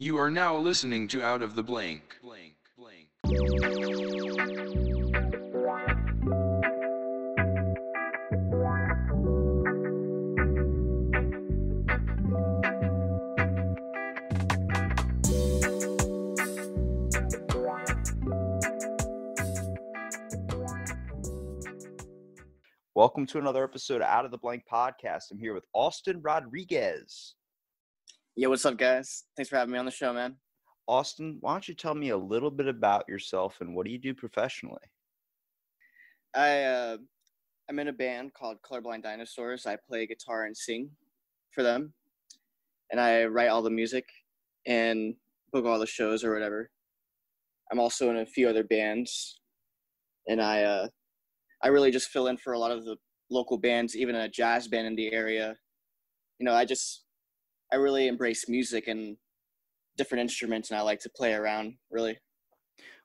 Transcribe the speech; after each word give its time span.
You 0.00 0.16
are 0.16 0.30
now 0.30 0.56
listening 0.56 1.08
to 1.08 1.24
Out 1.24 1.42
of 1.42 1.56
the 1.56 1.62
Blank. 1.64 2.18
Blank, 2.22 2.54
blank. 2.76 3.08
Welcome 22.94 23.26
to 23.26 23.38
another 23.38 23.64
episode 23.64 23.96
of 23.96 24.02
Out 24.02 24.24
of 24.24 24.30
the 24.30 24.38
Blank 24.38 24.62
podcast. 24.72 25.32
I'm 25.32 25.40
here 25.40 25.54
with 25.54 25.64
Austin 25.74 26.20
Rodriguez. 26.22 27.34
Yo, 28.40 28.48
what's 28.48 28.64
up, 28.64 28.78
guys? 28.78 29.24
Thanks 29.36 29.48
for 29.48 29.56
having 29.56 29.72
me 29.72 29.80
on 29.80 29.84
the 29.84 29.90
show, 29.90 30.12
man. 30.12 30.36
Austin, 30.86 31.38
why 31.40 31.50
don't 31.50 31.66
you 31.66 31.74
tell 31.74 31.96
me 31.96 32.10
a 32.10 32.16
little 32.16 32.52
bit 32.52 32.68
about 32.68 33.04
yourself 33.08 33.60
and 33.60 33.74
what 33.74 33.84
do 33.84 33.90
you 33.90 33.98
do 33.98 34.14
professionally? 34.14 34.78
I 36.36 36.62
uh, 36.62 36.98
I'm 37.68 37.80
in 37.80 37.88
a 37.88 37.92
band 37.92 38.34
called 38.34 38.58
Colorblind 38.62 39.02
Dinosaurs. 39.02 39.66
I 39.66 39.76
play 39.88 40.06
guitar 40.06 40.44
and 40.44 40.56
sing 40.56 40.88
for 41.50 41.64
them, 41.64 41.92
and 42.92 43.00
I 43.00 43.24
write 43.24 43.48
all 43.48 43.60
the 43.60 43.70
music 43.70 44.04
and 44.64 45.16
book 45.52 45.64
all 45.64 45.80
the 45.80 45.84
shows 45.84 46.22
or 46.22 46.32
whatever. 46.32 46.70
I'm 47.72 47.80
also 47.80 48.08
in 48.08 48.18
a 48.18 48.24
few 48.24 48.48
other 48.48 48.62
bands, 48.62 49.40
and 50.28 50.40
I 50.40 50.62
uh, 50.62 50.86
I 51.64 51.68
really 51.68 51.90
just 51.90 52.10
fill 52.10 52.28
in 52.28 52.36
for 52.36 52.52
a 52.52 52.58
lot 52.60 52.70
of 52.70 52.84
the 52.84 52.98
local 53.30 53.58
bands, 53.58 53.96
even 53.96 54.14
a 54.14 54.28
jazz 54.28 54.68
band 54.68 54.86
in 54.86 54.94
the 54.94 55.12
area. 55.12 55.56
You 56.38 56.46
know, 56.46 56.54
I 56.54 56.64
just 56.64 57.02
I 57.72 57.76
really 57.76 58.08
embrace 58.08 58.48
music 58.48 58.88
and 58.88 59.16
different 59.96 60.22
instruments, 60.22 60.70
and 60.70 60.78
I 60.78 60.82
like 60.82 61.00
to 61.00 61.10
play 61.10 61.34
around. 61.34 61.74
Really. 61.90 62.18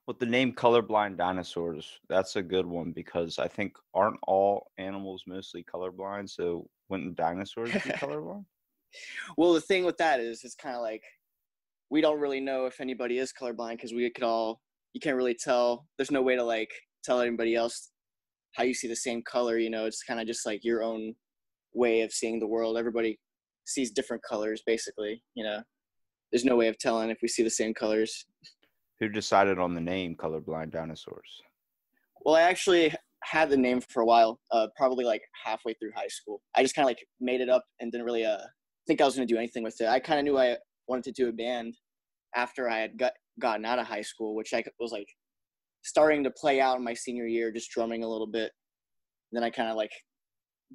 With 0.07 0.19
the 0.19 0.25
name 0.25 0.53
Colorblind 0.53 1.17
Dinosaurs, 1.17 1.99
that's 2.09 2.35
a 2.35 2.41
good 2.41 2.65
one 2.65 2.91
because 2.91 3.39
I 3.39 3.47
think 3.47 3.73
aren't 3.93 4.19
all 4.27 4.67
animals 4.77 5.23
mostly 5.27 5.63
colorblind? 5.63 6.29
So 6.29 6.67
wouldn't 6.89 7.15
dinosaurs 7.15 7.71
be 7.71 7.79
colorblind? 7.79 8.45
Well, 9.37 9.53
the 9.53 9.61
thing 9.61 9.85
with 9.85 9.97
that 9.97 10.19
is, 10.19 10.43
it's 10.43 10.55
kind 10.55 10.75
of 10.75 10.81
like 10.81 11.03
we 11.89 12.01
don't 12.01 12.19
really 12.19 12.41
know 12.41 12.65
if 12.65 12.81
anybody 12.81 13.17
is 13.17 13.31
colorblind 13.31 13.77
because 13.77 13.93
we 13.93 14.09
could 14.09 14.23
all 14.23 14.59
you 14.93 15.01
can't 15.01 15.17
really 15.17 15.35
tell. 15.35 15.87
There's 15.97 16.11
no 16.11 16.21
way 16.21 16.35
to 16.35 16.43
like 16.43 16.69
tell 17.03 17.19
anybody 17.19 17.55
else 17.55 17.91
how 18.53 18.63
you 18.63 18.73
see 18.73 18.87
the 18.87 18.95
same 18.95 19.21
color. 19.23 19.57
You 19.57 19.69
know, 19.69 19.85
it's 19.85 20.03
kind 20.03 20.19
of 20.19 20.27
just 20.27 20.45
like 20.45 20.63
your 20.63 20.83
own 20.83 21.15
way 21.73 22.01
of 22.01 22.11
seeing 22.11 22.39
the 22.39 22.47
world. 22.47 22.77
Everybody 22.77 23.19
sees 23.65 23.91
different 23.91 24.23
colors, 24.23 24.61
basically. 24.65 25.23
You 25.35 25.43
know, 25.43 25.61
there's 26.31 26.45
no 26.45 26.55
way 26.55 26.67
of 26.67 26.77
telling 26.77 27.09
if 27.09 27.19
we 27.21 27.27
see 27.27 27.43
the 27.43 27.49
same 27.49 27.73
colors. 27.73 28.25
Who 28.99 29.09
decided 29.09 29.59
on 29.59 29.73
the 29.73 29.81
name 29.81 30.15
Colorblind 30.15 30.71
Dinosaurs? 30.71 31.41
Well, 32.21 32.35
I 32.35 32.41
actually 32.41 32.93
had 33.23 33.49
the 33.49 33.57
name 33.57 33.81
for 33.81 34.01
a 34.01 34.05
while, 34.05 34.39
uh, 34.51 34.67
probably 34.75 35.05
like 35.05 35.21
halfway 35.43 35.73
through 35.73 35.91
high 35.95 36.07
school. 36.07 36.41
I 36.55 36.61
just 36.61 36.75
kind 36.75 36.85
of 36.85 36.89
like 36.89 37.05
made 37.19 37.41
it 37.41 37.49
up 37.49 37.63
and 37.79 37.91
didn't 37.91 38.05
really 38.05 38.25
uh, 38.25 38.37
think 38.87 39.01
I 39.01 39.05
was 39.05 39.15
going 39.15 39.27
to 39.27 39.33
do 39.33 39.37
anything 39.37 39.63
with 39.63 39.79
it. 39.81 39.87
I 39.87 39.99
kind 39.99 40.19
of 40.19 40.25
knew 40.25 40.37
I 40.37 40.57
wanted 40.87 41.03
to 41.05 41.11
do 41.11 41.29
a 41.29 41.33
band 41.33 41.75
after 42.35 42.69
I 42.69 42.79
had 42.79 42.97
got 42.97 43.13
gotten 43.39 43.65
out 43.65 43.79
of 43.79 43.87
high 43.87 44.01
school, 44.01 44.35
which 44.35 44.53
I 44.53 44.63
was 44.79 44.91
like 44.91 45.07
starting 45.83 46.23
to 46.23 46.31
play 46.31 46.61
out 46.61 46.77
in 46.77 46.83
my 46.83 46.93
senior 46.93 47.25
year, 47.25 47.51
just 47.51 47.71
drumming 47.71 48.03
a 48.03 48.07
little 48.07 48.27
bit. 48.27 48.51
then 49.31 49.43
I 49.43 49.49
kind 49.49 49.69
of 49.69 49.75
like 49.75 49.91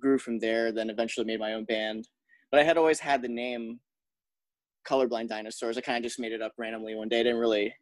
grew 0.00 0.18
from 0.18 0.38
there. 0.38 0.72
Then 0.72 0.90
eventually 0.90 1.26
made 1.26 1.40
my 1.40 1.54
own 1.54 1.64
band. 1.64 2.06
But 2.50 2.60
I 2.60 2.64
had 2.64 2.78
always 2.78 3.00
had 3.00 3.22
the 3.22 3.28
name 3.28 3.80
Colorblind 4.88 5.28
Dinosaurs. 5.28 5.76
I 5.76 5.80
kind 5.82 5.98
of 5.98 6.04
just 6.04 6.18
made 6.18 6.32
it 6.32 6.42
up 6.42 6.52
randomly 6.58 6.94
one 6.94 7.08
day. 7.08 7.20
I 7.20 7.24
didn't 7.24 7.40
really. 7.40 7.74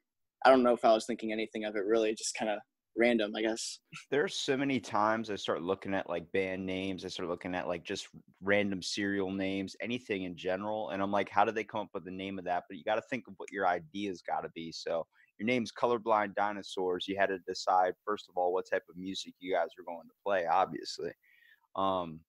I 0.45 0.51
don't 0.51 0.63
know 0.63 0.75
if 0.75 0.85
I 0.85 0.93
was 0.93 1.07
thinking 1.07 1.33
anything 1.33 1.65
of 1.65 1.77
it 1.77 1.85
really. 1.85 2.15
Just 2.15 2.35
kind 2.35 2.51
of 2.51 2.59
random, 2.97 3.33
I 3.37 3.43
guess. 3.43 3.79
There's 4.11 4.35
so 4.35 4.57
many 4.57 4.81
times 4.81 5.31
I 5.31 5.37
start 5.37 5.63
looking 5.63 5.95
at 5.95 6.09
like 6.09 6.31
band 6.33 6.65
names. 6.65 7.05
I 7.05 7.09
start 7.09 7.29
looking 7.29 7.55
at 7.55 7.69
like 7.69 7.85
just 7.85 8.09
random 8.43 8.83
serial 8.83 9.31
names, 9.31 9.77
anything 9.81 10.25
in 10.25 10.37
general. 10.37 10.91
And 10.91 11.03
I'm 11.03 11.13
like, 11.13 11.29
how 11.29 11.45
did 11.45 11.55
they 11.55 11.65
come 11.65 11.83
up 11.83 11.91
with 11.95 12.05
the 12.05 12.11
name 12.11 12.39
of 12.39 12.45
that? 12.47 12.65
But 12.69 12.79
you 12.79 12.85
got 12.85 12.97
to 12.97 13.03
think 13.09 13.25
of 13.29 13.35
what 13.37 13.53
your 13.53 13.67
ideas 13.67 14.23
got 14.27 14.41
to 14.41 14.51
be. 14.55 14.73
So 14.73 15.07
your 15.39 15.47
name's 15.47 15.73
Colorblind 15.73 16.35
Dinosaurs. 16.35 17.07
You 17.07 17.17
had 17.19 17.29
to 17.29 17.39
decide, 17.47 17.93
first 18.05 18.27
of 18.29 18.37
all, 18.37 18.53
what 18.53 18.69
type 18.71 18.85
of 18.89 18.97
music 18.97 19.35
you 19.39 19.55
guys 19.55 19.69
were 19.79 19.85
going 19.85 20.07
to 20.07 20.15
play, 20.25 20.47
obviously. 20.47 21.11
Um, 21.77 22.21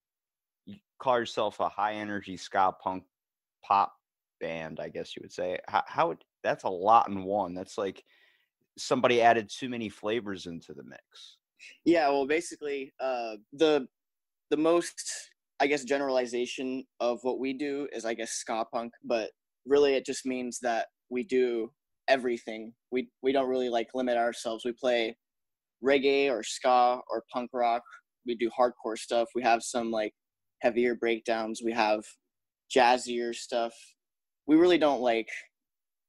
call 0.99 1.19
yourself 1.19 1.59
a 1.59 1.69
high 1.69 1.93
energy 1.93 2.37
ska 2.37 2.73
punk 2.81 3.03
pop 3.63 3.93
band, 4.39 4.79
I 4.79 4.89
guess 4.89 5.15
you 5.15 5.21
would 5.23 5.33
say. 5.33 5.59
How, 5.67 5.83
how 5.87 6.07
would, 6.09 6.23
that's 6.43 6.63
a 6.63 6.69
lot 6.69 7.09
in 7.09 7.23
one. 7.23 7.53
That's 7.53 7.77
like 7.77 8.03
somebody 8.77 9.21
added 9.21 9.49
too 9.49 9.69
many 9.69 9.89
flavors 9.89 10.45
into 10.45 10.73
the 10.73 10.83
mix. 10.83 11.37
Yeah, 11.85 12.09
well, 12.09 12.27
basically, 12.27 12.93
uh, 12.99 13.35
the 13.53 13.87
the 14.49 14.57
most 14.57 15.01
I 15.59 15.67
guess 15.67 15.83
generalization 15.83 16.85
of 16.99 17.19
what 17.23 17.39
we 17.39 17.53
do 17.53 17.87
is 17.91 18.05
I 18.05 18.13
guess 18.13 18.31
ska 18.31 18.65
punk, 18.71 18.93
but 19.03 19.31
really 19.65 19.95
it 19.95 20.05
just 20.05 20.25
means 20.25 20.59
that 20.61 20.87
we 21.09 21.23
do 21.23 21.71
everything. 22.07 22.73
We 22.91 23.09
we 23.23 23.31
don't 23.31 23.49
really 23.49 23.69
like 23.69 23.87
limit 23.93 24.17
ourselves. 24.17 24.65
We 24.65 24.73
play 24.73 25.17
reggae 25.83 26.29
or 26.29 26.43
ska 26.43 26.99
or 27.09 27.23
punk 27.33 27.49
rock. 27.53 27.81
We 28.25 28.35
do 28.35 28.49
hardcore 28.57 28.97
stuff. 28.97 29.29
We 29.35 29.41
have 29.43 29.63
some 29.63 29.89
like 29.91 30.13
heavier 30.61 30.95
breakdowns. 30.95 31.61
We 31.63 31.73
have 31.73 32.03
jazzier 32.75 33.33
stuff. 33.33 33.73
We 34.47 34.55
really 34.55 34.77
don't 34.77 35.01
like 35.01 35.29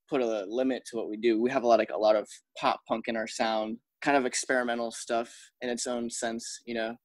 put 0.08 0.20
a 0.22 0.46
limit 0.48 0.82
to 0.86 0.96
what 0.96 1.08
we 1.08 1.16
do. 1.16 1.40
We 1.40 1.50
have 1.50 1.62
a 1.62 1.66
lot 1.66 1.78
like 1.78 1.90
a 1.94 1.98
lot 1.98 2.16
of 2.16 2.28
pop 2.58 2.80
punk 2.88 3.08
in 3.08 3.16
our 3.16 3.26
sound, 3.26 3.78
kind 4.00 4.16
of 4.16 4.26
experimental 4.26 4.90
stuff 4.90 5.34
in 5.60 5.68
its 5.68 5.86
own 5.86 6.10
sense, 6.10 6.60
you 6.64 6.74
know. 6.74 6.96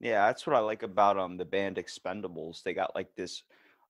Yeah, 0.00 0.26
that's 0.26 0.46
what 0.46 0.56
I 0.56 0.60
like 0.60 0.82
about 0.82 1.18
um 1.18 1.36
the 1.36 1.44
band 1.44 1.76
Expendables. 1.76 2.62
They 2.62 2.74
got 2.74 2.94
like 2.94 3.08
this 3.16 3.42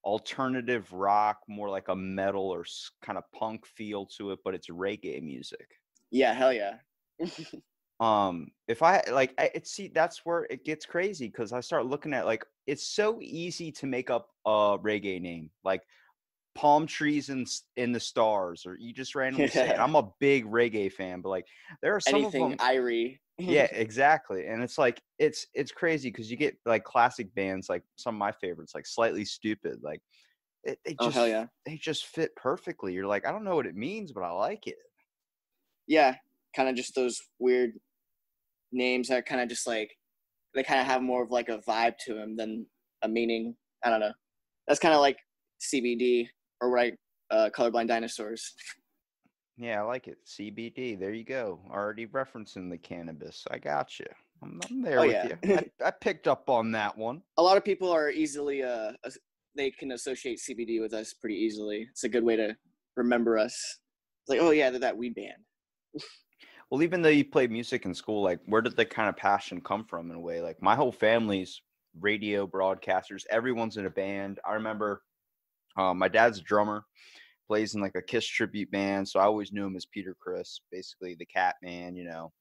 alternative 0.05 0.93
rock, 0.93 1.39
more 1.49 1.69
like 1.69 1.89
a 1.89 1.97
metal 1.97 2.49
or 2.49 2.65
kind 3.05 3.19
of 3.19 3.25
punk 3.35 3.67
feel 3.67 4.07
to 4.19 4.31
it, 4.33 4.39
but 4.45 4.55
it's 4.55 4.69
reggae 4.69 5.23
music. 5.23 5.67
Yeah, 6.11 6.33
hell 6.33 6.53
yeah. 6.53 6.77
um 8.01 8.51
if 8.69 8.83
i 8.83 9.03
like 9.11 9.33
I, 9.39 9.51
it 9.55 9.67
see 9.67 9.89
that's 9.89 10.27
where 10.27 10.45
it 10.51 10.65
gets 10.65 10.85
crazy 10.85 11.29
because 11.29 11.53
i 11.53 11.61
start 11.61 11.87
looking 11.87 12.13
at 12.13 12.27
like 12.27 12.45
it's 12.67 12.87
so 12.87 13.19
easy 13.23 13.73
to 13.73 13.87
make 13.87 14.11
up 14.11 14.29
a 14.45 14.79
reggae 14.79 15.21
name 15.21 15.51
like 15.65 15.83
palm 16.55 16.87
trees 16.87 17.31
in 17.31 17.47
in 17.77 17.93
the 17.93 18.01
stars 18.01 18.67
or 18.67 18.77
you 18.79 18.93
just 18.93 19.15
randomly 19.15 19.49
say 19.49 19.71
it. 19.71 19.79
I'm 19.79 19.95
a 19.95 20.11
big 20.21 20.47
reggae 20.47 20.93
fan 20.93 21.21
but 21.23 21.31
like 21.31 21.47
there 21.83 21.95
are 21.95 22.01
some 22.01 22.21
Anything 22.21 22.53
of 22.53 22.59
them 22.59 22.59
Irie. 22.59 23.19
yeah 23.39 23.63
exactly 23.73 24.47
and 24.47 24.63
it's 24.63 24.79
like 24.79 25.01
it's 25.19 25.47
it's 25.55 25.73
crazy 25.73 26.11
because 26.11 26.31
you 26.31 26.37
get 26.37 26.57
like 26.67 26.85
classic 26.85 27.35
bands 27.35 27.69
like 27.69 27.83
some 27.97 28.15
of 28.15 28.19
my 28.19 28.33
favorites 28.33 28.75
like 28.75 28.87
Slightly 28.87 29.25
Stoopid 29.25 29.83
like 29.83 30.01
it, 30.65 30.79
they 30.85 30.95
Oh 30.99 31.05
just 31.05 31.15
hell 31.15 31.29
yeah. 31.29 31.47
they 31.65 31.77
just 31.77 32.07
fit 32.07 32.35
perfectly 32.37 32.93
you're 32.93 33.07
like 33.07 33.27
i 33.27 33.33
don't 33.33 33.45
know 33.45 33.55
what 33.57 33.67
it 33.67 33.77
means 33.77 34.13
but 34.13 34.23
i 34.23 34.31
like 34.31 34.67
it 34.67 34.77
Yeah, 35.87 36.17
kind 36.55 36.69
of 36.69 36.75
just 36.75 36.95
those 36.95 37.21
weird 37.39 37.73
names 38.73 39.09
that 39.09 39.27
kind 39.27 39.41
of 39.41 39.49
just 39.49 39.67
like 39.67 39.91
they 40.55 40.63
kind 40.63 40.81
of 40.81 40.87
have 40.87 41.03
more 41.03 41.23
of 41.23 41.31
like 41.31 41.49
a 41.49 41.59
vibe 41.59 41.95
to 42.07 42.15
them 42.15 42.37
than 42.37 42.67
a 43.03 43.09
meaning. 43.09 43.55
I 43.85 43.91
don't 43.91 44.01
know. 44.01 44.13
That's 44.67 44.81
kind 44.81 44.95
of 44.95 45.01
like 45.01 45.19
CBD 45.61 46.29
or 46.61 46.71
right 46.71 46.95
uh, 47.31 47.51
colorblind 47.55 47.89
dinosaurs. 47.89 48.55
Yeah, 49.57 49.81
I 49.81 49.85
like 49.85 50.07
it. 50.09 50.19
CBD. 50.27 50.99
There 50.99 51.13
you 51.13 51.25
go. 51.25 51.61
Already 51.71 52.07
referencing 52.07 52.71
the 52.71 52.79
cannabis. 52.79 53.45
I 53.51 53.59
got 53.59 53.99
you. 53.99 54.07
I'm, 54.43 54.61
I'm 54.71 54.83
there 54.83 55.01
Oh, 55.01 55.07
with 55.07 55.13
yeah. 55.13 55.29
you. 55.43 55.55
I, 55.83 55.87
I 55.87 55.91
picked 55.91 56.29
up 56.29 56.51
on 56.51 56.73
that 56.73 56.97
one. 56.97 57.23
A 57.39 57.43
lot 57.43 57.57
of 57.57 57.65
people 57.65 57.91
are 57.91 58.11
easily 58.11 58.63
uh 58.63 58.93
they 59.57 59.71
can 59.71 59.93
associate 59.93 60.39
CBD 60.39 60.81
with 60.81 60.93
us 60.93 61.15
pretty 61.15 61.37
easily. 61.37 61.87
It's 61.91 62.05
a 62.05 62.09
good 62.09 62.25
way 62.25 62.37
to 62.37 62.55
remember 62.97 63.39
us. 63.39 63.55
It's 63.55 64.29
like, 64.29 64.41
oh 64.41 64.51
yeah, 64.51 64.71
they're 64.71 64.81
that 64.81 64.97
weed 64.97 65.15
band. 65.15 65.43
Well, 66.71 66.83
even 66.83 67.03
though 67.03 67.09
you 67.09 67.25
played 67.25 67.51
music 67.51 67.85
in 67.85 67.95
school, 67.95 68.23
like 68.23 68.41
where 68.47 68.63
did 68.63 68.77
the 68.77 68.85
kind 68.85 69.09
of 69.09 69.17
passion 69.17 69.61
come 69.61 69.85
from 69.85 70.11
in 70.11 70.17
a 70.17 70.21
way? 70.21 70.41
Like 70.41 70.61
my 70.61 70.75
whole 70.75 70.93
family's 70.93 71.63
radio 72.01 72.47
broadcasters. 72.47 73.25
Everyone's 73.31 73.77
in 73.77 73.87
a 73.87 73.91
band. 73.91 74.41
I 74.45 74.55
remember 74.55 75.03
um, 75.77 75.99
my 75.99 76.09
dad's 76.09 76.39
a 76.39 76.43
drummer, 76.43 76.85
plays 77.47 77.75
in 77.75 77.81
like 77.81 77.95
a 77.95 78.03
Kiss 78.03 78.27
tribute 78.27 78.71
band. 78.71 79.09
So 79.09 79.21
I 79.21 79.25
always 79.25 79.53
knew 79.53 79.67
him 79.67 79.77
as 79.77 79.87
Peter 79.87 80.15
Criss, 80.21 80.61
basically 80.73 81.15
the 81.15 81.27
Cat 81.27 81.57
Man, 81.63 81.97
you 81.97 82.05
know. 82.05 82.33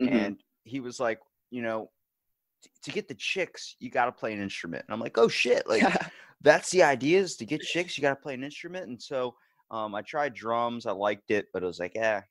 Mhm. 0.00 0.08
and 0.12 0.42
he 0.64 0.80
was 0.80 0.98
like, 1.00 1.20
you 1.50 1.62
know, 1.62 1.90
"T- 2.62 2.70
to 2.84 2.90
get 2.92 3.08
the 3.08 3.14
chicks, 3.14 3.76
you 3.80 3.90
got 3.90 4.06
to 4.06 4.12
play 4.12 4.32
an 4.32 4.42
instrument. 4.42 4.84
And 4.86 4.94
I'm 4.94 5.00
like, 5.00 5.18
oh 5.18 5.28
shit, 5.28 5.66
like 5.68 5.82
that's 6.40 6.70
the 6.70 6.82
idea 6.82 7.20
is 7.20 7.36
to 7.36 7.46
get 7.46 7.62
chicks, 7.62 7.96
you 7.98 8.02
got 8.02 8.14
to 8.14 8.22
play 8.22 8.34
an 8.34 8.44
instrument. 8.44 8.88
And 8.88 9.00
so 9.02 9.36
um, 9.70 9.94
I 9.94 10.02
tried 10.02 10.34
drums, 10.34 10.86
I 10.86 10.92
liked 10.92 11.30
it, 11.30 11.46
but 11.52 11.62
it 11.62 11.66
was 11.66 11.78
like, 11.80 11.92
yeah, 11.94 12.22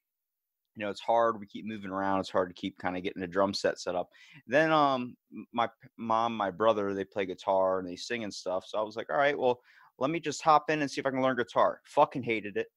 you 0.75 0.83
know, 0.83 0.89
it's 0.89 1.01
hard. 1.01 1.39
We 1.39 1.45
keep 1.45 1.65
moving 1.65 1.91
around. 1.91 2.19
It's 2.19 2.29
hard 2.29 2.49
to 2.49 2.59
keep 2.59 2.77
kind 2.77 2.97
of 2.97 3.03
getting 3.03 3.23
a 3.23 3.27
drum 3.27 3.53
set 3.53 3.79
set 3.79 3.95
up. 3.95 4.09
Then 4.47 4.71
um, 4.71 5.15
my 5.51 5.69
mom, 5.97 6.35
my 6.35 6.51
brother, 6.51 6.93
they 6.93 7.03
play 7.03 7.25
guitar 7.25 7.79
and 7.79 7.87
they 7.87 7.95
sing 7.95 8.23
and 8.23 8.33
stuff. 8.33 8.65
So 8.67 8.79
I 8.79 8.81
was 8.81 8.95
like, 8.95 9.09
all 9.09 9.17
right, 9.17 9.37
well, 9.37 9.59
let 9.99 10.09
me 10.09 10.19
just 10.19 10.41
hop 10.41 10.69
in 10.69 10.81
and 10.81 10.89
see 10.89 10.99
if 10.99 11.05
I 11.05 11.11
can 11.11 11.21
learn 11.21 11.35
guitar. 11.35 11.79
Fucking 11.85 12.23
hated 12.23 12.57
it. 12.57 12.67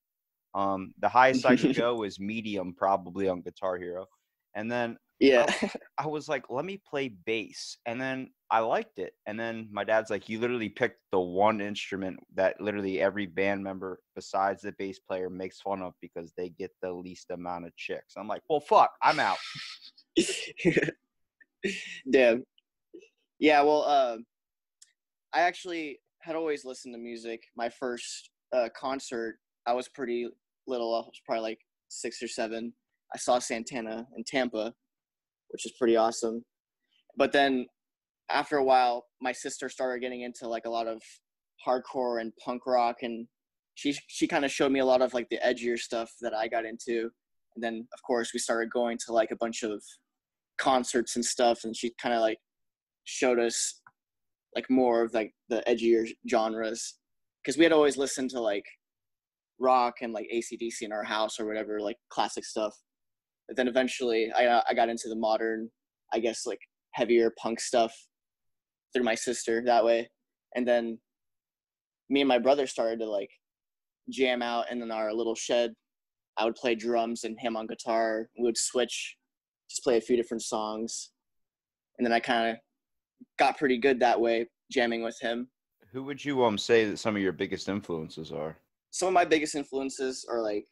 Um, 0.54 0.94
the 0.98 1.08
highest 1.08 1.46
I 1.46 1.56
could 1.56 1.76
go 1.76 1.96
was 1.96 2.20
medium, 2.20 2.74
probably 2.74 3.28
on 3.28 3.42
Guitar 3.42 3.76
Hero, 3.76 4.06
and 4.54 4.70
then 4.70 4.96
Yeah. 5.18 5.46
I 5.98 6.06
was 6.06 6.28
like, 6.28 6.44
let 6.50 6.64
me 6.64 6.80
play 6.88 7.08
bass. 7.08 7.78
And 7.86 8.00
then 8.00 8.30
I 8.50 8.60
liked 8.60 8.98
it. 8.98 9.14
And 9.26 9.38
then 9.38 9.68
my 9.72 9.84
dad's 9.84 10.10
like, 10.10 10.28
you 10.28 10.38
literally 10.38 10.68
picked 10.68 11.00
the 11.10 11.20
one 11.20 11.60
instrument 11.60 12.20
that 12.34 12.60
literally 12.60 13.00
every 13.00 13.26
band 13.26 13.62
member 13.62 14.00
besides 14.14 14.62
the 14.62 14.72
bass 14.72 14.98
player 14.98 15.30
makes 15.30 15.60
fun 15.60 15.82
of 15.82 15.94
because 16.00 16.32
they 16.36 16.50
get 16.50 16.70
the 16.82 16.92
least 16.92 17.30
amount 17.30 17.66
of 17.66 17.76
chicks. 17.76 18.14
I'm 18.16 18.28
like, 18.28 18.42
well, 18.48 18.60
fuck, 18.60 18.92
I'm 19.02 19.18
out. 19.18 19.38
Damn. 22.10 22.44
Yeah, 23.38 23.62
well, 23.62 23.82
uh, 23.86 24.16
I 25.34 25.40
actually 25.40 26.00
had 26.20 26.36
always 26.36 26.64
listened 26.64 26.94
to 26.94 26.98
music. 26.98 27.44
My 27.56 27.68
first 27.68 28.30
uh, 28.52 28.68
concert, 28.74 29.38
I 29.66 29.72
was 29.72 29.88
pretty 29.88 30.28
little. 30.66 30.94
I 30.94 30.98
was 31.00 31.20
probably 31.24 31.42
like 31.42 31.60
six 31.88 32.22
or 32.22 32.28
seven. 32.28 32.72
I 33.14 33.18
saw 33.18 33.38
Santana 33.38 34.06
in 34.16 34.24
Tampa, 34.24 34.74
which 35.50 35.66
is 35.66 35.72
pretty 35.78 35.96
awesome. 35.96 36.44
But 37.16 37.32
then 37.32 37.66
after 38.30 38.56
a 38.56 38.64
while, 38.64 39.04
my 39.20 39.32
sister 39.32 39.68
started 39.68 40.00
getting 40.00 40.22
into 40.22 40.48
like 40.48 40.66
a 40.66 40.70
lot 40.70 40.86
of 40.86 41.00
hardcore 41.66 42.20
and 42.20 42.32
punk 42.44 42.66
rock, 42.66 42.96
and 43.02 43.26
she 43.74 43.96
she 44.08 44.26
kind 44.26 44.44
of 44.44 44.50
showed 44.50 44.72
me 44.72 44.80
a 44.80 44.84
lot 44.84 45.02
of 45.02 45.14
like 45.14 45.28
the 45.30 45.40
edgier 45.44 45.78
stuff 45.78 46.10
that 46.20 46.34
I 46.34 46.48
got 46.48 46.64
into. 46.64 47.10
And 47.54 47.64
then 47.64 47.86
of 47.94 48.02
course 48.02 48.32
we 48.34 48.38
started 48.38 48.70
going 48.70 48.98
to 49.06 49.12
like 49.12 49.30
a 49.30 49.36
bunch 49.36 49.62
of 49.62 49.82
concerts 50.58 51.16
and 51.16 51.24
stuff, 51.24 51.60
and 51.64 51.76
she 51.76 51.92
kind 52.00 52.14
of 52.14 52.20
like 52.20 52.38
showed 53.04 53.38
us 53.38 53.80
like 54.54 54.68
more 54.70 55.02
of 55.02 55.14
like 55.14 55.32
the 55.48 55.62
edgier 55.68 56.08
genres 56.28 56.98
because 57.42 57.58
we 57.58 57.64
had 57.64 57.72
always 57.72 57.96
listened 57.96 58.30
to 58.30 58.40
like 58.40 58.64
rock 59.58 59.96
and 60.02 60.12
like 60.12 60.28
ACDC 60.34 60.82
in 60.82 60.92
our 60.92 61.04
house 61.04 61.38
or 61.38 61.46
whatever, 61.46 61.80
like 61.80 61.96
classic 62.08 62.44
stuff. 62.44 62.74
But 63.48 63.56
then 63.56 63.68
eventually 63.68 64.32
I, 64.36 64.46
uh, 64.46 64.62
I 64.68 64.74
got 64.74 64.88
into 64.88 65.08
the 65.08 65.16
modern, 65.16 65.70
I 66.12 66.18
guess 66.18 66.46
like 66.46 66.60
heavier 66.92 67.32
punk 67.40 67.60
stuff 67.60 67.92
through 68.92 69.04
my 69.04 69.14
sister 69.14 69.62
that 69.66 69.84
way. 69.84 70.10
And 70.54 70.66
then 70.66 70.98
me 72.08 72.20
and 72.22 72.28
my 72.28 72.38
brother 72.38 72.66
started 72.66 73.00
to 73.00 73.08
like 73.08 73.30
jam 74.10 74.42
out 74.42 74.66
and 74.70 74.82
in 74.82 74.90
our 74.90 75.12
little 75.12 75.34
shed. 75.34 75.74
I 76.36 76.44
would 76.44 76.54
play 76.54 76.74
drums 76.74 77.24
and 77.24 77.38
him 77.40 77.56
on 77.56 77.66
guitar. 77.66 78.28
We 78.38 78.44
would 78.44 78.58
switch, 78.58 79.16
just 79.70 79.82
play 79.82 79.96
a 79.96 80.00
few 80.00 80.16
different 80.16 80.42
songs. 80.42 81.10
And 81.98 82.06
then 82.06 82.12
I 82.12 82.20
kind 82.20 82.50
of 82.50 82.56
got 83.38 83.56
pretty 83.56 83.78
good 83.78 84.00
that 84.00 84.20
way, 84.20 84.46
jamming 84.70 85.02
with 85.02 85.18
him. 85.20 85.48
Who 85.92 86.02
would 86.04 86.22
you 86.22 86.44
um 86.44 86.58
say 86.58 86.84
that 86.84 86.98
some 86.98 87.16
of 87.16 87.22
your 87.22 87.32
biggest 87.32 87.68
influences 87.68 88.32
are? 88.32 88.56
Some 88.90 89.08
of 89.08 89.14
my 89.14 89.24
biggest 89.24 89.54
influences 89.54 90.26
are 90.28 90.42
like 90.42 90.66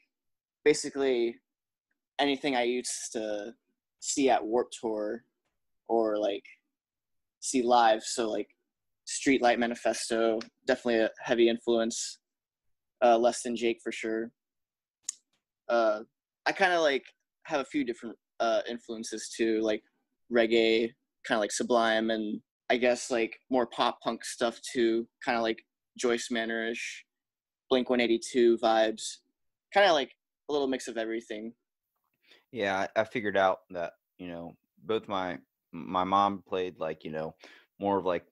basically 0.65 1.37
anything 2.19 2.57
I 2.57 2.63
used 2.63 3.13
to 3.13 3.53
see 4.01 4.31
at 4.31 4.45
Warp 4.45 4.69
Tour 4.81 5.25
or 5.89 6.19
like 6.19 6.45
see 7.41 7.63
live. 7.63 8.03
So 8.03 8.31
like 8.31 8.49
Streetlight 9.07 9.59
Manifesto, 9.59 10.39
definitely 10.67 11.01
a 11.01 11.11
heavy 11.23 11.49
influence. 11.49 12.19
Uh, 13.03 13.19
Less 13.19 13.43
Than 13.43 13.57
Jake 13.57 13.81
for 13.83 13.93
sure. 13.93 14.31
Uh, 15.69 16.01
I 16.47 16.53
kind 16.53 16.73
of 16.73 16.81
like 16.81 17.05
have 17.45 17.61
a 17.61 17.65
few 17.65 17.85
different 17.85 18.17
uh, 18.41 18.61
influences 18.69 19.33
too, 19.37 19.61
like 19.61 19.83
reggae, 20.33 20.91
kind 21.27 21.39
of 21.39 21.41
like 21.41 21.53
Sublime, 21.53 22.11
and 22.11 22.41
I 22.71 22.77
guess 22.77 23.11
like 23.11 23.37
more 23.51 23.67
pop 23.67 24.01
punk 24.03 24.25
stuff 24.25 24.59
too, 24.73 25.07
kind 25.25 25.37
of 25.37 25.43
like 25.43 25.59
Joyce 25.99 26.29
Manorish, 26.33 27.03
Blink 27.71 27.91
182 27.91 28.59
vibes, 28.59 29.19
kind 29.73 29.87
of 29.87 29.93
like 29.93 30.13
a 30.49 30.53
little 30.53 30.69
mix 30.69 30.89
of 30.89 30.97
everything. 30.97 31.53
Yeah, 32.55 32.87
I, 32.95 33.03
figured 33.03 33.37
out 33.37 33.63
that 33.71 33.95
you 34.17 34.29
know 34.29 34.53
both 34.85 35.09
my 35.09 35.39
my 35.73 36.05
mom 36.05 36.45
played 36.47 36.79
like 36.79 37.03
you 37.03 37.11
know 37.11 37.35
more 37.81 37.99
of 37.99 38.05
like 38.05 38.25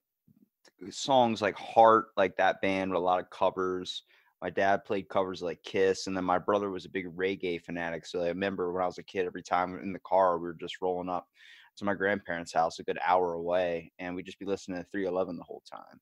uh, 0.81 0.89
songs 0.91 1.41
like 1.41 1.57
Heart, 1.57 2.05
like 2.15 2.37
that 2.37 2.61
band 2.61 2.91
with 2.91 3.01
a 3.01 3.03
lot 3.03 3.19
of 3.19 3.29
covers. 3.29 4.03
My 4.41 4.49
dad 4.49 4.85
played 4.85 5.09
covers 5.09 5.41
like 5.41 5.61
Kiss, 5.63 6.07
and 6.07 6.15
then 6.15 6.23
my 6.23 6.39
brother 6.39 6.69
was 6.71 6.85
a 6.85 6.89
big 6.89 7.13
reggae 7.17 7.61
fanatic. 7.61 8.05
So 8.05 8.21
I 8.21 8.29
remember 8.29 8.71
when 8.71 8.81
I 8.81 8.85
was 8.85 8.97
a 8.97 9.03
kid, 9.03 9.25
every 9.25 9.43
time 9.43 9.77
in 9.83 9.91
the 9.91 9.99
car 9.99 10.37
we 10.37 10.47
were 10.47 10.53
just 10.53 10.81
rolling 10.81 11.09
up 11.09 11.27
to 11.75 11.83
my 11.83 11.93
grandparents' 11.93 12.53
house, 12.53 12.79
a 12.79 12.83
good 12.83 12.99
hour 13.05 13.33
away, 13.33 13.91
and 13.99 14.15
we'd 14.15 14.25
just 14.25 14.39
be 14.39 14.45
listening 14.45 14.77
to 14.77 14.89
311 14.89 15.35
the 15.35 15.43
whole 15.43 15.63
time. 15.69 15.99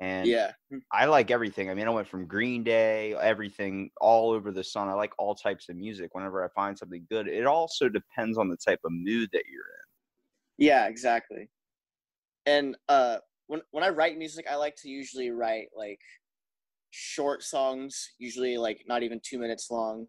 And 0.00 0.34
Yeah, 0.34 0.52
I 0.92 1.06
like 1.06 1.30
everything. 1.30 1.70
I 1.70 1.74
mean, 1.74 1.86
I 1.86 1.90
went 1.90 2.08
from 2.08 2.26
Green 2.26 2.64
Day, 2.64 3.14
everything, 3.14 3.90
all 4.00 4.30
over 4.32 4.52
the 4.52 4.64
sun. 4.64 4.88
I 4.88 4.94
like 4.94 5.12
all 5.18 5.34
types 5.34 5.68
of 5.68 5.76
music. 5.76 6.14
Whenever 6.14 6.44
I 6.44 6.48
find 6.54 6.78
something 6.78 7.06
good, 7.10 7.28
it 7.28 7.46
also 7.46 7.88
depends 7.88 8.38
on 8.38 8.48
the 8.48 8.56
type 8.56 8.80
of 8.84 8.92
mood 8.92 9.30
that 9.32 9.44
you're 9.48 9.62
in. 9.64 9.86
yeah, 10.56 10.86
exactly. 10.86 11.48
And 12.46 12.76
uh, 12.88 13.18
when 13.46 13.62
when 13.72 13.84
I 13.84 13.90
write 13.90 14.18
music, 14.18 14.46
I 14.50 14.56
like 14.56 14.76
to 14.78 14.88
usually 14.90 15.30
write 15.30 15.68
like 15.76 16.00
short 16.90 17.42
songs, 17.42 18.12
usually 18.18 18.58
like 18.58 18.84
not 18.88 19.02
even 19.02 19.20
two 19.24 19.38
minutes 19.38 19.70
long, 19.70 20.08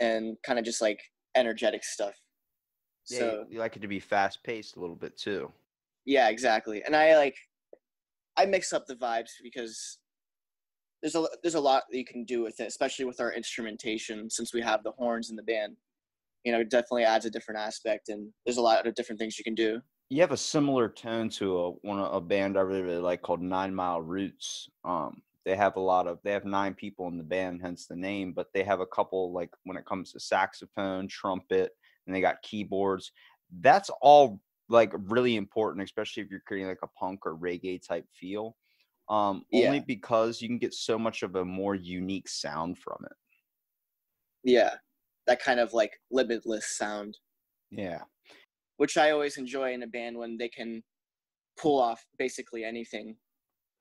and 0.00 0.36
kind 0.44 0.58
of 0.58 0.64
just 0.66 0.82
like 0.82 1.00
energetic 1.36 1.84
stuff. 1.84 2.16
Yeah, 3.08 3.18
So 3.18 3.46
you- 3.48 3.54
you 3.54 3.58
like 3.60 3.76
it 3.76 3.80
to 3.80 3.88
be 3.88 4.00
fast 4.00 4.42
paced 4.42 4.74
a 4.76 4.80
little 4.80 4.96
bit 4.96 5.16
too. 5.16 5.52
Yeah, 6.04 6.28
exactly. 6.28 6.82
And 6.84 6.96
I 6.96 7.16
like 7.16 7.36
I 8.36 8.46
mix 8.46 8.72
up 8.72 8.86
the 8.86 8.96
vibes 8.96 9.30
because 9.42 9.98
there's 11.02 11.14
a 11.14 11.26
there's 11.42 11.56
a 11.56 11.60
lot 11.60 11.84
that 11.90 11.98
you 11.98 12.04
can 12.04 12.24
do 12.24 12.42
with 12.42 12.60
it, 12.60 12.68
especially 12.68 13.04
with 13.04 13.20
our 13.20 13.32
instrumentation 13.32 14.30
since 14.30 14.54
we 14.54 14.60
have 14.62 14.82
the 14.82 14.92
horns 14.92 15.30
in 15.30 15.36
the 15.36 15.42
band. 15.42 15.76
You 16.44 16.52
know, 16.52 16.60
it 16.60 16.70
definitely 16.70 17.04
adds 17.04 17.26
a 17.26 17.30
different 17.30 17.60
aspect 17.60 18.08
and 18.08 18.30
there's 18.44 18.56
a 18.56 18.62
lot 18.62 18.86
of 18.86 18.94
different 18.94 19.18
things 19.18 19.38
you 19.38 19.44
can 19.44 19.54
do. 19.54 19.80
You 20.08 20.20
have 20.20 20.32
a 20.32 20.36
similar 20.36 20.88
tone 20.88 21.28
to 21.30 21.58
a 21.58 21.70
one 21.82 21.98
a 21.98 22.20
band 22.20 22.56
I 22.56 22.60
really 22.62 22.82
really 22.82 22.98
like 22.98 23.22
called 23.22 23.42
Nine 23.42 23.74
Mile 23.74 24.02
Roots. 24.02 24.68
Um, 24.84 25.22
they 25.44 25.56
have 25.56 25.76
a 25.76 25.80
lot 25.80 26.06
of 26.06 26.18
they 26.22 26.32
have 26.32 26.44
nine 26.44 26.74
people 26.74 27.08
in 27.08 27.18
the 27.18 27.24
band, 27.24 27.60
hence 27.62 27.86
the 27.86 27.96
name. 27.96 28.32
But 28.32 28.48
they 28.54 28.62
have 28.62 28.80
a 28.80 28.86
couple 28.86 29.32
like 29.32 29.50
when 29.64 29.76
it 29.76 29.86
comes 29.86 30.12
to 30.12 30.20
saxophone, 30.20 31.08
trumpet, 31.08 31.72
and 32.06 32.14
they 32.14 32.20
got 32.20 32.42
keyboards. 32.42 33.12
That's 33.60 33.90
all 34.00 34.40
like 34.68 34.92
really 34.94 35.36
important, 35.36 35.84
especially 35.84 36.22
if 36.22 36.30
you're 36.30 36.42
creating 36.46 36.68
like 36.68 36.78
a 36.82 36.88
punk 36.98 37.26
or 37.26 37.36
reggae 37.36 37.80
type 37.86 38.06
feel. 38.18 38.56
Um, 39.08 39.44
only 39.52 39.78
Yeah. 39.78 39.84
because 39.86 40.40
you 40.40 40.48
can 40.48 40.58
get 40.58 40.72
so 40.72 40.98
much 40.98 41.22
of 41.22 41.34
a 41.34 41.44
more 41.44 41.74
unique 41.74 42.28
sound 42.28 42.78
from 42.78 43.04
it. 43.04 43.16
Yeah. 44.44 44.76
That 45.26 45.42
kind 45.42 45.60
of 45.60 45.72
like 45.72 45.92
limitless 46.10 46.76
sound, 46.76 47.18
Yeah. 47.70 48.02
which 48.76 48.96
I 48.96 49.10
always 49.10 49.36
enjoy 49.36 49.72
in 49.72 49.82
a 49.82 49.86
band 49.86 50.16
when 50.16 50.36
they 50.36 50.48
can 50.48 50.82
pull 51.56 51.80
off 51.80 52.04
basically 52.18 52.64
anything. 52.64 53.16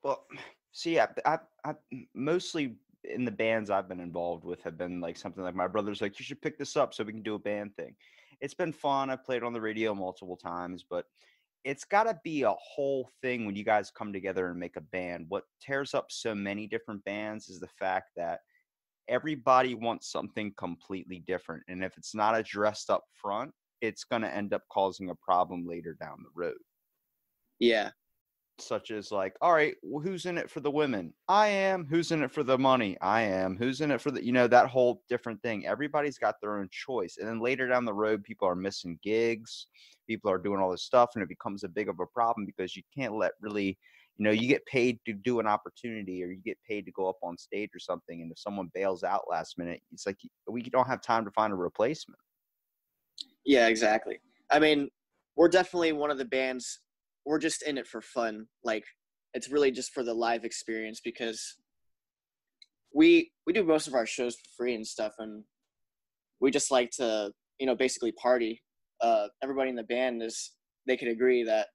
Well, 0.03 0.25
see, 0.71 0.99
I, 0.99 1.07
I, 1.25 1.39
I 1.63 1.75
mostly 2.13 2.75
in 3.03 3.25
the 3.25 3.31
bands 3.31 3.69
I've 3.69 3.87
been 3.89 3.99
involved 3.99 4.43
with 4.43 4.61
have 4.63 4.77
been 4.77 4.99
like 4.99 5.17
something 5.17 5.43
like 5.43 5.55
my 5.55 5.67
brother's 5.67 6.01
like, 6.01 6.19
you 6.19 6.25
should 6.25 6.41
pick 6.41 6.57
this 6.57 6.75
up 6.75 6.93
so 6.93 7.03
we 7.03 7.13
can 7.13 7.23
do 7.23 7.35
a 7.35 7.39
band 7.39 7.75
thing. 7.75 7.95
It's 8.41 8.53
been 8.53 8.73
fun. 8.73 9.09
I've 9.09 9.23
played 9.23 9.43
on 9.43 9.53
the 9.53 9.61
radio 9.61 9.93
multiple 9.93 10.35
times, 10.35 10.83
but 10.87 11.05
it's 11.63 11.85
got 11.85 12.03
to 12.03 12.19
be 12.23 12.41
a 12.41 12.51
whole 12.51 13.09
thing 13.21 13.45
when 13.45 13.55
you 13.55 13.63
guys 13.63 13.91
come 13.91 14.11
together 14.11 14.49
and 14.49 14.59
make 14.59 14.77
a 14.77 14.81
band. 14.81 15.27
What 15.29 15.43
tears 15.61 15.93
up 15.93 16.07
so 16.09 16.33
many 16.33 16.67
different 16.67 17.03
bands 17.05 17.49
is 17.49 17.59
the 17.59 17.67
fact 17.67 18.09
that 18.17 18.39
everybody 19.07 19.75
wants 19.75 20.11
something 20.11 20.53
completely 20.57 21.23
different. 21.27 21.63
And 21.67 21.83
if 21.83 21.97
it's 21.97 22.15
not 22.15 22.37
addressed 22.37 22.89
up 22.89 23.03
front, 23.13 23.51
it's 23.81 24.03
going 24.03 24.21
to 24.23 24.33
end 24.33 24.53
up 24.53 24.63
causing 24.71 25.09
a 25.09 25.15
problem 25.15 25.67
later 25.67 25.95
down 25.99 26.17
the 26.23 26.29
road 26.35 26.57
Yeah. 27.59 27.91
Such 28.61 28.91
as 28.91 29.11
like, 29.11 29.35
all 29.41 29.53
right, 29.53 29.75
well, 29.81 30.03
who's 30.03 30.25
in 30.25 30.37
it 30.37 30.49
for 30.49 30.59
the 30.59 30.71
women? 30.71 31.13
I 31.27 31.47
am. 31.47 31.85
Who's 31.85 32.11
in 32.11 32.23
it 32.23 32.31
for 32.31 32.43
the 32.43 32.57
money? 32.57 32.97
I 33.01 33.21
am. 33.21 33.57
Who's 33.57 33.81
in 33.81 33.91
it 33.91 34.01
for 34.01 34.11
the, 34.11 34.23
you 34.23 34.31
know, 34.31 34.47
that 34.47 34.67
whole 34.67 35.03
different 35.09 35.41
thing. 35.41 35.65
Everybody's 35.65 36.17
got 36.17 36.35
their 36.41 36.59
own 36.59 36.69
choice. 36.71 37.17
And 37.17 37.27
then 37.27 37.39
later 37.39 37.67
down 37.67 37.85
the 37.85 37.93
road, 37.93 38.23
people 38.23 38.47
are 38.47 38.55
missing 38.55 38.99
gigs. 39.03 39.67
People 40.07 40.31
are 40.31 40.37
doing 40.37 40.59
all 40.59 40.71
this 40.71 40.83
stuff, 40.83 41.11
and 41.15 41.23
it 41.23 41.29
becomes 41.29 41.63
a 41.63 41.69
big 41.69 41.87
of 41.87 41.99
a 41.99 42.05
problem 42.07 42.45
because 42.45 42.75
you 42.75 42.83
can't 42.93 43.15
let 43.15 43.31
really, 43.39 43.77
you 44.17 44.25
know, 44.25 44.31
you 44.31 44.47
get 44.47 44.65
paid 44.65 44.99
to 45.05 45.13
do 45.13 45.39
an 45.39 45.47
opportunity 45.47 46.23
or 46.23 46.27
you 46.27 46.41
get 46.43 46.57
paid 46.67 46.85
to 46.85 46.91
go 46.91 47.07
up 47.07 47.17
on 47.23 47.37
stage 47.37 47.69
or 47.73 47.79
something. 47.79 48.21
And 48.21 48.31
if 48.31 48.39
someone 48.39 48.71
bails 48.73 49.03
out 49.03 49.29
last 49.29 49.57
minute, 49.57 49.81
it's 49.91 50.05
like 50.05 50.17
we 50.47 50.63
don't 50.63 50.87
have 50.87 51.01
time 51.01 51.23
to 51.25 51.31
find 51.31 51.53
a 51.53 51.55
replacement. 51.55 52.19
Yeah, 53.45 53.67
exactly. 53.67 54.19
I 54.49 54.59
mean, 54.59 54.89
we're 55.35 55.47
definitely 55.47 55.93
one 55.93 56.11
of 56.11 56.17
the 56.17 56.25
bands. 56.25 56.79
We're 57.25 57.39
just 57.39 57.63
in 57.63 57.77
it 57.77 57.87
for 57.87 58.01
fun. 58.01 58.47
Like, 58.63 58.83
it's 59.33 59.49
really 59.49 59.71
just 59.71 59.93
for 59.93 60.03
the 60.03 60.13
live 60.13 60.43
experience 60.43 61.01
because 61.03 61.57
we 62.93 63.31
we 63.45 63.53
do 63.53 63.63
most 63.63 63.87
of 63.87 63.93
our 63.93 64.05
shows 64.05 64.35
for 64.35 64.49
free 64.57 64.75
and 64.75 64.85
stuff, 64.85 65.13
and 65.19 65.43
we 66.39 66.51
just 66.51 66.71
like 66.71 66.91
to, 66.91 67.31
you 67.59 67.65
know, 67.65 67.75
basically 67.75 68.11
party. 68.11 68.61
Uh, 69.01 69.27
everybody 69.41 69.69
in 69.69 69.75
the 69.75 69.83
band 69.83 70.21
is 70.21 70.51
they 70.87 70.97
could 70.97 71.07
agree 71.07 71.43
that 71.43 71.67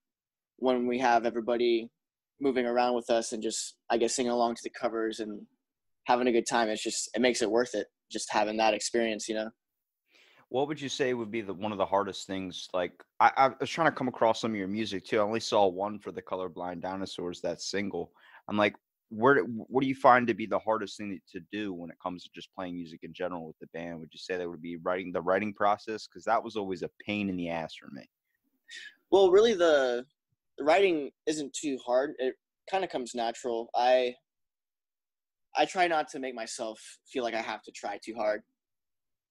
when 0.58 0.86
we 0.86 0.98
have 0.98 1.26
everybody 1.26 1.88
moving 2.40 2.66
around 2.66 2.94
with 2.94 3.08
us 3.10 3.32
and 3.32 3.42
just, 3.42 3.76
I 3.90 3.96
guess, 3.96 4.14
singing 4.14 4.32
along 4.32 4.56
to 4.56 4.62
the 4.62 4.70
covers 4.70 5.20
and 5.20 5.46
having 6.04 6.26
a 6.26 6.32
good 6.32 6.46
time, 6.46 6.68
it's 6.68 6.82
just 6.82 7.10
it 7.14 7.20
makes 7.20 7.42
it 7.42 7.50
worth 7.50 7.74
it. 7.74 7.86
just 8.10 8.32
having 8.32 8.56
that 8.58 8.74
experience, 8.74 9.28
you 9.28 9.34
know. 9.34 9.50
What 10.48 10.68
would 10.68 10.80
you 10.80 10.88
say 10.88 11.12
would 11.12 11.30
be 11.30 11.40
the 11.40 11.52
one 11.52 11.72
of 11.72 11.78
the 11.78 11.86
hardest 11.86 12.26
things? 12.26 12.68
Like 12.72 12.92
I, 13.20 13.32
I 13.36 13.50
was 13.60 13.70
trying 13.70 13.90
to 13.90 13.96
come 13.96 14.08
across 14.08 14.40
some 14.40 14.52
of 14.52 14.56
your 14.56 14.68
music 14.68 15.04
too. 15.04 15.18
I 15.18 15.22
only 15.22 15.40
saw 15.40 15.66
one 15.66 15.98
for 15.98 16.12
the 16.12 16.22
Colorblind 16.22 16.80
Dinosaurs, 16.80 17.40
that 17.40 17.60
single. 17.60 18.12
I'm 18.48 18.56
like, 18.56 18.76
where 19.08 19.40
what 19.42 19.82
do 19.82 19.88
you 19.88 19.94
find 19.94 20.26
to 20.26 20.34
be 20.34 20.46
the 20.46 20.58
hardest 20.58 20.96
thing 20.96 21.20
to 21.32 21.40
do 21.52 21.72
when 21.72 21.90
it 21.90 21.96
comes 22.02 22.24
to 22.24 22.30
just 22.34 22.54
playing 22.54 22.74
music 22.74 23.00
in 23.02 23.12
general 23.12 23.46
with 23.46 23.58
the 23.60 23.66
band? 23.74 23.98
Would 24.00 24.10
you 24.12 24.18
say 24.18 24.36
that 24.36 24.48
would 24.48 24.62
be 24.62 24.76
writing 24.76 25.12
the 25.12 25.20
writing 25.20 25.52
process? 25.52 26.06
Because 26.06 26.24
that 26.24 26.42
was 26.42 26.56
always 26.56 26.82
a 26.82 26.90
pain 27.04 27.28
in 27.28 27.36
the 27.36 27.48
ass 27.48 27.74
for 27.74 27.90
me. 27.92 28.08
Well, 29.10 29.30
really, 29.30 29.54
the, 29.54 30.04
the 30.58 30.64
writing 30.64 31.10
isn't 31.26 31.52
too 31.54 31.78
hard. 31.84 32.14
It 32.18 32.34
kind 32.70 32.84
of 32.84 32.90
comes 32.90 33.14
natural. 33.14 33.68
I 33.74 34.14
I 35.56 35.64
try 35.64 35.86
not 35.86 36.08
to 36.08 36.18
make 36.18 36.34
myself 36.34 36.80
feel 37.06 37.24
like 37.24 37.34
I 37.34 37.40
have 37.40 37.62
to 37.62 37.72
try 37.72 37.98
too 38.04 38.14
hard, 38.14 38.42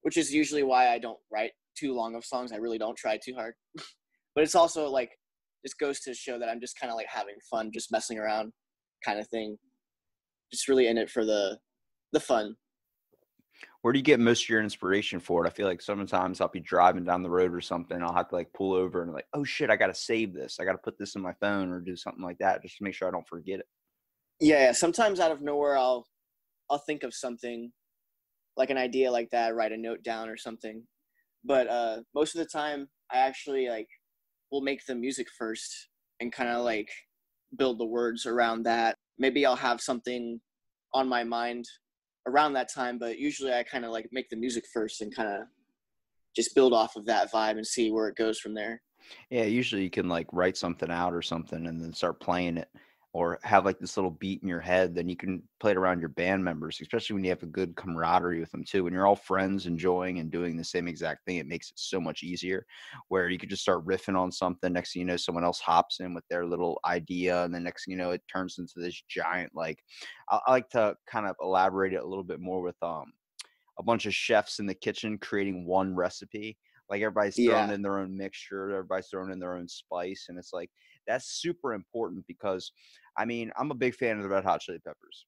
which 0.05 0.17
is 0.17 0.31
usually 0.31 0.62
why 0.62 0.93
I 0.93 1.00
don't 1.00 1.17
write 1.33 1.50
too 1.75 1.95
long 1.95 2.13
of 2.13 2.24
songs. 2.24 2.51
I 2.51 2.57
really 2.57 2.77
don't 2.77 2.95
try 2.95 3.17
too 3.17 3.33
hard. 3.33 3.55
but 4.35 4.43
it's 4.43 4.53
also 4.53 4.88
like 4.88 5.09
this 5.63 5.74
goes 5.74 6.00
to 6.01 6.13
show 6.13 6.38
that 6.38 6.47
I'm 6.47 6.62
just 6.62 6.79
kind 6.79 6.91
of 6.91 6.95
like 6.95 7.07
having 7.09 7.33
fun, 7.50 7.71
just 7.74 7.91
messing 7.91 8.19
around, 8.19 8.53
kind 9.03 9.19
of 9.19 9.27
thing. 9.29 9.57
Just 10.53 10.67
really 10.67 10.88
in 10.88 11.00
it 11.00 11.09
for 11.09 11.25
the 11.25 11.57
the 12.13 12.19
fun. 12.19 12.55
Where 13.81 13.93
do 13.93 13.97
you 13.97 14.03
get 14.03 14.19
most 14.19 14.43
of 14.43 14.50
your 14.50 14.62
inspiration 14.62 15.19
for 15.19 15.43
it? 15.43 15.47
I 15.47 15.51
feel 15.51 15.65
like 15.65 15.81
sometimes 15.81 16.39
I'll 16.39 16.50
be 16.50 16.59
driving 16.59 17.03
down 17.03 17.24
the 17.24 17.29
road 17.31 17.51
or 17.51 17.62
something. 17.62 18.00
I'll 18.03 18.13
have 18.13 18.29
to 18.29 18.35
like 18.35 18.53
pull 18.53 18.74
over 18.74 19.01
and 19.01 19.12
like, 19.12 19.25
oh 19.33 19.43
shit, 19.43 19.71
I 19.71 19.75
got 19.75 19.88
to 19.88 19.95
save 19.95 20.35
this. 20.35 20.59
I 20.59 20.65
got 20.65 20.74
to 20.74 20.77
put 20.77 21.00
this 21.00 21.15
in 21.15 21.21
my 21.24 21.33
phone 21.41 21.71
or 21.71 21.79
do 21.79 21.95
something 21.95 22.24
like 22.24 22.38
that 22.39 22.62
just 22.62 22.77
to 22.77 22.83
make 22.83 22.93
sure 22.93 23.07
I 23.07 23.12
don't 23.12 23.27
forget 23.27 23.59
it. 23.59 23.65
Yeah, 24.39 24.65
yeah. 24.65 24.71
Sometimes 24.71 25.19
out 25.19 25.31
of 25.31 25.41
nowhere, 25.41 25.77
I'll 25.79 26.05
I'll 26.69 26.77
think 26.77 27.01
of 27.01 27.15
something 27.15 27.71
like 28.57 28.69
an 28.69 28.77
idea 28.77 29.12
like 29.12 29.29
that, 29.31 29.55
write 29.55 29.71
a 29.71 29.77
note 29.77 30.03
down 30.03 30.29
or 30.29 30.38
something. 30.38 30.83
But 31.43 31.69
uh, 31.69 31.97
most 32.13 32.35
of 32.35 32.39
the 32.39 32.50
time, 32.50 32.88
I 33.12 33.17
actually 33.17 33.69
like 33.69 33.88
will 34.51 34.62
make 34.62 34.85
the 34.85 34.95
music 34.95 35.27
first 35.38 35.89
and 36.19 36.31
kind 36.31 36.50
of 36.50 36.63
like 36.63 36.89
build 37.57 37.79
the 37.79 37.85
words 37.85 38.25
around 38.25 38.63
that. 38.63 38.95
Maybe 39.17 39.45
I'll 39.45 39.55
have 39.55 39.81
something 39.81 40.39
on 40.93 41.07
my 41.07 41.24
mind 41.24 41.65
around 42.27 42.53
that 42.53 42.74
time, 42.74 42.97
but 42.97 43.19
usually 43.19 43.53
I 43.53 43.63
kind 43.63 43.85
of 43.85 43.91
like 43.91 44.07
make 44.12 44.29
the 44.29 44.35
music 44.35 44.65
first 44.74 45.01
and 45.01 45.15
kind 45.15 45.29
of 45.29 45.47
just 46.35 46.55
build 46.55 46.74
off 46.74 46.95
of 46.95 47.05
that 47.05 47.31
vibe 47.31 47.57
and 47.57 47.65
see 47.65 47.91
where 47.91 48.07
it 48.07 48.15
goes 48.15 48.39
from 48.39 48.53
there. 48.53 48.81
Yeah, 49.29 49.43
usually 49.43 49.83
you 49.83 49.89
can 49.89 50.09
like 50.09 50.27
write 50.31 50.57
something 50.57 50.89
out 50.89 51.13
or 51.13 51.21
something 51.21 51.67
and 51.67 51.81
then 51.81 51.93
start 51.93 52.19
playing 52.19 52.57
it 52.57 52.69
or 53.15 53.39
have 53.43 53.63
like 53.63 53.79
this 53.79 53.95
little 53.95 54.12
beat 54.12 54.41
in 54.41 54.50
your 54.50 54.60
head, 54.60 54.93
then 54.93 55.07
you 55.07 55.15
can 55.15 55.48
play 55.62 55.72
it 55.72 55.77
around 55.77 56.01
your 56.01 56.10
band 56.10 56.43
members, 56.43 56.81
especially 56.81 57.13
when 57.13 57.24
you 57.24 57.29
have 57.29 57.43
a 57.43 57.48
good 57.48 57.75
camaraderie 57.77 58.41
with 58.41 58.51
them 58.51 58.65
too. 58.65 58.84
When 58.84 58.91
you're 58.91 59.07
all 59.07 59.15
friends 59.15 59.67
enjoying 59.67 60.19
and 60.19 60.29
doing 60.29 60.57
the 60.57 60.65
same 60.65 60.86
exact 60.88 61.25
thing, 61.25 61.38
it 61.38 61.48
makes 61.48 61.69
it 61.72 61.79
so 61.79 62.01
much 62.01 62.24
easier 62.24 62.65
where 63.07 63.29
you 63.29 63.38
could 63.38 63.50
just 63.50 63.62
start 63.62 63.86
riffing 63.86 64.19
on 64.19 64.34
something. 64.34 64.74
Next 64.74 64.91
thing 64.93 65.01
you 65.01 65.05
know, 65.05 65.15
someone 65.17 65.45
else 65.45 65.62
hops 65.62 66.01
in 66.01 66.13
with 66.13 66.27
their 66.27 66.45
little 66.45 66.77
idea, 66.86 67.43
and 67.45 67.53
the 67.55 67.60
next 67.60 67.86
thing 67.86 67.93
you 67.93 67.98
know, 67.98 68.12
it 68.12 68.22
turns 68.27 68.57
into 68.57 68.79
this 68.79 69.01
giant 69.07 69.55
like 69.55 69.81
I, 70.29 70.39
I 70.48 70.51
like 70.51 70.69
to 70.72 70.98
kind 71.07 71.25
of 71.25 71.36
elaborate 71.41 71.93
it 71.93 72.03
a 72.03 72.07
little 72.07 72.24
bit 72.24 72.41
more 72.41 72.62
with 72.62 72.81
um 72.84 73.13
a 73.77 73.84
bunch 73.84 74.05
of 74.05 74.15
chefs 74.15 74.60
in 74.60 74.65
the 74.65 74.75
kitchen 74.75 75.17
creating 75.17 75.65
one 75.65 75.95
recipe. 75.95 76.57
Like 76.89 77.01
everybody's 77.01 77.39
throwing 77.39 77.69
Yeah. 77.69 77.72
in 77.72 77.81
their 77.81 78.00
own 78.00 78.15
mixture, 78.15 78.69
everybody's 78.72 79.07
throwing 79.10 79.31
in 79.31 79.39
their 79.39 79.55
own 79.55 79.67
spice, 79.67 80.27
and 80.29 80.38
it's 80.38 80.53
like 80.53 80.69
that's 81.07 81.25
super 81.25 81.74
important 81.74 82.25
because 82.27 82.72
I 83.17 83.25
mean, 83.25 83.51
I'm 83.57 83.72
a 83.72 83.75
big 83.75 83.95
fan 83.95 84.17
of 84.17 84.24
the 84.24 84.29
Red 84.29 84.43
Hot 84.43 84.62
Chili 84.62 84.79
Peppers. 84.79 85.25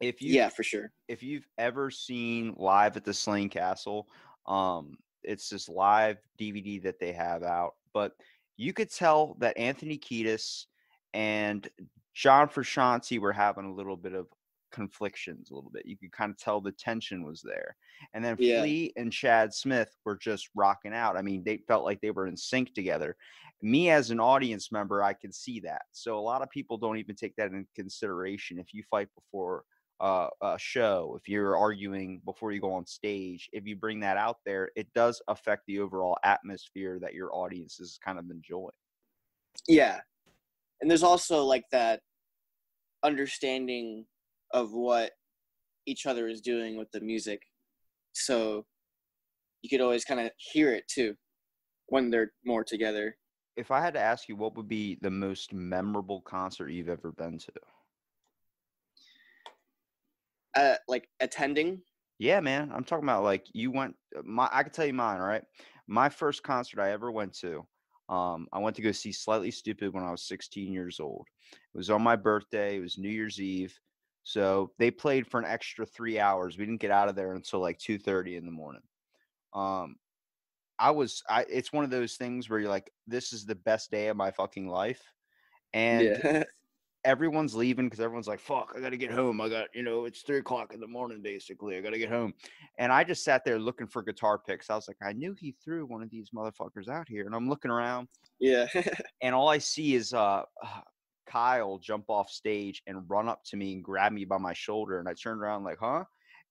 If 0.00 0.22
you 0.22 0.32
yeah, 0.32 0.48
for 0.48 0.62
sure. 0.62 0.90
if 1.08 1.22
you've 1.22 1.46
ever 1.58 1.90
seen 1.90 2.54
live 2.56 2.96
at 2.96 3.04
the 3.04 3.12
Slane 3.12 3.50
Castle, 3.50 4.06
um, 4.46 4.96
it's 5.22 5.50
this 5.50 5.68
live 5.68 6.16
DVD 6.40 6.82
that 6.82 6.98
they 6.98 7.12
have 7.12 7.42
out. 7.42 7.74
But 7.92 8.12
you 8.56 8.72
could 8.72 8.90
tell 8.90 9.36
that 9.40 9.58
Anthony 9.58 9.98
Kiedis 9.98 10.66
and 11.12 11.68
John 12.14 12.48
Frusciante 12.48 13.18
were 13.18 13.32
having 13.32 13.66
a 13.66 13.74
little 13.74 13.96
bit 13.96 14.14
of 14.14 14.26
conflictions, 14.70 15.50
a 15.50 15.54
little 15.54 15.70
bit. 15.70 15.86
You 15.86 15.96
could 15.96 16.12
kind 16.12 16.30
of 16.30 16.38
tell 16.38 16.60
the 16.60 16.72
tension 16.72 17.22
was 17.24 17.42
there. 17.42 17.76
And 18.14 18.24
then 18.24 18.36
Yeah. 18.38 18.60
Flea 18.60 18.92
and 18.96 19.12
Chad 19.12 19.52
Smith 19.54 19.96
were 20.04 20.16
just 20.16 20.48
rocking 20.54 20.94
out. 20.94 21.16
I 21.16 21.22
mean, 21.22 21.42
they 21.44 21.58
felt 21.68 21.84
like 21.84 22.00
they 22.00 22.10
were 22.10 22.26
in 22.26 22.36
sync 22.36 22.74
together. 22.74 23.16
Me 23.62 23.90
as 23.90 24.10
an 24.10 24.20
audience 24.20 24.72
member, 24.72 25.02
I 25.02 25.12
can 25.12 25.32
see 25.32 25.60
that. 25.60 25.82
So 25.92 26.18
a 26.18 26.20
lot 26.20 26.42
of 26.42 26.50
people 26.50 26.78
don't 26.78 26.96
even 26.96 27.14
take 27.14 27.36
that 27.36 27.52
in 27.52 27.66
consideration. 27.74 28.58
If 28.58 28.72
you 28.72 28.82
fight 28.90 29.08
before 29.14 29.64
uh, 30.00 30.28
a 30.40 30.58
show, 30.58 31.18
if 31.20 31.28
you're 31.28 31.58
arguing 31.58 32.22
before 32.24 32.52
you 32.52 32.60
go 32.60 32.72
on 32.72 32.86
stage, 32.86 33.50
if 33.52 33.66
you 33.66 33.76
bring 33.76 34.00
that 34.00 34.16
out 34.16 34.38
there, 34.46 34.70
it 34.76 34.90
does 34.94 35.20
affect 35.28 35.64
the 35.66 35.78
overall 35.78 36.16
atmosphere 36.24 36.98
that 37.00 37.12
your 37.12 37.34
audience 37.34 37.80
is 37.80 37.98
kind 38.02 38.18
of 38.18 38.30
enjoying. 38.30 38.70
Yeah. 39.68 40.00
And 40.80 40.90
there's 40.90 41.02
also 41.02 41.44
like 41.44 41.64
that 41.72 42.00
understanding 43.02 44.06
of 44.52 44.72
what 44.72 45.12
each 45.86 46.06
other 46.06 46.28
is 46.28 46.40
doing 46.40 46.76
with 46.76 46.90
the 46.92 47.00
music. 47.00 47.42
So 48.12 48.66
you 49.62 49.68
could 49.68 49.80
always 49.80 50.04
kind 50.04 50.20
of 50.20 50.30
hear 50.36 50.72
it 50.72 50.88
too 50.88 51.14
when 51.86 52.10
they're 52.10 52.32
more 52.44 52.64
together. 52.64 53.16
If 53.56 53.70
I 53.70 53.80
had 53.80 53.94
to 53.94 54.00
ask 54.00 54.28
you, 54.28 54.36
what 54.36 54.56
would 54.56 54.68
be 54.68 54.98
the 55.02 55.10
most 55.10 55.52
memorable 55.52 56.20
concert 56.22 56.70
you've 56.70 56.88
ever 56.88 57.12
been 57.12 57.38
to? 57.38 57.52
Uh, 60.56 60.76
like 60.88 61.08
attending. 61.20 61.82
Yeah, 62.18 62.40
man. 62.40 62.70
I'm 62.74 62.84
talking 62.84 63.04
about 63.04 63.24
like 63.24 63.46
you 63.52 63.70
went. 63.70 63.94
My 64.24 64.48
I 64.52 64.62
can 64.62 64.72
tell 64.72 64.86
you 64.86 64.92
mine. 64.92 65.20
Right, 65.20 65.42
My 65.86 66.08
first 66.08 66.42
concert 66.42 66.80
I 66.80 66.92
ever 66.92 67.10
went 67.10 67.34
to. 67.40 67.66
Um, 68.08 68.48
I 68.52 68.58
went 68.58 68.74
to 68.76 68.82
go 68.82 68.90
see 68.90 69.12
Slightly 69.12 69.52
Stoopid 69.52 69.92
when 69.92 70.02
I 70.02 70.10
was 70.10 70.26
16 70.26 70.72
years 70.72 70.98
old. 70.98 71.26
It 71.52 71.78
was 71.78 71.90
on 71.90 72.02
my 72.02 72.16
birthday. 72.16 72.76
It 72.76 72.80
was 72.80 72.98
New 72.98 73.08
Year's 73.08 73.40
Eve. 73.40 73.78
So 74.22 74.72
they 74.78 74.90
played 74.90 75.26
for 75.26 75.40
an 75.40 75.46
extra 75.46 75.86
three 75.86 76.18
hours. 76.18 76.58
We 76.58 76.64
didn't 76.64 76.80
get 76.80 76.90
out 76.90 77.08
of 77.08 77.16
there 77.16 77.34
until 77.34 77.60
like 77.60 77.78
2:30 77.78 78.36
in 78.36 78.44
the 78.46 78.52
morning. 78.52 78.82
Um, 79.52 79.96
I 80.78 80.90
was. 80.90 81.22
I. 81.28 81.44
It's 81.48 81.72
one 81.72 81.84
of 81.84 81.90
those 81.90 82.16
things 82.16 82.48
where 82.48 82.58
you're 82.58 82.68
like, 82.68 82.90
this 83.06 83.32
is 83.32 83.44
the 83.44 83.54
best 83.54 83.90
day 83.90 84.08
of 84.08 84.16
my 84.16 84.30
fucking 84.30 84.68
life, 84.68 85.02
and 85.72 86.18
yeah. 86.22 86.44
everyone's 87.04 87.54
leaving 87.54 87.86
because 87.86 88.00
everyone's 88.00 88.28
like, 88.28 88.40
fuck, 88.40 88.72
I 88.76 88.80
gotta 88.80 88.96
get 88.96 89.10
home. 89.10 89.40
I 89.40 89.48
got, 89.48 89.68
you 89.74 89.82
know, 89.82 90.04
it's 90.04 90.22
three 90.22 90.38
o'clock 90.38 90.74
in 90.74 90.80
the 90.80 90.86
morning, 90.86 91.22
basically. 91.22 91.76
I 91.76 91.80
gotta 91.80 91.98
get 91.98 92.10
home. 92.10 92.34
And 92.78 92.92
I 92.92 93.04
just 93.04 93.24
sat 93.24 93.44
there 93.44 93.58
looking 93.58 93.86
for 93.86 94.02
guitar 94.02 94.38
picks. 94.38 94.70
I 94.70 94.74
was 94.74 94.88
like, 94.88 94.98
I 95.02 95.12
knew 95.12 95.34
he 95.38 95.54
threw 95.64 95.86
one 95.86 96.02
of 96.02 96.10
these 96.10 96.30
motherfuckers 96.30 96.88
out 96.88 97.08
here. 97.08 97.26
And 97.26 97.34
I'm 97.34 97.48
looking 97.48 97.70
around, 97.70 98.08
yeah. 98.38 98.66
and 99.22 99.34
all 99.34 99.48
I 99.48 99.58
see 99.58 99.94
is 99.94 100.12
uh 100.12 100.42
Kyle 101.26 101.78
jump 101.78 102.06
off 102.08 102.30
stage 102.30 102.82
and 102.86 103.08
run 103.08 103.28
up 103.28 103.40
to 103.46 103.56
me 103.56 103.74
and 103.74 103.84
grab 103.84 104.12
me 104.12 104.24
by 104.24 104.38
my 104.38 104.52
shoulder. 104.52 104.98
And 104.98 105.08
I 105.08 105.14
turned 105.14 105.40
around 105.40 105.64
like, 105.64 105.78
huh? 105.80 106.04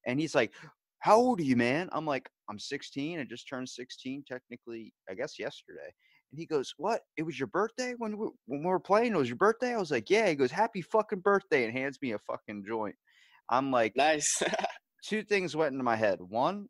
And 0.06 0.20
he's 0.20 0.34
like, 0.34 0.52
How 1.00 1.16
old 1.16 1.40
are 1.40 1.44
you, 1.44 1.56
man? 1.56 1.88
I'm 1.92 2.06
like, 2.06 2.28
I'm 2.48 2.58
16. 2.58 3.20
I 3.20 3.24
just 3.24 3.48
turned 3.48 3.68
16, 3.68 4.24
technically, 4.26 4.92
I 5.08 5.14
guess 5.14 5.38
yesterday. 5.38 5.92
And 6.32 6.38
he 6.38 6.46
goes, 6.46 6.74
What? 6.76 7.02
It 7.16 7.22
was 7.22 7.38
your 7.38 7.48
birthday 7.48 7.94
when 7.98 8.16
we, 8.16 8.28
when 8.46 8.60
we 8.60 8.66
were 8.66 8.80
playing? 8.80 9.12
It 9.12 9.18
was 9.18 9.28
your 9.28 9.36
birthday? 9.36 9.74
I 9.74 9.78
was 9.78 9.90
like, 9.90 10.10
Yeah. 10.10 10.28
He 10.28 10.34
goes, 10.34 10.50
Happy 10.50 10.82
fucking 10.82 11.20
birthday, 11.20 11.64
and 11.64 11.76
hands 11.76 11.98
me 12.02 12.12
a 12.12 12.18
fucking 12.18 12.64
joint. 12.66 12.96
I'm 13.50 13.70
like, 13.72 13.96
nice. 13.96 14.42
two 15.04 15.22
things 15.22 15.56
went 15.56 15.72
into 15.72 15.84
my 15.84 15.96
head. 15.96 16.18
One, 16.20 16.68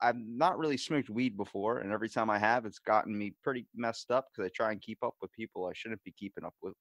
I've 0.00 0.16
not 0.18 0.58
really 0.58 0.76
smoked 0.76 1.10
weed 1.10 1.36
before, 1.36 1.78
and 1.78 1.92
every 1.92 2.08
time 2.08 2.30
I 2.30 2.38
have, 2.38 2.66
it's 2.66 2.78
gotten 2.78 3.16
me 3.16 3.34
pretty 3.42 3.66
messed 3.74 4.10
up 4.10 4.26
because 4.30 4.48
I 4.48 4.50
try 4.54 4.72
and 4.72 4.80
keep 4.80 4.98
up 5.02 5.14
with 5.20 5.32
people 5.32 5.66
I 5.66 5.72
shouldn't 5.74 6.02
be 6.04 6.12
keeping 6.12 6.44
up 6.44 6.54
with. 6.62 6.74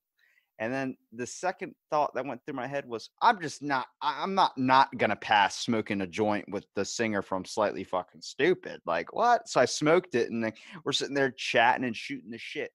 And 0.64 0.72
then 0.72 0.96
the 1.12 1.28
second 1.28 1.76
thought 1.90 2.16
that 2.16 2.26
went 2.26 2.40
through 2.46 2.56
my 2.56 2.68
head 2.68 2.88
was, 2.88 3.10
I'm 3.22 3.42
just 3.42 3.62
not, 3.62 3.88
I'm 4.02 4.34
not 4.34 4.58
not 4.58 4.98
gonna 4.98 5.18
pass 5.18 5.58
smoking 5.58 6.00
a 6.00 6.08
joint 6.08 6.46
with 6.48 6.66
the 6.74 6.86
singer 6.86 7.22
from 7.22 7.44
Slightly 7.44 7.84
Fucking 7.84 8.22
Stoopid. 8.22 8.78
Like 8.86 9.12
what? 9.12 9.50
So 9.50 9.60
I 9.60 9.66
smoked 9.66 10.16
it, 10.16 10.32
and 10.32 10.54
we're 10.86 10.94
sitting 10.94 11.16
there 11.16 11.32
chatting 11.32 11.84
and 11.84 11.94
shooting 11.94 12.32
the 12.32 12.38
shit. 12.38 12.72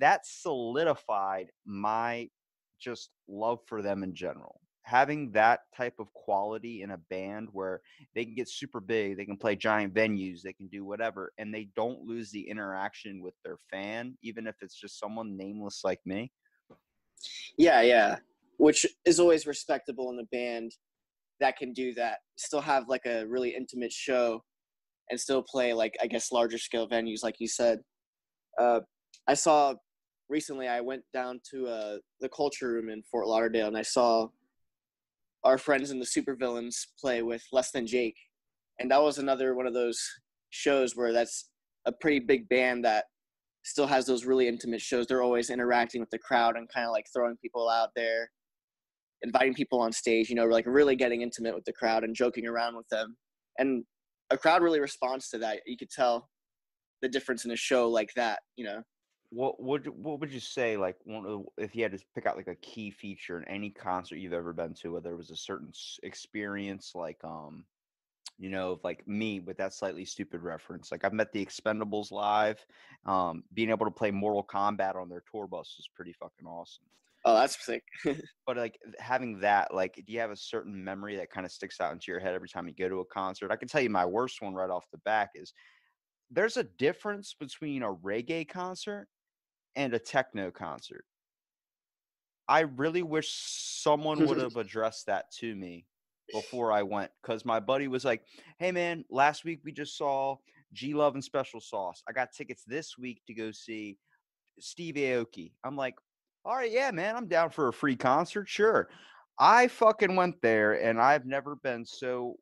That 0.00 0.26
solidified 0.26 1.46
my 1.64 2.28
just 2.78 3.08
love 3.26 3.60
for 3.64 3.80
them 3.80 4.02
in 4.02 4.14
general. 4.14 4.60
Having 4.82 5.30
that 5.32 5.60
type 5.74 5.94
of 5.98 6.12
quality 6.12 6.82
in 6.82 6.90
a 6.90 6.98
band 6.98 7.48
where 7.52 7.80
they 8.14 8.26
can 8.26 8.34
get 8.34 8.50
super 8.50 8.80
big, 8.80 9.16
they 9.16 9.24
can 9.24 9.38
play 9.38 9.56
giant 9.56 9.94
venues, 9.94 10.42
they 10.42 10.52
can 10.52 10.68
do 10.68 10.84
whatever, 10.84 11.32
and 11.38 11.54
they 11.54 11.70
don't 11.74 12.02
lose 12.02 12.30
the 12.32 12.46
interaction 12.50 13.22
with 13.22 13.34
their 13.42 13.56
fan, 13.70 14.18
even 14.22 14.46
if 14.46 14.56
it's 14.60 14.78
just 14.78 14.98
someone 14.98 15.38
nameless 15.38 15.80
like 15.84 16.00
me. 16.04 16.30
Yeah, 17.56 17.82
yeah. 17.82 18.16
Which 18.58 18.86
is 19.04 19.20
always 19.20 19.46
respectable 19.46 20.10
in 20.10 20.18
a 20.18 20.24
band 20.24 20.72
that 21.40 21.56
can 21.56 21.72
do 21.72 21.94
that. 21.94 22.18
Still 22.36 22.60
have 22.60 22.88
like 22.88 23.06
a 23.06 23.26
really 23.26 23.54
intimate 23.54 23.92
show 23.92 24.42
and 25.10 25.18
still 25.18 25.42
play 25.42 25.72
like 25.72 25.96
I 26.02 26.06
guess 26.06 26.32
larger 26.32 26.58
scale 26.58 26.88
venues, 26.88 27.22
like 27.22 27.36
you 27.38 27.48
said. 27.48 27.80
Uh, 28.58 28.80
I 29.26 29.34
saw 29.34 29.74
recently. 30.28 30.68
I 30.68 30.80
went 30.80 31.02
down 31.12 31.40
to 31.50 31.66
uh, 31.66 31.96
the 32.20 32.28
Culture 32.28 32.72
Room 32.72 32.88
in 32.88 33.02
Fort 33.10 33.26
Lauderdale, 33.26 33.68
and 33.68 33.76
I 33.76 33.82
saw 33.82 34.28
our 35.44 35.58
friends 35.58 35.90
in 35.90 35.98
the 35.98 36.04
Supervillains 36.04 36.86
play 36.98 37.22
with 37.22 37.42
Less 37.52 37.70
Than 37.70 37.86
Jake, 37.86 38.16
and 38.78 38.90
that 38.90 39.02
was 39.02 39.18
another 39.18 39.54
one 39.54 39.66
of 39.66 39.74
those 39.74 40.00
shows 40.50 40.96
where 40.96 41.12
that's 41.12 41.50
a 41.86 41.92
pretty 41.92 42.20
big 42.20 42.48
band 42.48 42.84
that 42.84 43.06
still 43.62 43.86
has 43.86 44.06
those 44.06 44.24
really 44.24 44.48
intimate 44.48 44.80
shows. 44.80 45.06
They're 45.06 45.22
always 45.22 45.50
interacting 45.50 46.00
with 46.00 46.10
the 46.10 46.18
crowd 46.18 46.56
and 46.56 46.68
kind 46.72 46.86
of 46.86 46.92
like 46.92 47.06
throwing 47.12 47.36
people 47.36 47.68
out 47.68 47.90
there, 47.94 48.30
inviting 49.22 49.54
people 49.54 49.80
on 49.80 49.92
stage. 49.92 50.28
You 50.28 50.36
know, 50.36 50.46
like 50.46 50.66
really 50.66 50.96
getting 50.96 51.22
intimate 51.22 51.54
with 51.54 51.64
the 51.64 51.72
crowd 51.72 52.04
and 52.04 52.14
joking 52.14 52.46
around 52.46 52.76
with 52.76 52.88
them, 52.88 53.16
and 53.58 53.84
a 54.30 54.38
crowd 54.38 54.62
really 54.62 54.80
responds 54.80 55.28
to 55.30 55.38
that. 55.38 55.60
You 55.66 55.76
could 55.76 55.90
tell 55.90 56.28
the 57.02 57.08
difference 57.08 57.44
in 57.44 57.50
a 57.50 57.56
show 57.56 57.88
like 57.88 58.10
that. 58.16 58.40
You 58.56 58.64
know. 58.64 58.82
What 59.32 59.62
would 59.62 59.86
what 59.86 60.18
would 60.18 60.32
you 60.32 60.40
say 60.40 60.76
like 60.76 60.96
one 61.04 61.24
of 61.24 61.30
the, 61.30 61.64
if 61.64 61.76
you 61.76 61.84
had 61.84 61.92
to 61.92 62.04
pick 62.16 62.26
out 62.26 62.36
like 62.36 62.48
a 62.48 62.56
key 62.56 62.90
feature 62.90 63.38
in 63.38 63.46
any 63.46 63.70
concert 63.70 64.16
you've 64.16 64.32
ever 64.32 64.52
been 64.52 64.74
to, 64.74 64.94
whether 64.94 65.12
it 65.12 65.16
was 65.16 65.30
a 65.30 65.36
certain 65.36 65.70
experience 66.02 66.92
like 66.96 67.18
um 67.22 67.64
you 68.40 68.48
know 68.48 68.72
of 68.72 68.82
like 68.82 69.06
me 69.06 69.38
with 69.38 69.58
that 69.58 69.74
Slightly 69.74 70.04
Stoopid 70.04 70.42
reference 70.42 70.90
like 70.90 71.04
i've 71.04 71.12
met 71.12 71.30
the 71.32 71.44
expendables 71.44 72.10
live 72.10 72.64
um 73.04 73.44
being 73.52 73.70
able 73.70 73.84
to 73.84 73.92
play 73.92 74.10
mortal 74.10 74.42
kombat 74.42 74.96
on 74.96 75.08
their 75.08 75.22
tour 75.30 75.46
bus 75.46 75.76
is 75.78 75.88
pretty 75.94 76.12
fucking 76.14 76.46
awesome. 76.46 76.86
Oh, 77.26 77.34
that's 77.34 77.62
sick. 77.62 77.84
but 78.46 78.56
like 78.56 78.78
having 78.98 79.40
that 79.40 79.74
like 79.74 79.94
do 80.06 80.12
you 80.12 80.20
have 80.20 80.30
a 80.30 80.36
certain 80.36 80.82
memory 80.82 81.16
that 81.16 81.30
kind 81.30 81.44
of 81.44 81.52
sticks 81.52 81.80
out 81.80 81.92
into 81.92 82.10
your 82.10 82.18
head 82.18 82.34
every 82.34 82.48
time 82.48 82.66
you 82.66 82.74
go 82.74 82.88
to 82.88 83.00
a 83.00 83.04
concert? 83.04 83.52
I 83.52 83.56
can 83.56 83.68
tell 83.68 83.82
you 83.82 83.90
my 83.90 84.06
worst 84.06 84.40
one 84.40 84.54
right 84.54 84.70
off 84.70 84.86
the 84.90 84.98
back 84.98 85.30
is 85.34 85.52
there's 86.30 86.56
a 86.56 86.64
difference 86.64 87.34
between 87.38 87.82
a 87.82 87.92
reggae 87.92 88.48
concert 88.48 89.08
and 89.76 89.92
a 89.92 89.98
techno 89.98 90.50
concert. 90.50 91.04
I 92.48 92.60
really 92.60 93.02
wish 93.02 93.30
someone 93.32 94.26
would 94.26 94.38
have 94.38 94.56
addressed 94.56 95.06
that 95.06 95.30
to 95.40 95.54
me 95.54 95.86
before 96.32 96.72
I 96.72 96.82
went 96.82 97.10
because 97.22 97.44
my 97.44 97.60
buddy 97.60 97.88
was 97.88 98.04
like, 98.04 98.22
"Hey 98.58 98.72
man, 98.72 99.04
last 99.10 99.44
week 99.44 99.60
we 99.64 99.72
just 99.72 99.96
saw 99.96 100.36
G 100.72 100.94
Love 100.94 101.14
and 101.14 101.24
Special 101.24 101.60
Sauce. 101.60 102.02
I 102.08 102.12
got 102.12 102.32
tickets 102.32 102.64
this 102.64 102.96
week 102.98 103.22
to 103.26 103.34
go 103.34 103.50
see 103.50 103.98
Steve 104.58 104.94
Aoki." 104.96 105.52
I'm 105.64 105.76
like, 105.76 105.96
"All 106.44 106.56
right, 106.56 106.70
yeah, 106.70 106.90
man, 106.90 107.16
I'm 107.16 107.26
down 107.26 107.50
for 107.50 107.68
a 107.68 107.72
free 107.72 107.96
concert, 107.96 108.48
sure." 108.48 108.88
I 109.38 109.68
fucking 109.68 110.16
went 110.16 110.40
there 110.42 110.74
and 110.84 111.00
I've 111.00 111.24
never 111.24 111.56
been 111.56 111.84
so 111.86 112.36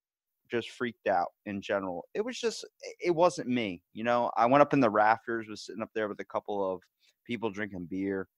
just 0.51 0.71
freaked 0.71 1.07
out 1.07 1.29
in 1.47 1.61
general. 1.61 2.05
It 2.15 2.25
was 2.25 2.41
just 2.41 2.65
it 3.01 3.15
wasn't 3.15 3.49
me, 3.49 3.83
you 3.93 4.05
know. 4.05 4.31
I 4.37 4.47
went 4.47 4.63
up 4.63 4.73
in 4.73 4.81
the 4.81 4.91
rafters, 4.91 5.47
was 5.49 5.65
sitting 5.65 5.83
up 5.83 5.91
there 5.95 6.09
with 6.09 6.21
a 6.21 6.25
couple 6.25 6.73
of 6.73 6.81
people 7.25 7.51
drinking 7.51 7.87
beer 7.91 8.29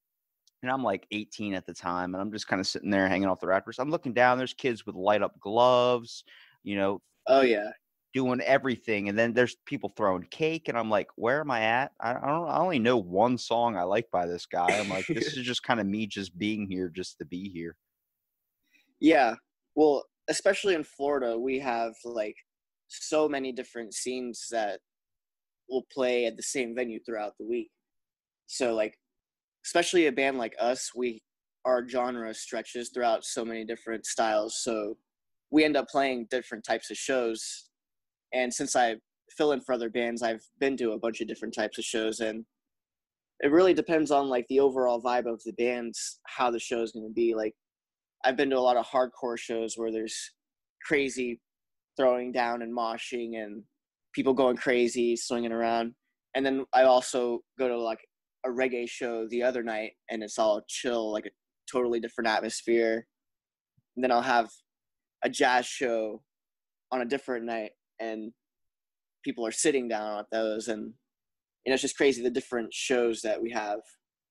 and 0.63 0.71
I'm 0.71 0.83
like 0.83 1.07
18 1.11 1.55
at 1.55 1.67
the 1.67 1.75
time, 1.75 2.15
and 2.15 2.21
I'm 2.21 2.33
just 2.33 2.49
kind 2.49 2.61
of 2.61 2.67
sitting 2.67 2.91
there 2.91 3.09
hanging 3.09 3.29
off 3.29 3.41
the 3.41 3.47
rafters. 3.47 3.79
I'm 3.79 3.91
looking 3.91 4.13
down. 4.13 4.39
There's 4.39 4.55
kids 4.55 4.87
with 4.87 4.95
light 4.95 5.23
up 5.23 5.39
gloves, 5.41 6.25
you 6.63 6.77
know, 6.77 7.01
Oh 7.27 7.43
yeah. 7.43 7.71
doing 8.13 8.41
everything, 8.41 9.09
and 9.09 9.19
then 9.19 9.33
there's 9.33 9.57
people 9.67 9.93
throwing 9.97 10.23
cake, 10.25 10.69
and 10.69 10.77
I'm 10.77 10.91
like, 10.91 11.09
where 11.17 11.41
am 11.41 11.51
I 11.51 11.63
at? 11.63 11.93
I, 12.01 12.11
I 12.11 12.27
don't. 12.27 12.49
I 12.49 12.59
only 12.59 12.79
know 12.79 12.97
one 12.97 13.39
song 13.39 13.77
I 13.77 13.83
like 13.83 14.11
by 14.11 14.27
this 14.27 14.47
guy. 14.47 14.79
I'm 14.79 14.89
like, 14.89 15.07
this 15.09 15.37
is 15.37 15.47
just 15.47 15.63
kind 15.63 15.81
of 15.81 15.87
me 15.87 16.07
just 16.07 16.37
being 16.39 16.67
here, 16.69 16.89
just 16.89 17.19
to 17.19 17.25
be 17.25 17.49
here. 17.49 17.77
Yeah. 19.01 19.37
Well, 19.75 20.05
especially 20.29 20.75
in 20.75 20.85
Florida, 20.85 21.39
we 21.39 21.59
have 21.61 21.95
like 22.05 22.37
so 22.89 23.29
many 23.29 23.53
different 23.53 23.95
scenes 23.95 24.47
that 24.51 24.81
will 25.69 25.87
play 25.93 26.27
at 26.27 26.37
the 26.37 26.43
same 26.43 26.75
venue 26.75 27.01
throughout 27.05 27.35
the 27.39 27.47
week. 27.47 27.71
So 28.47 28.75
like 28.75 28.99
especially 29.65 30.07
a 30.07 30.13
band 30.13 30.39
like 30.39 30.55
us, 30.59 30.91
we 30.95 31.23
our 31.65 31.87
genre 31.87 32.33
stretches 32.33 32.91
throughout 32.91 33.25
so 33.25 33.45
many 33.45 33.65
different 33.65 34.07
styles. 34.07 34.63
So 34.63 34.97
we 35.51 35.65
end 35.65 35.77
up 35.77 35.89
playing 35.89 36.27
different 36.31 36.65
types 36.65 36.91
of 36.91 36.97
shows. 36.97 37.69
And 38.33 38.53
since 38.53 38.77
I 38.77 38.97
fill 39.37 39.53
in 39.53 39.61
for 39.61 39.75
other 39.75 39.91
bands, 39.91 40.23
I've 40.23 40.45
been 40.59 40.77
to 40.79 40.93
a 40.93 40.99
bunch 40.99 41.21
of 41.21 41.29
different 41.29 41.55
types 41.55 41.79
of 41.79 41.85
shows 41.85 42.21
and 42.21 42.45
it 43.43 43.51
really 43.51 43.73
depends 43.73 44.11
on 44.11 44.29
like 44.29 44.47
the 44.49 44.61
overall 44.61 45.01
vibe 45.01 45.27
of 45.27 45.43
the 45.45 45.53
bands, 45.53 46.21
how 46.27 46.51
the 46.51 46.59
show 46.59 46.83
is 46.83 46.93
going 46.93 47.07
to 47.07 47.13
be. 47.13 47.35
Like 47.35 47.55
I've 48.25 48.37
been 48.37 48.51
to 48.51 48.59
a 48.59 48.61
lot 48.61 48.77
of 48.77 48.87
hardcore 48.87 49.39
shows 49.39 49.75
where 49.77 49.91
there's 49.91 50.33
crazy 50.85 51.41
throwing 51.97 52.33
down 52.33 52.63
and 52.63 52.77
moshing 52.77 53.43
and 53.43 53.63
people 54.15 54.35
going 54.35 54.57
crazy, 54.57 55.17
swinging 55.17 55.53
around. 55.53 55.95
And 56.35 56.45
then 56.45 56.65
I 56.75 56.83
also 56.83 57.41
go 57.59 57.69
to 57.69 57.79
like 57.79 58.01
a 58.45 58.49
reggae 58.49 58.89
show 58.89 59.27
the 59.29 59.43
other 59.43 59.63
night 59.63 59.93
and 60.11 60.23
it's 60.23 60.39
all 60.39 60.63
chill, 60.69 61.13
like 61.13 61.27
a 61.27 61.31
totally 61.71 62.01
different 62.01 62.29
atmosphere. 62.29 63.07
And 63.97 64.05
then 64.05 64.11
I'll 64.11 64.23
have 64.23 64.49
a 65.23 65.29
jazz 65.29 65.67
show 65.67 66.23
on 66.93 67.03
a 67.03 67.07
different 67.07 67.45
night 67.45 67.73
and 67.99 68.33
people 69.25 69.47
are 69.47 69.53
sitting 69.53 69.89
down 69.89 70.19
at 70.19 70.27
those 70.33 70.69
and 70.69 70.95
you 71.65 71.71
know 71.71 71.75
it's 71.75 71.83
just 71.83 71.97
crazy 71.97 72.23
the 72.23 72.31
different 72.31 72.73
shows 72.73 73.21
that 73.21 73.41
we 73.41 73.51
have 73.51 73.81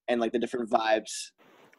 and 0.07 0.19
like 0.19 0.31
the 0.31 0.39
different 0.39 0.69
vibes 0.69 1.29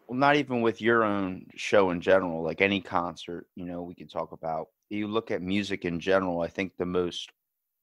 Well, 0.07 0.19
not 0.19 0.37
even 0.37 0.61
with 0.61 0.81
your 0.81 1.05
own 1.05 1.47
show 1.57 1.91
in 1.91 2.01
general, 2.01 2.43
like 2.43 2.61
any 2.61 2.81
concert, 2.81 3.47
you 3.57 3.65
know, 3.65 3.83
we 3.83 3.95
can 3.95 4.09
talk 4.09 4.33
about. 4.33 4.69
You 4.89 5.07
look 5.07 5.31
at 5.31 5.43
music 5.43 5.85
in 5.85 6.01
general, 6.01 6.41
I 6.41 6.49
think 6.49 6.73
the 6.79 6.87
most 6.87 7.31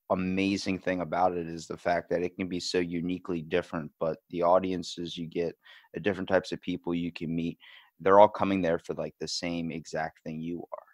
amazing 0.10 0.80
thing 0.80 1.02
about 1.02 1.36
it 1.38 1.48
is 1.48 1.68
the 1.68 1.78
fact 1.78 2.10
that 2.10 2.24
it 2.24 2.36
can 2.36 2.48
be 2.48 2.60
so 2.60 2.80
uniquely 2.80 3.42
different, 3.42 3.92
but 4.00 4.20
the 4.30 4.44
audiences 4.44 5.18
you 5.18 5.28
get, 5.28 5.56
the 5.94 6.00
different 6.00 6.30
types 6.30 6.52
of 6.52 6.62
people 6.62 6.94
you 6.96 7.12
can 7.12 7.36
meet, 7.36 7.58
they're 8.00 8.20
all 8.20 8.28
coming 8.30 8.62
there 8.62 8.80
for 8.80 8.94
like 8.94 9.16
the 9.20 9.28
same 9.28 9.72
exact 9.72 10.22
thing 10.24 10.40
you 10.42 10.64
are. 10.72 10.88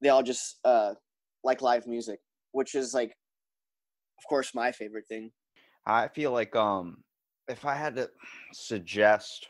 they 0.00 0.08
all 0.08 0.22
just 0.22 0.58
uh 0.64 0.94
like 1.44 1.62
live 1.62 1.86
music 1.86 2.20
which 2.52 2.74
is 2.74 2.94
like 2.94 3.16
of 4.18 4.24
course 4.28 4.54
my 4.54 4.72
favorite 4.72 5.06
thing 5.08 5.32
I 5.86 6.08
feel 6.08 6.32
like 6.32 6.54
um 6.56 7.04
if 7.48 7.64
I 7.64 7.74
had 7.74 7.96
to 7.96 8.10
suggest 8.52 9.48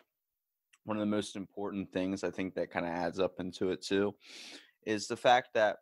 one 0.84 0.96
of 0.96 1.00
the 1.00 1.06
most 1.06 1.36
important 1.36 1.92
things 1.92 2.24
I 2.24 2.30
think 2.30 2.54
that 2.54 2.70
kind 2.70 2.86
of 2.86 2.92
adds 2.92 3.20
up 3.20 3.40
into 3.40 3.70
it 3.70 3.82
too 3.82 4.14
is 4.86 5.06
the 5.06 5.16
fact 5.16 5.50
that 5.54 5.78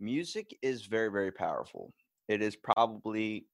music 0.00 0.56
is 0.62 0.86
very 0.86 1.10
very 1.10 1.32
powerful. 1.32 1.92
It 2.30 2.42
is 2.42 2.56
probably 2.56 3.48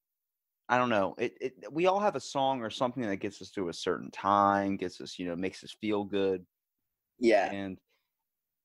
I 0.68 0.78
don't 0.78 0.90
know. 0.90 1.14
It, 1.18 1.38
it 1.40 1.72
we 1.72 1.86
all 1.86 2.00
have 2.00 2.16
a 2.16 2.20
song 2.20 2.62
or 2.62 2.70
something 2.70 3.02
that 3.04 3.18
gets 3.18 3.42
us 3.42 3.50
through 3.50 3.68
a 3.70 3.74
certain 3.74 4.10
time, 4.10 4.76
gets 4.78 5.00
us, 5.00 5.18
you 5.18 5.26
know, 5.26 5.36
makes 5.36 5.64
us 5.64 5.72
feel 5.72 6.04
good. 6.04 6.46
yeah 7.18 7.52
And 7.52 7.78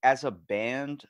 as 0.04 0.24
a 0.24 0.32
band 0.32 1.06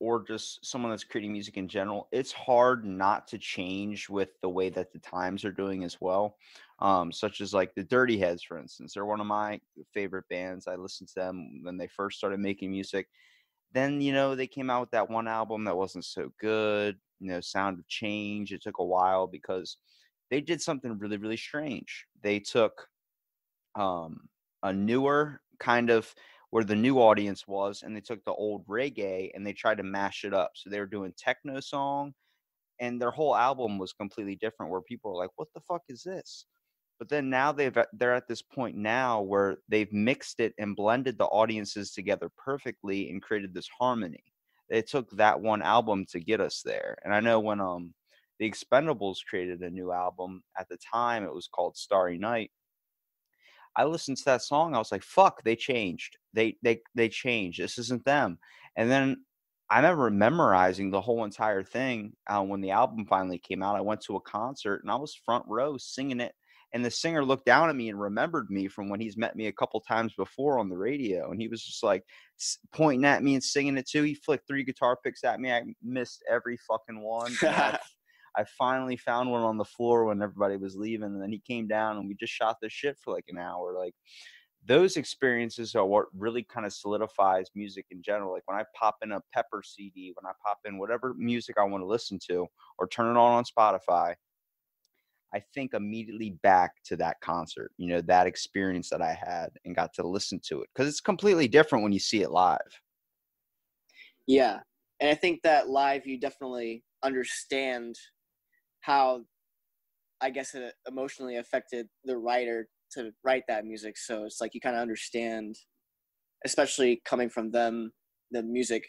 or 0.00 0.22
just 0.24 0.64
someone 0.66 0.90
that's 0.90 1.04
creating 1.04 1.32
music 1.32 1.56
in 1.56 1.68
general, 1.68 2.08
it's 2.12 2.32
hard 2.32 2.84
not 2.84 3.28
to 3.28 3.38
change 3.38 4.10
with 4.10 4.30
the 4.42 4.50
way 4.50 4.70
that 4.70 4.92
the 4.92 4.98
times 5.00 5.44
are 5.44 5.52
doing 5.52 5.84
as 5.84 6.00
well. 6.00 6.38
Um, 6.80 7.12
such 7.12 7.40
as 7.40 7.54
like 7.54 7.74
the 7.74 7.84
Dirty 7.84 8.18
Heads, 8.18 8.42
for 8.42 8.58
instance. 8.58 8.94
They're 8.94 9.06
one 9.06 9.20
of 9.20 9.26
my 9.28 9.60
favorite 9.92 10.28
bands. 10.28 10.66
I 10.68 10.76
listened 10.76 11.08
to 11.10 11.16
them 11.16 11.62
when 11.64 11.78
they 11.78 11.88
first 11.88 12.18
started 12.18 12.40
making 12.40 12.72
music. 12.72 13.08
Then, 13.72 14.00
you 14.00 14.12
know, 14.12 14.34
they 14.34 14.46
came 14.46 14.70
out 14.70 14.80
with 14.82 14.90
that 14.92 15.10
one 15.10 15.28
album 15.28 15.64
that 15.64 15.76
wasn't 15.76 16.04
so 16.04 16.30
good, 16.38 16.98
you 17.20 17.28
know, 17.30 17.40
Sound 17.40 17.78
of 17.78 17.88
Change. 17.88 18.52
It 18.52 18.62
took 18.62 18.78
a 18.78 18.84
while 18.84 19.26
because 19.26 19.78
they 20.30 20.40
did 20.40 20.60
something 20.62 20.98
really, 20.98 21.16
really 21.16 21.36
strange. 21.36 22.06
They 22.22 22.40
took 22.40 22.88
um, 23.74 24.28
a 24.62 24.72
newer 24.72 25.40
kind 25.58 25.90
of 25.90 26.14
where 26.50 26.64
the 26.64 26.76
new 26.76 26.98
audience 26.98 27.46
was, 27.48 27.82
and 27.82 27.96
they 27.96 28.00
took 28.00 28.24
the 28.24 28.32
old 28.34 28.66
reggae 28.66 29.30
and 29.34 29.46
they 29.46 29.52
tried 29.54 29.78
to 29.78 29.82
mash 29.84 30.24
it 30.24 30.34
up. 30.34 30.52
So 30.54 30.70
they 30.70 30.80
were 30.80 30.86
doing 30.86 31.14
techno 31.16 31.60
song, 31.60 32.14
and 32.80 33.00
their 33.00 33.12
whole 33.12 33.36
album 33.36 33.78
was 33.78 33.92
completely 33.92 34.36
different. 34.36 34.72
Where 34.72 34.82
people 34.82 35.12
were 35.12 35.18
like, 35.18 35.30
"What 35.36 35.48
the 35.54 35.60
fuck 35.62 35.82
is 35.88 36.02
this?" 36.04 36.46
But 37.02 37.08
then 37.08 37.28
now 37.30 37.50
they've 37.50 37.76
they're 37.94 38.14
at 38.14 38.28
this 38.28 38.42
point 38.42 38.76
now 38.76 39.22
where 39.22 39.56
they've 39.68 39.92
mixed 39.92 40.38
it 40.38 40.54
and 40.56 40.76
blended 40.76 41.18
the 41.18 41.24
audiences 41.24 41.90
together 41.90 42.30
perfectly 42.36 43.10
and 43.10 43.20
created 43.20 43.52
this 43.52 43.68
harmony. 43.76 44.22
It 44.68 44.86
took 44.86 45.10
that 45.16 45.40
one 45.40 45.62
album 45.62 46.06
to 46.12 46.20
get 46.20 46.40
us 46.40 46.62
there. 46.64 46.96
And 47.04 47.12
I 47.12 47.18
know 47.18 47.40
when 47.40 47.60
um 47.60 47.92
the 48.38 48.48
Expendables 48.48 49.16
created 49.28 49.62
a 49.62 49.70
new 49.70 49.90
album 49.90 50.44
at 50.56 50.68
the 50.68 50.76
time, 50.76 51.24
it 51.24 51.34
was 51.34 51.48
called 51.48 51.76
Starry 51.76 52.18
Night. 52.18 52.52
I 53.74 53.82
listened 53.82 54.18
to 54.18 54.24
that 54.26 54.42
song. 54.42 54.76
I 54.76 54.78
was 54.78 54.92
like, 54.92 55.02
"Fuck!" 55.02 55.42
They 55.42 55.56
changed. 55.56 56.18
They 56.32 56.56
they 56.62 56.82
they 56.94 57.08
changed. 57.08 57.60
This 57.60 57.78
isn't 57.78 58.04
them. 58.04 58.38
And 58.76 58.88
then 58.88 59.24
I 59.68 59.80
remember 59.80 60.08
memorizing 60.08 60.92
the 60.92 61.00
whole 61.00 61.24
entire 61.24 61.64
thing 61.64 62.12
uh, 62.28 62.44
when 62.44 62.60
the 62.60 62.70
album 62.70 63.06
finally 63.06 63.38
came 63.38 63.60
out. 63.60 63.74
I 63.74 63.80
went 63.80 64.02
to 64.02 64.14
a 64.14 64.20
concert 64.20 64.82
and 64.82 64.90
I 64.92 64.94
was 64.94 65.16
front 65.16 65.46
row 65.48 65.76
singing 65.78 66.20
it. 66.20 66.36
And 66.74 66.84
the 66.84 66.90
singer 66.90 67.24
looked 67.24 67.44
down 67.44 67.68
at 67.68 67.76
me 67.76 67.90
and 67.90 68.00
remembered 68.00 68.50
me 68.50 68.66
from 68.66 68.88
when 68.88 69.00
he's 69.00 69.16
met 69.16 69.36
me 69.36 69.46
a 69.46 69.52
couple 69.52 69.80
times 69.80 70.14
before 70.14 70.58
on 70.58 70.70
the 70.70 70.76
radio. 70.76 71.30
And 71.30 71.40
he 71.40 71.48
was 71.48 71.62
just 71.62 71.82
like 71.82 72.02
pointing 72.72 73.04
at 73.04 73.22
me 73.22 73.34
and 73.34 73.44
singing 73.44 73.76
it 73.76 73.88
too. 73.88 74.02
He 74.02 74.14
flicked 74.14 74.48
three 74.48 74.64
guitar 74.64 74.96
picks 74.96 75.22
at 75.22 75.38
me. 75.38 75.52
I 75.52 75.62
missed 75.82 76.24
every 76.30 76.58
fucking 76.68 77.00
one. 77.00 77.36
I 77.42 77.78
I 78.34 78.44
finally 78.58 78.96
found 78.96 79.30
one 79.30 79.42
on 79.42 79.58
the 79.58 79.64
floor 79.64 80.06
when 80.06 80.22
everybody 80.22 80.56
was 80.56 80.76
leaving, 80.76 81.04
and 81.04 81.20
then 81.20 81.30
he 81.30 81.42
came 81.46 81.68
down 81.68 81.98
and 81.98 82.08
we 82.08 82.14
just 82.14 82.32
shot 82.32 82.56
this 82.62 82.72
shit 82.72 82.98
for 82.98 83.12
like 83.12 83.26
an 83.28 83.38
hour. 83.38 83.74
Like 83.78 83.94
those 84.64 84.96
experiences 84.96 85.74
are 85.74 85.84
what 85.84 86.06
really 86.16 86.42
kind 86.42 86.64
of 86.64 86.72
solidifies 86.72 87.50
music 87.54 87.86
in 87.90 88.02
general. 88.02 88.32
Like 88.32 88.44
when 88.46 88.58
I 88.58 88.64
pop 88.78 88.96
in 89.02 89.12
a 89.12 89.20
Pepper 89.34 89.62
CD, 89.64 90.12
when 90.14 90.28
I 90.28 90.34
pop 90.44 90.60
in 90.64 90.78
whatever 90.78 91.14
music 91.14 91.56
I 91.58 91.64
want 91.64 91.82
to 91.82 91.86
listen 91.86 92.18
to, 92.30 92.46
or 92.78 92.86
turn 92.88 93.14
it 93.14 93.18
on 93.18 93.32
on 93.32 93.44
Spotify, 93.44 94.14
I 95.34 95.40
think 95.54 95.72
immediately 95.74 96.30
back 96.42 96.82
to 96.84 96.96
that 96.96 97.20
concert, 97.22 97.72
you 97.78 97.88
know, 97.88 98.00
that 98.02 98.26
experience 98.26 98.90
that 98.90 99.00
I 99.00 99.14
had 99.14 99.48
and 99.64 99.74
got 99.74 99.94
to 99.94 100.06
listen 100.06 100.40
to 100.48 100.62
it 100.62 100.68
because 100.74 100.88
it's 100.88 101.00
completely 101.00 101.48
different 101.48 101.82
when 101.82 101.92
you 101.92 101.98
see 101.98 102.22
it 102.22 102.30
live. 102.30 102.58
Yeah. 104.26 104.60
And 105.00 105.10
I 105.10 105.14
think 105.14 105.40
that 105.42 105.68
live, 105.68 106.06
you 106.06 106.20
definitely 106.20 106.84
understand 107.02 107.96
how, 108.82 109.22
I 110.20 110.30
guess, 110.30 110.54
it 110.54 110.74
emotionally 110.86 111.36
affected 111.36 111.86
the 112.04 112.18
writer 112.18 112.68
to 112.92 113.10
write 113.24 113.44
that 113.48 113.64
music. 113.64 113.96
So 113.96 114.24
it's 114.24 114.40
like 114.40 114.54
you 114.54 114.60
kind 114.60 114.76
of 114.76 114.82
understand, 114.82 115.56
especially 116.44 117.00
coming 117.04 117.30
from 117.30 117.50
them, 117.50 117.92
the 118.30 118.42
music, 118.42 118.84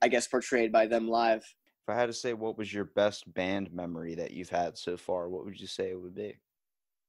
I 0.00 0.08
guess, 0.08 0.28
portrayed 0.28 0.72
by 0.72 0.86
them 0.86 1.08
live. 1.08 1.44
If 1.86 1.94
I 1.94 1.98
had 1.98 2.06
to 2.06 2.14
say 2.14 2.32
what 2.32 2.56
was 2.56 2.72
your 2.72 2.86
best 2.86 3.32
band 3.34 3.70
memory 3.70 4.14
that 4.14 4.30
you've 4.30 4.48
had 4.48 4.78
so 4.78 4.96
far, 4.96 5.28
what 5.28 5.44
would 5.44 5.60
you 5.60 5.66
say 5.66 5.90
it 5.90 6.00
would 6.00 6.14
be? 6.14 6.38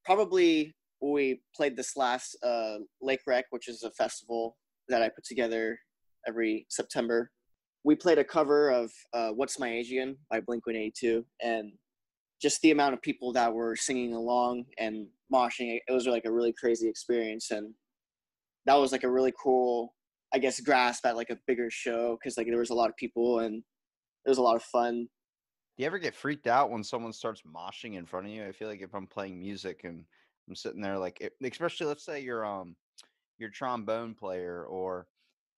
Probably 0.03 0.75
we 1.01 1.41
played 1.55 1.77
this 1.77 1.95
last 1.95 2.35
uh, 2.43 2.79
Lake 3.01 3.21
Rec, 3.25 3.45
which 3.51 3.69
is 3.69 3.83
a 3.83 3.91
festival 3.91 4.57
that 4.89 5.01
I 5.01 5.07
put 5.07 5.23
together 5.23 5.79
every 6.27 6.65
September. 6.69 7.31
We 7.85 7.95
played 7.95 8.17
a 8.17 8.23
cover 8.23 8.69
of 8.69 8.91
uh, 9.13 9.29
"What's 9.29 9.59
My 9.59 9.69
Again" 9.69 10.17
by 10.29 10.41
Blink 10.41 10.65
One 10.65 10.75
Eighty 10.75 10.93
Two, 10.93 11.25
and 11.41 11.71
just 12.41 12.61
the 12.61 12.71
amount 12.71 12.95
of 12.95 13.01
people 13.01 13.31
that 13.31 13.53
were 13.53 13.77
singing 13.77 14.13
along 14.13 14.65
and 14.77 15.07
moshing, 15.33 15.79
it 15.87 15.91
was 15.91 16.05
like 16.05 16.25
a 16.25 16.31
really 16.31 16.53
crazy 16.53 16.89
experience, 16.89 17.51
and 17.51 17.73
that 18.65 18.75
was 18.75 18.91
like 18.91 19.03
a 19.03 19.11
really 19.11 19.33
cool, 19.41 19.93
I 20.33 20.39
guess, 20.39 20.59
grasp 20.59 21.05
at 21.05 21.15
like 21.15 21.29
a 21.29 21.39
bigger 21.47 21.69
show 21.69 22.17
because 22.19 22.35
like 22.35 22.47
there 22.47 22.59
was 22.59 22.71
a 22.71 22.75
lot 22.75 22.89
of 22.89 22.97
people 22.97 23.39
and 23.39 23.63
it 24.25 24.29
was 24.29 24.37
a 24.37 24.41
lot 24.41 24.55
of 24.55 24.63
fun. 24.63 25.07
Do 25.77 25.83
you 25.83 25.87
ever 25.87 25.99
get 25.99 26.15
freaked 26.15 26.47
out 26.47 26.71
when 26.71 26.83
someone 26.83 27.13
starts 27.13 27.41
moshing 27.41 27.95
in 27.95 28.05
front 28.05 28.27
of 28.27 28.31
you? 28.31 28.45
I 28.45 28.51
feel 28.51 28.67
like 28.67 28.81
if 28.81 28.93
I'm 28.93 29.07
playing 29.07 29.39
music 29.39 29.81
and 29.83 30.05
I'm 30.47 30.55
sitting 30.55 30.81
there, 30.81 30.97
like, 30.97 31.21
especially 31.43 31.87
let's 31.87 32.05
say 32.05 32.21
you're 32.21 32.45
um 32.45 32.75
your 33.37 33.49
trombone 33.49 34.13
player 34.13 34.65
or 34.65 35.07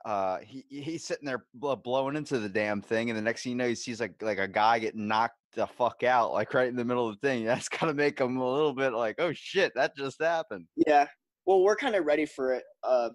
uh 0.05 0.39
he 0.39 0.63
he's 0.69 1.03
sitting 1.03 1.25
there 1.25 1.45
blowing 1.53 2.15
into 2.15 2.39
the 2.39 2.49
damn 2.49 2.81
thing 2.81 3.09
and 3.09 3.17
the 3.17 3.21
next 3.21 3.43
thing 3.43 3.51
you 3.51 3.57
know 3.57 3.67
he 3.67 3.75
sees 3.75 3.99
like 3.99 4.13
like 4.21 4.37
a 4.37 4.47
guy 4.47 4.77
get 4.79 4.95
knocked 4.95 5.35
the 5.53 5.65
fuck 5.65 6.03
out 6.03 6.33
like 6.33 6.53
right 6.53 6.67
in 6.67 6.75
the 6.75 6.85
middle 6.85 7.09
of 7.09 7.19
the 7.19 7.27
thing 7.27 7.45
that's 7.45 7.67
gotta 7.67 7.93
make 7.93 8.19
him 8.19 8.37
a 8.37 8.53
little 8.53 8.73
bit 8.73 8.93
like 8.93 9.15
oh 9.19 9.33
shit 9.33 9.71
that 9.75 9.95
just 9.97 10.21
happened 10.21 10.65
yeah 10.87 11.05
well 11.45 11.61
we're 11.61 11.75
kind 11.75 11.95
of 11.95 12.05
ready 12.05 12.25
for 12.25 12.53
it 12.53 12.63
uh 12.83 13.09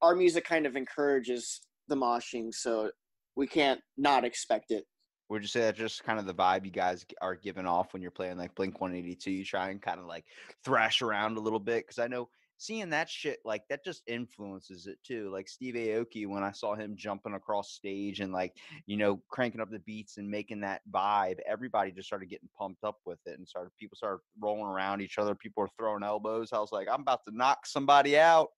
our 0.00 0.14
music 0.14 0.44
kind 0.44 0.66
of 0.66 0.76
encourages 0.76 1.60
the 1.88 1.94
moshing 1.94 2.52
so 2.52 2.90
we 3.36 3.46
can't 3.46 3.80
not 3.96 4.24
expect 4.24 4.70
it. 4.70 4.84
Would 5.30 5.42
you 5.42 5.48
say 5.48 5.60
that's 5.60 5.78
just 5.78 6.04
kind 6.04 6.18
of 6.18 6.26
the 6.26 6.34
vibe 6.34 6.64
you 6.64 6.70
guys 6.70 7.04
are 7.22 7.34
giving 7.34 7.66
off 7.66 7.92
when 7.92 8.02
you're 8.02 8.10
playing 8.10 8.36
like 8.36 8.54
Blink 8.54 8.80
182? 8.80 9.30
You 9.30 9.44
try 9.44 9.70
and 9.70 9.80
kind 9.80 9.98
of 9.98 10.06
like 10.06 10.24
thrash 10.64 11.00
around 11.02 11.38
a 11.38 11.40
little 11.40 11.58
bit 11.58 11.84
because 11.84 11.98
I 11.98 12.08
know 12.08 12.28
seeing 12.58 12.90
that 12.90 13.08
shit 13.08 13.38
like 13.44 13.62
that 13.68 13.84
just 13.84 14.02
influences 14.06 14.86
it 14.86 14.98
too. 15.04 15.30
Like 15.30 15.48
Steve 15.48 15.74
Aoki, 15.74 16.26
when 16.26 16.42
I 16.42 16.52
saw 16.52 16.74
him 16.74 16.94
jumping 16.96 17.34
across 17.34 17.72
stage 17.72 18.20
and 18.20 18.32
like 18.32 18.52
you 18.86 18.96
know 18.96 19.20
cranking 19.28 19.60
up 19.60 19.70
the 19.70 19.80
beats 19.80 20.18
and 20.18 20.30
making 20.30 20.60
that 20.60 20.82
vibe, 20.92 21.38
everybody 21.48 21.90
just 21.90 22.06
started 22.06 22.28
getting 22.30 22.48
pumped 22.58 22.84
up 22.84 22.98
with 23.06 23.18
it 23.26 23.38
and 23.38 23.48
started 23.48 23.70
people 23.78 23.96
started 23.96 24.20
rolling 24.40 24.66
around 24.66 25.00
each 25.00 25.18
other. 25.18 25.34
People 25.34 25.62
were 25.62 25.70
throwing 25.78 26.02
elbows. 26.02 26.52
I 26.52 26.58
was 26.58 26.72
like, 26.72 26.88
I'm 26.92 27.00
about 27.00 27.24
to 27.24 27.36
knock 27.36 27.66
somebody 27.66 28.18
out. 28.18 28.48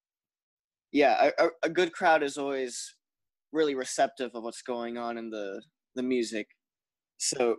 Yeah, 0.93 1.31
a, 1.39 1.49
a 1.63 1.69
good 1.69 1.93
crowd 1.93 2.23
is 2.23 2.39
always 2.39 2.96
really 3.57 3.75
receptive 3.75 4.31
of 4.35 4.45
what's 4.45 4.63
going 4.63 4.99
on 4.99 5.19
in 5.19 5.31
the 5.31 5.63
the 5.97 6.03
music. 6.03 6.47
So 7.17 7.57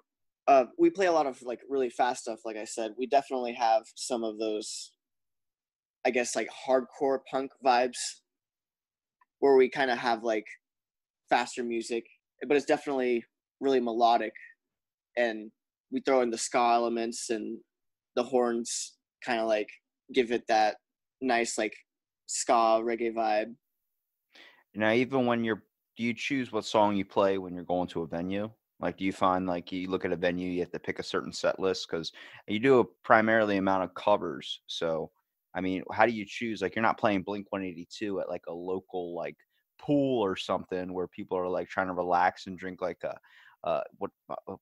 uh, 0.47 0.65
we 0.77 0.89
play 0.91 1.07
a 1.07 1.11
lot 1.11 1.25
of 1.25 1.41
like 1.41 1.59
really 1.67 1.89
fast 1.89 2.21
stuff. 2.21 2.39
Like 2.45 2.55
I 2.55 2.65
said, 2.65 2.91
we 2.97 3.07
definitely 3.07 3.53
have 3.53 3.83
some 3.95 4.23
of 4.23 4.37
those, 4.37 4.91
I 6.05 6.11
guess, 6.11 6.35
like 6.35 6.49
hardcore 6.67 7.19
punk 7.29 7.51
vibes, 7.65 7.97
where 9.39 9.57
we 9.57 9.69
kind 9.69 9.91
of 9.91 9.97
have 9.97 10.23
like 10.23 10.45
faster 11.29 11.63
music, 11.63 12.05
but 12.47 12.55
it's 12.55 12.65
definitely 12.65 13.23
really 13.59 13.79
melodic, 13.79 14.33
and 15.17 15.51
we 15.91 16.01
throw 16.01 16.21
in 16.21 16.29
the 16.29 16.37
ska 16.37 16.59
elements 16.59 17.29
and 17.29 17.57
the 18.15 18.23
horns, 18.23 18.97
kind 19.25 19.39
of 19.39 19.47
like 19.47 19.69
give 20.13 20.31
it 20.31 20.43
that 20.47 20.75
nice 21.21 21.57
like 21.57 21.73
ska 22.27 22.81
reggae 22.83 23.13
vibe. 23.13 23.55
Now, 24.75 24.91
even 24.93 25.25
when 25.25 25.43
you're 25.43 25.63
do 25.97 26.03
you 26.03 26.13
choose 26.13 26.51
what 26.51 26.63
song 26.63 26.95
you 26.95 27.03
play 27.03 27.39
when 27.39 27.53
you're 27.53 27.63
going 27.63 27.87
to 27.89 28.03
a 28.03 28.07
venue? 28.07 28.49
Like, 28.79 28.97
do 28.97 29.03
you 29.03 29.11
find 29.11 29.47
like 29.47 29.71
you 29.71 29.89
look 29.89 30.05
at 30.05 30.13
a 30.13 30.15
venue, 30.15 30.49
you 30.51 30.59
have 30.59 30.71
to 30.71 30.79
pick 30.79 30.99
a 30.99 31.03
certain 31.03 31.33
set 31.33 31.59
list 31.59 31.87
because 31.89 32.11
you 32.47 32.59
do 32.59 32.79
a 32.79 32.85
primarily 33.03 33.57
amount 33.57 33.83
of 33.83 33.95
covers. 33.95 34.61
So, 34.67 35.09
I 35.55 35.61
mean, 35.61 35.83
how 35.91 36.05
do 36.05 36.11
you 36.11 36.25
choose? 36.25 36.61
Like, 36.61 36.75
you're 36.75 36.83
not 36.83 36.99
playing 36.99 37.23
Blink 37.23 37.47
182 37.51 38.19
at 38.19 38.29
like 38.29 38.43
a 38.47 38.53
local 38.53 39.15
like 39.15 39.35
pool 39.79 40.23
or 40.23 40.35
something 40.35 40.93
where 40.93 41.07
people 41.07 41.37
are 41.37 41.49
like 41.49 41.67
trying 41.67 41.87
to 41.87 41.93
relax 41.93 42.45
and 42.45 42.57
drink 42.57 42.81
like 42.81 43.03
a 43.03 43.15
uh, 43.67 43.81
what 43.97 44.11
uh, 44.29 44.55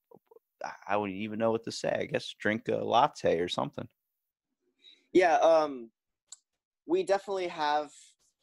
I 0.88 0.96
wouldn't 0.96 1.20
even 1.20 1.38
know 1.38 1.52
what 1.52 1.66
to 1.66 1.72
say. 1.72 1.98
I 2.00 2.06
guess 2.06 2.34
drink 2.40 2.70
a 2.70 2.78
latte 2.78 3.40
or 3.40 3.50
something. 3.50 3.88
Yeah, 5.12 5.36
um, 5.36 5.90
we 6.86 7.04
definitely 7.04 7.50
have 7.50 7.92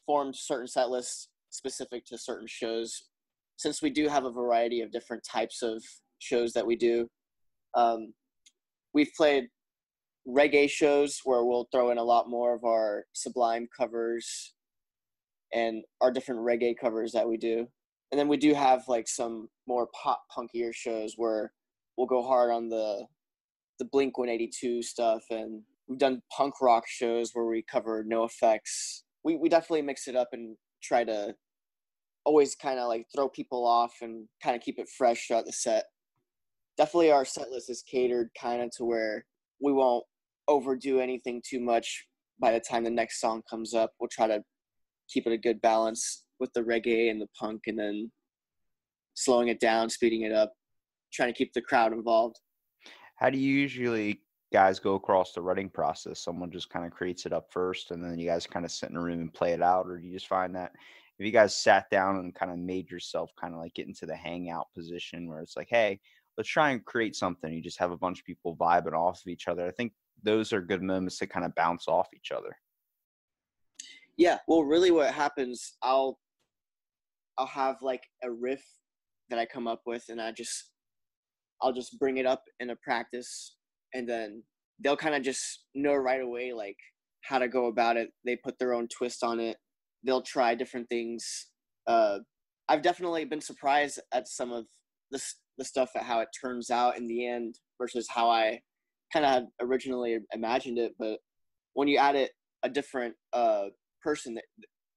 formed 0.04 0.36
certain 0.36 0.68
set 0.68 0.90
lists 0.90 1.28
specific 1.52 2.04
to 2.06 2.18
certain 2.18 2.46
shows 2.48 3.08
since 3.56 3.82
we 3.82 3.90
do 3.90 4.08
have 4.08 4.24
a 4.24 4.30
variety 4.30 4.80
of 4.80 4.90
different 4.90 5.22
types 5.24 5.62
of 5.62 5.82
shows 6.18 6.52
that 6.52 6.66
we 6.66 6.76
do 6.76 7.08
um, 7.74 8.12
we've 8.94 9.10
played 9.16 9.44
reggae 10.28 10.70
shows 10.70 11.20
where 11.24 11.44
we'll 11.44 11.68
throw 11.72 11.90
in 11.90 11.98
a 11.98 12.02
lot 12.02 12.28
more 12.28 12.54
of 12.54 12.64
our 12.64 13.04
sublime 13.12 13.68
covers 13.76 14.54
and 15.52 15.82
our 16.00 16.10
different 16.10 16.40
reggae 16.40 16.74
covers 16.78 17.12
that 17.12 17.28
we 17.28 17.36
do. 17.36 17.66
And 18.10 18.18
then 18.18 18.28
we 18.28 18.36
do 18.36 18.54
have 18.54 18.84
like 18.88 19.08
some 19.08 19.48
more 19.66 19.88
pop 19.94 20.22
punkier 20.36 20.74
shows 20.74 21.14
where 21.16 21.52
we'll 21.96 22.06
go 22.06 22.22
hard 22.22 22.50
on 22.50 22.68
the 22.68 23.06
the 23.78 23.86
blink 23.86 24.16
182 24.16 24.82
stuff 24.82 25.22
and 25.30 25.62
we've 25.88 25.98
done 25.98 26.22
punk 26.30 26.60
rock 26.60 26.84
shows 26.86 27.30
where 27.32 27.46
we 27.46 27.64
cover 27.68 28.04
NOFX 28.04 28.60
we, 29.24 29.36
we 29.36 29.48
definitely 29.48 29.82
mix 29.82 30.06
it 30.06 30.14
up 30.14 30.28
and 30.32 30.56
try 30.82 31.04
to 31.04 31.34
always 32.24 32.54
kind 32.54 32.78
of 32.78 32.88
like 32.88 33.06
throw 33.14 33.28
people 33.28 33.66
off 33.66 33.94
and 34.02 34.28
kind 34.42 34.56
of 34.56 34.62
keep 34.62 34.78
it 34.78 34.88
fresh 34.96 35.26
throughout 35.26 35.44
the 35.46 35.52
set. 35.52 35.84
Definitely, 36.78 37.10
our 37.10 37.24
set 37.24 37.50
list 37.50 37.68
is 37.70 37.82
catered 37.82 38.30
kind 38.40 38.62
of 38.62 38.70
to 38.76 38.84
where 38.84 39.24
we 39.60 39.72
won't 39.72 40.04
overdo 40.48 41.00
anything 41.00 41.42
too 41.48 41.60
much 41.60 42.06
by 42.40 42.52
the 42.52 42.60
time 42.60 42.84
the 42.84 42.90
next 42.90 43.20
song 43.20 43.42
comes 43.48 43.74
up. 43.74 43.92
We'll 44.00 44.08
try 44.10 44.26
to 44.26 44.42
keep 45.08 45.26
it 45.26 45.32
a 45.32 45.38
good 45.38 45.60
balance 45.60 46.24
with 46.40 46.52
the 46.54 46.62
reggae 46.62 47.10
and 47.10 47.20
the 47.20 47.28
punk, 47.38 47.62
and 47.66 47.78
then 47.78 48.10
slowing 49.14 49.48
it 49.48 49.60
down, 49.60 49.90
speeding 49.90 50.22
it 50.22 50.32
up, 50.32 50.52
trying 51.12 51.32
to 51.32 51.36
keep 51.36 51.52
the 51.52 51.60
crowd 51.60 51.92
involved. 51.92 52.36
How 53.16 53.30
do 53.30 53.38
you 53.38 53.52
usually 53.54 54.20
guys 54.52 54.78
go 54.78 54.94
across 54.94 55.32
the 55.32 55.42
writing 55.42 55.68
process? 55.68 56.20
Someone 56.20 56.50
just 56.50 56.70
kind 56.70 56.84
of 56.84 56.92
creates 56.92 57.26
it 57.26 57.32
up 57.32 57.48
first, 57.50 57.90
and 57.90 58.04
then 58.04 58.18
you 58.18 58.28
guys 58.28 58.46
kind 58.46 58.64
of 58.64 58.70
sit 58.70 58.90
in 58.90 58.96
a 58.96 59.00
room 59.00 59.20
and 59.20 59.34
play 59.34 59.52
it 59.52 59.62
out, 59.62 59.86
or 59.86 59.98
you 59.98 60.12
just 60.12 60.28
find 60.28 60.54
that 60.54 60.72
if 61.18 61.26
you 61.26 61.32
guys 61.32 61.56
sat 61.56 61.88
down 61.90 62.16
and 62.16 62.34
kind 62.34 62.50
of 62.50 62.58
made 62.58 62.90
yourself 62.90 63.30
kind 63.40 63.54
of 63.54 63.60
like 63.60 63.74
get 63.74 63.86
into 63.86 64.06
the 64.06 64.16
hangout 64.16 64.66
position 64.74 65.28
where 65.28 65.40
it's 65.40 65.56
like, 65.56 65.68
hey, 65.70 66.00
let's 66.36 66.48
try 66.48 66.70
and 66.70 66.84
create 66.84 67.14
something. 67.14 67.52
You 67.52 67.62
just 67.62 67.78
have 67.78 67.92
a 67.92 67.96
bunch 67.96 68.20
of 68.20 68.24
people 68.24 68.56
vibing 68.56 68.94
off 68.94 69.20
of 69.20 69.30
each 69.30 69.48
other. 69.48 69.66
I 69.66 69.70
think 69.70 69.92
those 70.22 70.52
are 70.52 70.60
good 70.60 70.82
moments 70.82 71.18
to 71.18 71.26
kind 71.26 71.44
of 71.44 71.54
bounce 71.54 71.88
off 71.88 72.08
each 72.14 72.32
other. 72.32 72.56
Yeah, 74.16 74.38
well, 74.46 74.62
really, 74.64 74.90
what 74.90 75.12
happens, 75.12 75.74
I'll 75.82 76.18
I'll 77.38 77.46
have 77.46 77.76
like 77.82 78.02
a 78.22 78.30
riff 78.30 78.64
that 79.30 79.38
I 79.38 79.46
come 79.46 79.66
up 79.66 79.82
with, 79.86 80.04
and 80.08 80.20
I 80.20 80.32
just 80.32 80.72
I'll 81.60 81.72
just 81.72 81.98
bring 81.98 82.18
it 82.18 82.26
up 82.26 82.42
in 82.60 82.70
a 82.70 82.76
practice, 82.76 83.56
and 83.94 84.08
then 84.08 84.42
they'll 84.82 84.96
kind 84.96 85.14
of 85.14 85.22
just 85.22 85.64
know 85.74 85.94
right 85.94 86.20
away 86.20 86.52
like 86.52 86.76
how 87.22 87.38
to 87.38 87.48
go 87.48 87.66
about 87.66 87.96
it. 87.96 88.10
They 88.24 88.36
put 88.36 88.58
their 88.58 88.74
own 88.74 88.88
twist 88.88 89.22
on 89.22 89.40
it, 89.40 89.56
they'll 90.04 90.22
try 90.22 90.54
different 90.54 90.88
things. 90.88 91.48
Uh, 91.86 92.18
I've 92.68 92.82
definitely 92.82 93.24
been 93.24 93.40
surprised 93.40 94.00
at 94.12 94.28
some 94.28 94.52
of 94.52 94.66
the 95.10 95.22
the 95.58 95.64
stuff 95.64 95.90
at 95.94 96.02
how 96.02 96.20
it 96.20 96.28
turns 96.40 96.70
out 96.70 96.96
in 96.96 97.06
the 97.06 97.26
end 97.26 97.58
versus 97.78 98.08
how 98.08 98.30
I 98.30 98.60
kind 99.12 99.26
of 99.26 99.44
originally 99.60 100.18
imagined 100.32 100.78
it. 100.78 100.92
But 100.98 101.18
when 101.74 101.88
you 101.88 101.98
add 101.98 102.16
it 102.16 102.30
a 102.62 102.68
different 102.68 103.14
uh, 103.32 103.66
person, 104.02 104.38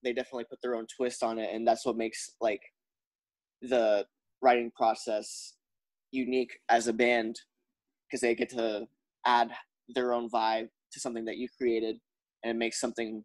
they 0.03 0.13
definitely 0.13 0.45
put 0.49 0.59
their 0.61 0.75
own 0.75 0.87
twist 0.95 1.23
on 1.23 1.39
it, 1.39 1.53
and 1.53 1.67
that's 1.67 1.85
what 1.85 1.97
makes 1.97 2.29
like 2.39 2.61
the 3.61 4.05
writing 4.41 4.71
process 4.75 5.55
unique 6.11 6.57
as 6.69 6.87
a 6.87 6.93
band 6.93 7.35
because 8.07 8.21
they 8.21 8.35
get 8.35 8.49
to 8.49 8.87
add 9.25 9.51
their 9.89 10.13
own 10.13 10.29
vibe 10.29 10.69
to 10.91 10.99
something 10.99 11.25
that 11.25 11.37
you 11.37 11.47
created 11.57 11.97
and 12.43 12.51
it 12.51 12.57
makes 12.57 12.79
something 12.79 13.23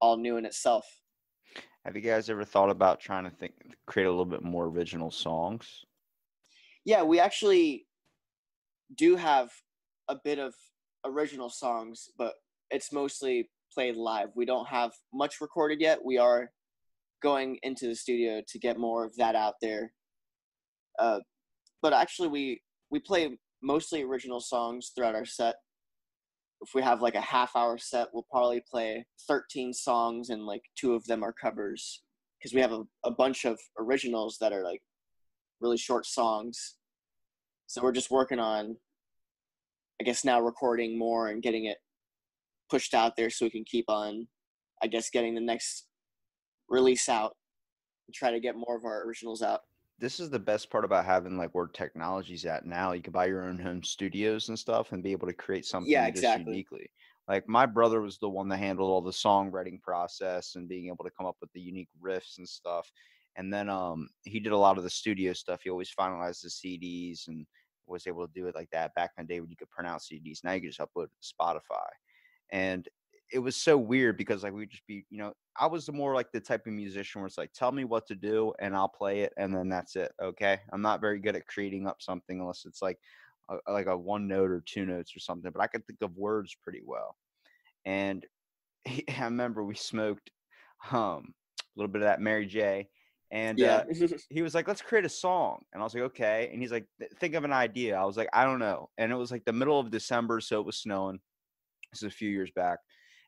all 0.00 0.16
new 0.16 0.36
in 0.36 0.44
itself. 0.44 0.84
Have 1.84 1.96
you 1.96 2.02
guys 2.02 2.28
ever 2.28 2.44
thought 2.44 2.70
about 2.70 3.00
trying 3.00 3.24
to 3.24 3.30
think 3.30 3.54
create 3.86 4.06
a 4.06 4.10
little 4.10 4.24
bit 4.24 4.42
more 4.42 4.64
original 4.64 5.10
songs? 5.10 5.84
Yeah, 6.84 7.02
we 7.02 7.20
actually 7.20 7.86
do 8.96 9.16
have 9.16 9.50
a 10.08 10.16
bit 10.22 10.38
of 10.38 10.54
original 11.04 11.48
songs, 11.48 12.08
but 12.18 12.34
it's 12.70 12.92
mostly 12.92 13.50
played 13.72 13.96
live. 13.96 14.28
We 14.34 14.44
don't 14.44 14.68
have 14.68 14.92
much 15.12 15.40
recorded 15.40 15.80
yet. 15.80 16.04
We 16.04 16.18
are 16.18 16.50
going 17.22 17.58
into 17.62 17.86
the 17.86 17.94
studio 17.94 18.42
to 18.46 18.58
get 18.58 18.78
more 18.78 19.04
of 19.04 19.16
that 19.16 19.34
out 19.34 19.54
there. 19.62 19.92
Uh, 20.98 21.20
but 21.82 21.92
actually, 21.92 22.28
we 22.28 22.62
we 22.90 23.00
play 23.00 23.38
mostly 23.66 24.02
original 24.02 24.40
songs 24.40 24.92
throughout 24.94 25.16
our 25.16 25.24
set. 25.24 25.56
If 26.62 26.70
we 26.74 26.82
have 26.82 27.02
like 27.02 27.16
a 27.16 27.20
half 27.20 27.56
hour 27.56 27.76
set, 27.76 28.08
we'll 28.12 28.26
probably 28.30 28.62
play 28.70 29.04
13 29.26 29.72
songs 29.72 30.30
and 30.30 30.46
like 30.46 30.62
two 30.78 30.94
of 30.94 31.04
them 31.06 31.22
are 31.22 31.32
covers 31.32 32.02
because 32.38 32.54
we 32.54 32.60
have 32.60 32.72
a, 32.72 32.84
a 33.04 33.10
bunch 33.10 33.44
of 33.44 33.58
originals 33.78 34.38
that 34.40 34.52
are 34.52 34.62
like 34.62 34.80
really 35.60 35.76
short 35.76 36.06
songs. 36.06 36.76
So 37.66 37.82
we're 37.82 37.92
just 37.92 38.10
working 38.10 38.38
on, 38.38 38.76
I 40.00 40.04
guess, 40.04 40.24
now 40.24 40.40
recording 40.40 40.96
more 40.96 41.28
and 41.28 41.42
getting 41.42 41.64
it 41.64 41.78
pushed 42.70 42.94
out 42.94 43.16
there 43.16 43.30
so 43.30 43.46
we 43.46 43.50
can 43.50 43.64
keep 43.64 43.86
on, 43.88 44.28
I 44.82 44.86
guess, 44.86 45.10
getting 45.10 45.34
the 45.34 45.40
next 45.40 45.86
release 46.68 47.08
out 47.08 47.36
and 48.06 48.14
try 48.14 48.30
to 48.30 48.40
get 48.40 48.54
more 48.56 48.76
of 48.76 48.84
our 48.84 49.04
originals 49.06 49.42
out. 49.42 49.60
This 49.98 50.20
is 50.20 50.28
the 50.28 50.38
best 50.38 50.68
part 50.70 50.84
about 50.84 51.06
having 51.06 51.38
like 51.38 51.54
where 51.54 51.66
technology's 51.66 52.44
at 52.44 52.66
now. 52.66 52.92
You 52.92 53.00
can 53.02 53.12
buy 53.12 53.26
your 53.26 53.42
own 53.44 53.58
home 53.58 53.82
studios 53.82 54.48
and 54.48 54.58
stuff 54.58 54.92
and 54.92 55.02
be 55.02 55.12
able 55.12 55.26
to 55.26 55.32
create 55.32 55.64
something 55.64 56.04
Yeah, 56.04 56.06
just 56.12 56.36
exactly. 56.36 56.36
uniquely. 56.36 56.90
Like 57.26 57.48
my 57.48 57.64
brother 57.66 58.00
was 58.02 58.18
the 58.18 58.28
one 58.28 58.48
that 58.48 58.58
handled 58.58 58.90
all 58.90 59.00
the 59.00 59.10
songwriting 59.10 59.80
process 59.80 60.54
and 60.54 60.68
being 60.68 60.88
able 60.88 61.04
to 61.04 61.10
come 61.10 61.26
up 61.26 61.38
with 61.40 61.50
the 61.52 61.60
unique 61.60 61.88
riffs 62.00 62.36
and 62.38 62.48
stuff. 62.48 62.90
And 63.36 63.52
then 63.52 63.68
um 63.70 64.08
he 64.24 64.38
did 64.38 64.52
a 64.52 64.58
lot 64.58 64.76
of 64.78 64.84
the 64.84 64.90
studio 64.90 65.32
stuff. 65.32 65.62
He 65.62 65.70
always 65.70 65.92
finalized 65.94 66.42
the 66.42 66.50
CDs 66.50 67.26
and 67.26 67.46
was 67.86 68.06
able 68.06 68.26
to 68.26 68.32
do 68.34 68.46
it 68.48 68.54
like 68.54 68.70
that 68.70 68.94
back 68.94 69.12
in 69.16 69.24
the 69.24 69.28
day 69.34 69.40
when 69.40 69.50
you 69.50 69.56
could 69.56 69.70
print 69.70 69.88
out 69.88 70.02
CDs. 70.02 70.44
Now 70.44 70.52
you 70.52 70.60
can 70.60 70.70
just 70.70 70.80
upload 70.80 71.08
to 71.10 71.34
Spotify. 71.34 71.88
And 72.50 72.88
it 73.32 73.40
was 73.40 73.56
so 73.56 73.76
weird 73.76 74.16
because 74.16 74.42
like 74.42 74.52
we'd 74.52 74.70
just 74.70 74.86
be, 74.86 75.04
you 75.10 75.18
know, 75.18 75.34
I 75.58 75.66
was 75.66 75.90
more 75.90 76.14
like 76.14 76.32
the 76.32 76.40
type 76.40 76.66
of 76.66 76.72
musician 76.72 77.20
where 77.20 77.26
it's 77.26 77.38
like, 77.38 77.52
tell 77.52 77.72
me 77.72 77.84
what 77.84 78.06
to 78.08 78.14
do 78.14 78.52
and 78.58 78.76
I'll 78.76 78.88
play 78.88 79.20
it 79.20 79.32
and 79.36 79.54
then 79.54 79.68
that's 79.68 79.96
it. 79.96 80.12
Okay. 80.20 80.60
I'm 80.72 80.82
not 80.82 81.00
very 81.00 81.18
good 81.20 81.36
at 81.36 81.46
creating 81.46 81.86
up 81.86 82.02
something 82.02 82.40
unless 82.40 82.64
it's 82.64 82.82
like 82.82 82.98
a, 83.48 83.58
like 83.70 83.86
a 83.86 83.96
one 83.96 84.28
note 84.28 84.50
or 84.50 84.60
two 84.60 84.84
notes 84.86 85.16
or 85.16 85.20
something, 85.20 85.50
but 85.52 85.62
I 85.62 85.66
could 85.68 85.86
think 85.86 86.02
of 86.02 86.16
words 86.16 86.54
pretty 86.54 86.82
well. 86.84 87.16
And 87.84 88.26
he, 88.84 89.04
I 89.08 89.24
remember 89.24 89.64
we 89.64 89.74
smoked 89.76 90.30
um 90.92 91.34
a 91.58 91.64
little 91.76 91.92
bit 91.92 92.02
of 92.02 92.06
that 92.06 92.20
Mary 92.20 92.46
J. 92.46 92.90
And 93.30 93.62
Yeah. 93.62 93.82
uh, 93.82 93.84
he 94.30 94.42
was 94.42 94.54
like, 94.54 94.68
let's 94.68 94.82
create 94.82 95.04
a 95.04 95.10
song. 95.10 95.64
And 95.72 95.82
I 95.82 95.84
was 95.84 95.94
like, 95.94 96.04
okay. 96.04 96.48
And 96.52 96.62
he's 96.62 96.72
like, 96.72 96.86
think 97.20 97.34
of 97.34 97.44
an 97.44 97.52
idea. 97.52 97.96
I 97.96 98.04
was 98.04 98.16
like, 98.16 98.28
I 98.32 98.44
don't 98.44 98.60
know. 98.60 98.90
And 98.98 99.12
it 99.12 99.16
was 99.16 99.32
like 99.32 99.44
the 99.44 99.52
middle 99.52 99.80
of 99.80 99.90
December, 99.90 100.40
so 100.40 100.60
it 100.60 100.66
was 100.66 100.78
snowing. 100.78 101.20
This 101.92 102.02
is 102.02 102.08
a 102.12 102.16
few 102.16 102.30
years 102.30 102.50
back. 102.50 102.78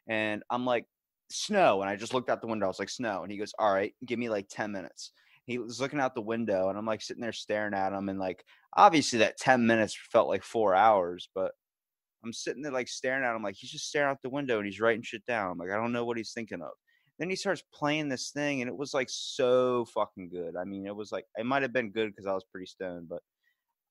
And 0.09 0.43
I'm 0.51 0.65
like, 0.65 0.87
snow. 1.31 1.81
And 1.81 1.91
I 1.91 1.97
just 1.97 2.15
looked 2.15 2.31
out 2.31 2.41
the 2.41 2.47
window. 2.47 2.67
I 2.67 2.69
was 2.69 2.79
like, 2.79 2.89
snow. 2.89 3.23
And 3.23 3.33
he 3.33 3.39
goes, 3.39 3.53
all 3.59 3.73
right, 3.73 3.95
give 4.05 4.19
me 4.19 4.29
like 4.29 4.49
10 4.51 4.73
minutes. 4.73 5.13
He 5.47 5.59
was 5.59 5.81
looking 5.81 6.01
out 6.01 6.15
the 6.15 6.21
window 6.21 6.69
and 6.69 6.77
I'm 6.77 6.85
like 6.85 7.01
sitting 7.01 7.23
there 7.23 7.33
staring 7.33 7.73
at 7.73 7.93
him. 7.93 8.09
And 8.09 8.19
like, 8.19 8.45
obviously 8.77 9.21
that 9.21 9.39
10 9.39 9.67
minutes 9.67 9.97
felt 10.13 10.29
like 10.29 10.43
four 10.43 10.75
hours, 10.75 11.29
but 11.35 11.53
I'm 12.23 12.33
sitting 12.33 12.63
there 12.63 12.73
like 12.73 12.89
staring 12.89 13.25
at 13.25 13.35
him, 13.35 13.43
like 13.43 13.57
he's 13.57 13.71
just 13.71 13.89
staring 13.89 14.11
out 14.11 14.21
the 14.23 14.29
window 14.29 14.59
and 14.59 14.67
he's 14.67 14.81
writing 14.81 15.03
shit 15.03 15.25
down. 15.27 15.53
I'm 15.53 15.59
like, 15.59 15.71
I 15.71 15.77
don't 15.77 15.93
know 15.93 16.05
what 16.05 16.19
he's 16.19 16.33
thinking 16.33 16.61
of. 16.61 16.73
Then 17.19 17.31
he 17.31 17.37
starts 17.37 17.63
playing 17.73 18.09
this 18.09 18.31
thing 18.31 18.61
and 18.61 18.69
it 18.69 18.77
was 18.77 18.93
like 18.93 19.09
so 19.11 19.87
fucking 19.87 20.29
good. 20.29 20.55
I 20.55 20.65
mean, 20.65 20.87
it 20.87 20.95
was 20.95 21.13
like, 21.13 21.25
it 21.37 21.47
might 21.47 21.63
have 21.63 21.73
been 21.73 21.91
good 21.91 22.11
because 22.11 22.27
I 22.27 22.35
was 22.35 22.45
pretty 22.45 22.67
stoned, 22.67 23.09
but 23.09 23.23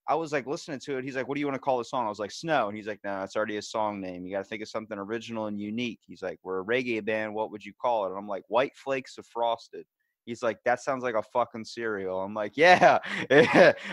I 0.08 0.14
was 0.14 0.32
like 0.32 0.46
listening 0.46 0.80
to 0.80 0.96
it. 0.96 1.04
He's 1.04 1.16
like, 1.16 1.28
"What 1.28 1.34
do 1.34 1.40
you 1.40 1.46
want 1.46 1.56
to 1.56 1.60
call 1.60 1.76
the 1.76 1.84
song?" 1.84 2.06
I 2.06 2.08
was 2.08 2.18
like, 2.18 2.30
"Snow," 2.30 2.68
and 2.68 2.76
he's 2.76 2.86
like, 2.86 3.00
"No, 3.04 3.22
it's 3.22 3.36
already 3.36 3.58
a 3.58 3.62
song 3.62 4.00
name. 4.00 4.24
You 4.24 4.32
got 4.32 4.38
to 4.38 4.44
think 4.44 4.62
of 4.62 4.68
something 4.68 4.98
original 4.98 5.46
and 5.46 5.60
unique." 5.60 6.00
He's 6.06 6.22
like, 6.22 6.38
"We're 6.42 6.60
a 6.60 6.64
reggae 6.64 7.04
band. 7.04 7.34
What 7.34 7.50
would 7.50 7.64
you 7.64 7.74
call 7.74 8.06
it?" 8.06 8.08
And 8.10 8.18
I'm 8.18 8.26
like, 8.26 8.44
"White 8.48 8.74
Flakes 8.74 9.18
of 9.18 9.26
Frosted." 9.26 9.86
He's 10.24 10.42
like, 10.42 10.58
"That 10.64 10.80
sounds 10.80 11.04
like 11.04 11.14
a 11.14 11.22
fucking 11.22 11.66
cereal." 11.66 12.20
I'm 12.20 12.32
like, 12.32 12.52
"Yeah, 12.56 12.98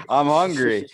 I'm 0.07 0.27
hungry." 0.27 0.87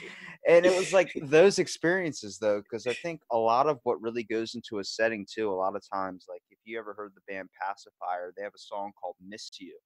and 0.48 0.66
it 0.66 0.76
was 0.76 0.92
like 0.92 1.12
those 1.22 1.60
experiences 1.60 2.40
though, 2.40 2.60
because 2.60 2.88
I 2.88 2.94
think 2.94 3.22
a 3.32 3.38
lot 3.38 3.68
of 3.68 3.80
what 3.84 4.02
really 4.02 4.24
goes 4.24 4.56
into 4.56 4.80
a 4.80 4.84
setting 4.84 5.28
too. 5.32 5.52
A 5.52 5.54
lot 5.54 5.76
of 5.76 5.84
times, 5.88 6.26
like 6.28 6.42
if 6.50 6.58
you 6.66 6.80
ever 6.80 6.96
heard 6.96 7.14
the 7.14 7.32
band 7.32 7.50
Pacifier, 7.62 8.34
they 8.36 8.42
have 8.42 8.56
a 8.56 8.60
song 8.60 8.92
called 9.00 9.18
"Miss 9.24 9.52
You," 9.60 9.78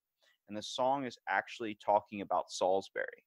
and 0.48 0.58
the 0.58 0.64
song 0.64 1.06
is 1.06 1.18
actually 1.28 1.78
talking 1.86 2.22
about 2.22 2.52
Salisbury 2.52 3.25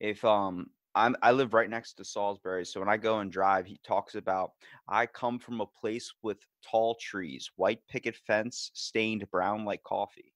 if 0.00 0.24
um 0.24 0.70
I'm 0.94 1.16
I 1.22 1.32
live 1.32 1.52
right 1.54 1.68
next 1.68 1.94
to 1.94 2.04
Salisbury, 2.04 2.64
so 2.64 2.80
when 2.80 2.88
I 2.88 2.96
go 2.96 3.20
and 3.20 3.30
drive, 3.30 3.66
he 3.66 3.78
talks 3.84 4.14
about 4.14 4.52
I 4.88 5.06
come 5.06 5.38
from 5.38 5.60
a 5.60 5.66
place 5.66 6.12
with 6.22 6.38
tall 6.62 6.96
trees, 7.00 7.50
white 7.56 7.86
picket 7.88 8.16
fence, 8.16 8.70
stained 8.74 9.30
brown 9.30 9.64
like 9.64 9.82
coffee. 9.82 10.32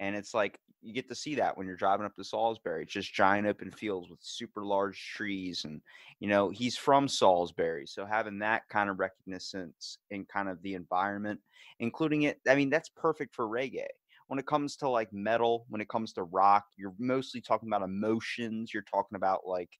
And 0.00 0.14
it's 0.14 0.34
like 0.34 0.60
you 0.82 0.92
get 0.92 1.08
to 1.08 1.14
see 1.14 1.34
that 1.36 1.56
when 1.56 1.66
you're 1.66 1.76
driving 1.76 2.06
up 2.06 2.14
to 2.16 2.24
Salisbury. 2.24 2.82
It's 2.82 2.92
just 2.92 3.12
giant 3.12 3.46
open 3.46 3.70
fields 3.70 4.10
with 4.10 4.20
super 4.22 4.64
large 4.64 5.12
trees. 5.14 5.64
And, 5.64 5.80
you 6.20 6.28
know, 6.28 6.50
he's 6.50 6.76
from 6.76 7.08
Salisbury. 7.08 7.86
So 7.86 8.04
having 8.04 8.38
that 8.40 8.68
kind 8.68 8.90
of 8.90 9.00
recognition 9.00 9.72
in 10.10 10.26
kind 10.26 10.48
of 10.48 10.62
the 10.62 10.74
environment, 10.74 11.40
including 11.80 12.22
it, 12.22 12.40
I 12.46 12.54
mean, 12.54 12.70
that's 12.70 12.90
perfect 12.90 13.34
for 13.34 13.46
reggae 13.48 13.86
when 14.28 14.38
it 14.38 14.46
comes 14.46 14.76
to 14.76 14.88
like 14.88 15.12
metal, 15.12 15.66
when 15.68 15.80
it 15.80 15.88
comes 15.88 16.12
to 16.14 16.24
rock, 16.24 16.64
you're 16.76 16.94
mostly 16.98 17.40
talking 17.40 17.68
about 17.68 17.82
emotions. 17.82 18.72
You're 18.72 18.82
talking 18.82 19.16
about 19.16 19.46
like 19.46 19.70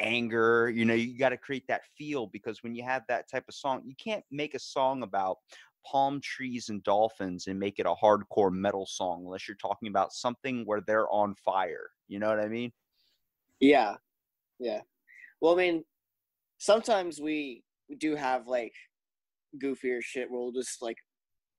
anger. 0.00 0.70
You 0.70 0.84
know, 0.84 0.94
you 0.94 1.18
got 1.18 1.30
to 1.30 1.36
create 1.36 1.64
that 1.68 1.82
feel 1.96 2.26
because 2.28 2.62
when 2.62 2.74
you 2.74 2.82
have 2.84 3.02
that 3.08 3.30
type 3.30 3.44
of 3.48 3.54
song, 3.54 3.82
you 3.84 3.94
can't 4.02 4.24
make 4.30 4.54
a 4.54 4.58
song 4.58 5.02
about 5.02 5.36
palm 5.86 6.20
trees 6.22 6.70
and 6.70 6.82
dolphins 6.82 7.46
and 7.46 7.58
make 7.58 7.78
it 7.78 7.86
a 7.86 7.94
hardcore 7.94 8.52
metal 8.52 8.86
song 8.86 9.22
unless 9.24 9.46
you're 9.46 9.56
talking 9.56 9.88
about 9.88 10.12
something 10.12 10.62
where 10.64 10.80
they're 10.80 11.10
on 11.10 11.34
fire. 11.34 11.90
You 12.08 12.18
know 12.18 12.28
what 12.28 12.40
I 12.40 12.48
mean? 12.48 12.72
Yeah, 13.60 13.96
yeah. 14.58 14.80
Well, 15.40 15.52
I 15.52 15.56
mean, 15.56 15.84
sometimes 16.58 17.20
we 17.20 17.64
do 17.98 18.16
have 18.16 18.46
like 18.46 18.72
goofier 19.62 20.02
shit 20.02 20.30
where 20.30 20.40
we'll 20.40 20.52
just 20.52 20.80
like 20.80 20.96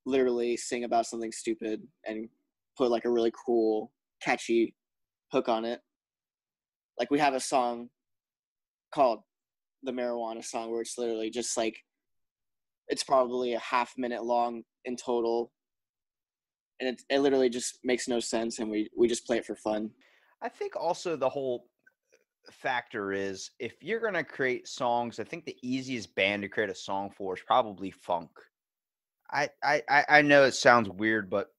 literally 0.05 0.57
sing 0.57 0.83
about 0.83 1.05
something 1.05 1.31
stupid 1.31 1.81
and 2.05 2.29
put 2.77 2.91
like 2.91 3.05
a 3.05 3.09
really 3.09 3.31
cool, 3.45 3.91
catchy 4.21 4.75
hook 5.31 5.49
on 5.49 5.65
it. 5.65 5.81
Like 6.99 7.11
we 7.11 7.19
have 7.19 7.33
a 7.33 7.39
song 7.39 7.89
called 8.93 9.19
the 9.83 9.91
marijuana 9.91 10.43
song 10.43 10.71
where 10.71 10.81
it's 10.81 10.97
literally 10.97 11.29
just 11.29 11.57
like 11.57 11.75
it's 12.87 13.03
probably 13.03 13.53
a 13.53 13.59
half 13.59 13.93
minute 13.97 14.23
long 14.23 14.63
in 14.85 14.95
total 14.95 15.51
and 16.79 16.89
it, 16.89 17.01
it 17.09 17.19
literally 17.19 17.49
just 17.49 17.79
makes 17.83 18.07
no 18.07 18.19
sense 18.19 18.59
and 18.59 18.69
we 18.69 18.89
we 18.97 19.07
just 19.07 19.25
play 19.27 19.37
it 19.37 19.45
for 19.45 19.55
fun 19.55 19.89
I 20.41 20.49
think 20.49 20.75
also 20.75 21.15
the 21.15 21.29
whole 21.29 21.67
factor 22.51 23.13
is 23.13 23.51
if 23.59 23.81
you're 23.81 23.99
going 23.99 24.13
to 24.13 24.23
create 24.23 24.67
songs, 24.67 25.19
I 25.19 25.23
think 25.23 25.45
the 25.45 25.57
easiest 25.61 26.13
band 26.15 26.43
to 26.43 26.49
create 26.49 26.69
a 26.69 26.75
song 26.75 27.09
for 27.09 27.35
is 27.35 27.41
probably 27.45 27.91
funk. 27.91 28.29
I, 29.31 29.49
I 29.63 30.03
I 30.09 30.21
know 30.21 30.43
it 30.43 30.53
sounds 30.53 30.89
weird, 30.89 31.29
but 31.29 31.49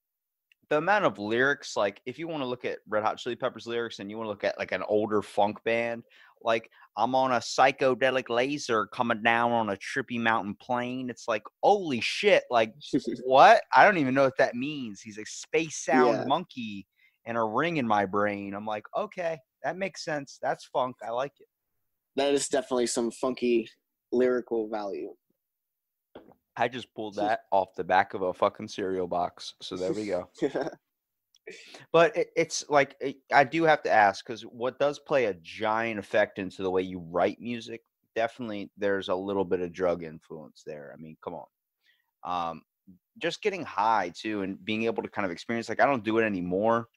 the 0.69 0.79
amount 0.79 1.05
of 1.05 1.19
lyrics, 1.19 1.77
like 1.77 2.01
if 2.07 2.19
you 2.19 2.27
want 2.29 2.43
to 2.43 2.47
look 2.47 2.65
at 2.65 2.79
Red 2.89 3.03
Hot 3.05 3.19
Chili 3.19 3.37
Peppers 3.37 3.67
lyrics 3.67 3.99
and 3.99 4.11
you 4.11 4.17
want 4.17 4.27
to 4.27 4.31
look 4.31 4.45
at 4.45 4.59
like 4.59 4.73
an 4.73 4.83
older 4.89 5.23
funk 5.23 5.63
band, 5.65 6.03
like 6.43 6.69
I'm 6.97 7.15
on 7.15 7.33
a 7.33 7.37
psychedelic 7.37 8.29
laser 8.29 8.87
coming 8.87 9.23
down 9.23 9.53
on 9.53 9.71
a 9.71 9.77
trippy 9.77 10.19
mountain 10.19 10.55
plane. 10.61 11.09
It's 11.11 11.29
like, 11.29 11.43
holy 11.63 12.01
shit, 12.01 12.45
like 12.51 12.73
what? 13.25 13.63
I 13.75 13.85
don't 13.85 13.99
even 13.99 14.15
know 14.15 14.25
what 14.25 14.39
that 14.39 14.55
means. 14.55 15.01
He's 15.01 15.19
a 15.19 15.25
space 15.25 15.85
sound 15.85 16.19
Yeah. 16.19 16.25
monkey 16.27 16.87
and 17.27 17.37
a 17.37 17.43
ring 17.43 17.77
in 17.77 17.87
my 17.87 18.07
brain. 18.07 18.55
I'm 18.55 18.67
like, 18.67 18.85
okay, 18.97 19.39
that 19.63 19.77
makes 19.77 20.05
sense. 20.05 20.39
That's 20.43 20.65
funk. 20.73 20.97
I 21.07 21.11
like 21.11 21.33
it. 21.39 21.47
that 22.17 22.33
is 22.35 22.49
definitely 22.49 22.87
some 22.87 23.11
funky 23.11 23.69
lyrical 24.13 24.69
value 24.69 25.13
I 26.57 26.69
just 26.69 26.93
pulled 26.95 27.17
that 27.17 27.41
off 27.51 27.75
the 27.77 27.85
back 27.85 28.15
of 28.15 28.23
a 28.23 28.33
fucking 28.33 28.69
cereal 28.69 29.07
box. 29.07 29.55
So 29.61 29.77
there 29.77 29.93
we 29.93 30.07
go. 30.07 30.31
But 31.93 32.17
it, 32.17 32.29
it's 32.37 32.65
like 32.69 32.97
it, 33.01 33.17
I 33.33 33.45
do 33.45 33.65
have 33.65 33.83
to 33.85 33.91
ask 33.91 34.27
because 34.27 34.43
what 34.43 34.79
does 34.79 34.99
play 34.99 35.27
a 35.27 35.35
giant 35.35 35.99
effect 35.99 36.39
into 36.39 36.63
the 36.63 36.71
way 36.71 36.83
you 36.83 36.99
write 36.99 37.41
music? 37.41 37.83
Definitely, 38.15 38.71
there's 38.77 39.09
a 39.09 39.15
little 39.15 39.45
bit 39.45 39.61
of 39.61 39.73
drug 39.73 40.03
influence 40.03 40.63
there. 40.67 40.93
I 40.93 41.01
mean, 41.01 41.17
come 41.23 41.35
on. 41.35 41.47
Um, 42.25 42.63
just 43.19 43.43
getting 43.43 43.65
high 43.65 44.13
too, 44.15 44.43
and 44.43 44.63
being 44.65 44.85
able 44.85 45.03
to 45.03 45.09
kind 45.09 45.25
of 45.25 45.31
experience. 45.31 45.69
Like 45.69 45.81
I 45.81 45.87
don't 45.87 46.05
do 46.05 46.19
it 46.19 46.25
anymore, 46.25 46.89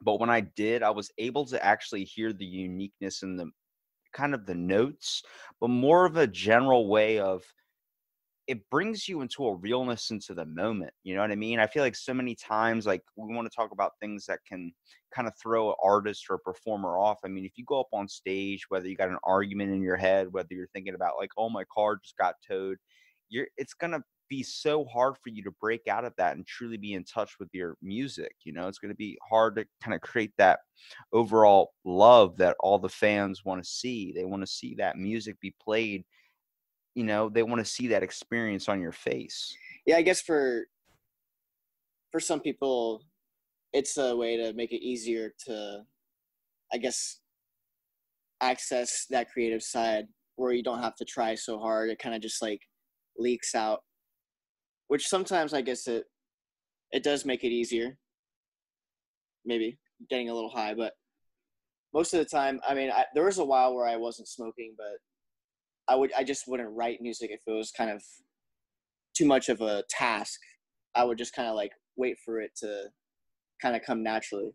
but 0.00 0.20
when 0.20 0.30
I 0.30 0.40
did, 0.40 0.82
I 0.82 0.90
was 0.90 1.10
able 1.18 1.44
to 1.46 1.64
actually 1.64 2.04
hear 2.04 2.32
the 2.32 2.46
uniqueness 2.46 3.22
in 3.22 3.36
the 3.36 3.50
kind 4.12 4.34
of 4.34 4.46
the 4.46 4.54
notes, 4.54 5.22
but 5.60 5.68
more 5.68 6.06
of 6.06 6.16
a 6.16 6.26
general 6.26 6.88
way 6.88 7.18
of 7.18 7.42
it 8.46 8.68
brings 8.70 9.08
you 9.08 9.22
into 9.22 9.46
a 9.46 9.56
realness 9.56 10.10
into 10.10 10.32
the 10.32 10.46
moment. 10.46 10.92
You 11.02 11.14
know 11.16 11.20
what 11.20 11.32
I 11.32 11.36
mean? 11.36 11.58
I 11.58 11.66
feel 11.66 11.82
like 11.82 11.96
so 11.96 12.14
many 12.14 12.34
times, 12.34 12.86
like 12.86 13.02
we 13.16 13.34
want 13.34 13.50
to 13.50 13.54
talk 13.54 13.72
about 13.72 13.92
things 14.00 14.26
that 14.26 14.38
can 14.48 14.72
kind 15.12 15.26
of 15.26 15.34
throw 15.36 15.70
an 15.70 15.76
artist 15.82 16.26
or 16.30 16.36
a 16.36 16.38
performer 16.38 16.96
off. 16.96 17.18
I 17.24 17.28
mean, 17.28 17.44
if 17.44 17.52
you 17.56 17.64
go 17.64 17.80
up 17.80 17.88
on 17.92 18.06
stage, 18.08 18.66
whether 18.68 18.86
you 18.88 18.96
got 18.96 19.08
an 19.08 19.18
argument 19.24 19.72
in 19.72 19.82
your 19.82 19.96
head, 19.96 20.32
whether 20.32 20.48
you're 20.54 20.68
thinking 20.68 20.94
about 20.94 21.16
like, 21.18 21.30
oh, 21.36 21.50
my 21.50 21.64
car 21.74 21.96
just 21.96 22.16
got 22.16 22.34
towed, 22.46 22.78
you're 23.28 23.48
it's 23.56 23.74
gonna 23.74 24.02
be 24.28 24.42
so 24.42 24.84
hard 24.84 25.14
for 25.22 25.30
you 25.30 25.42
to 25.42 25.50
break 25.60 25.86
out 25.88 26.04
of 26.04 26.12
that 26.16 26.36
and 26.36 26.46
truly 26.46 26.76
be 26.76 26.94
in 26.94 27.04
touch 27.04 27.38
with 27.38 27.48
your 27.52 27.76
music. 27.82 28.32
You 28.44 28.52
know, 28.52 28.68
it's 28.68 28.78
going 28.78 28.90
to 28.90 28.96
be 28.96 29.16
hard 29.28 29.56
to 29.56 29.64
kind 29.82 29.94
of 29.94 30.00
create 30.00 30.32
that 30.38 30.60
overall 31.12 31.72
love 31.84 32.36
that 32.38 32.56
all 32.60 32.78
the 32.78 32.88
fans 32.88 33.44
want 33.44 33.62
to 33.62 33.68
see. 33.68 34.12
They 34.12 34.24
want 34.24 34.42
to 34.42 34.46
see 34.46 34.74
that 34.76 34.98
music 34.98 35.38
be 35.40 35.54
played. 35.62 36.04
You 36.96 37.04
know, 37.04 37.28
they 37.28 37.44
want 37.44 37.64
to 37.64 37.70
see 37.70 37.86
that 37.88 38.02
experience 38.02 38.68
on 38.68 38.80
your 38.80 38.90
face. 38.90 39.56
Yeah, 39.86 39.98
I 39.98 40.02
guess 40.02 40.20
for 40.20 40.64
for 42.10 42.18
some 42.18 42.40
people, 42.40 43.04
it's 43.72 43.96
a 43.96 44.16
way 44.16 44.36
to 44.36 44.52
make 44.54 44.72
it 44.72 44.84
easier 44.84 45.32
to, 45.46 45.82
I 46.72 46.78
guess, 46.78 47.20
access 48.40 49.06
that 49.10 49.30
creative 49.30 49.62
side 49.62 50.06
where 50.34 50.52
you 50.52 50.64
don't 50.64 50.82
have 50.82 50.96
to 50.96 51.04
try 51.04 51.36
so 51.36 51.58
hard. 51.60 51.90
It 51.90 52.00
kind 52.00 52.16
of 52.16 52.20
just 52.20 52.42
like 52.42 52.60
leaks 53.18 53.54
out 53.54 53.82
which 54.88 55.08
sometimes 55.08 55.52
I 55.52 55.60
guess 55.60 55.86
it 55.86 56.04
it 56.92 57.02
does 57.02 57.24
make 57.24 57.44
it 57.44 57.48
easier. 57.48 57.98
Maybe 59.44 59.78
getting 60.10 60.28
a 60.28 60.34
little 60.34 60.50
high, 60.50 60.74
but 60.74 60.92
most 61.94 62.12
of 62.12 62.18
the 62.18 62.24
time, 62.24 62.60
I 62.68 62.74
mean, 62.74 62.90
I, 62.90 63.04
there 63.14 63.24
was 63.24 63.38
a 63.38 63.44
while 63.44 63.74
where 63.74 63.86
I 63.86 63.96
wasn't 63.96 64.28
smoking, 64.28 64.74
but 64.76 64.98
I 65.88 65.94
would 65.94 66.12
I 66.16 66.24
just 66.24 66.48
wouldn't 66.48 66.74
write 66.74 67.00
music 67.00 67.30
if 67.30 67.40
it 67.46 67.50
was 67.50 67.70
kind 67.70 67.90
of 67.90 68.02
too 69.14 69.26
much 69.26 69.48
of 69.48 69.60
a 69.60 69.84
task. 69.88 70.40
I 70.94 71.04
would 71.04 71.18
just 71.18 71.34
kind 71.34 71.48
of 71.48 71.54
like 71.54 71.72
wait 71.96 72.18
for 72.24 72.40
it 72.40 72.52
to 72.56 72.84
kind 73.60 73.76
of 73.76 73.82
come 73.82 74.02
naturally. 74.02 74.54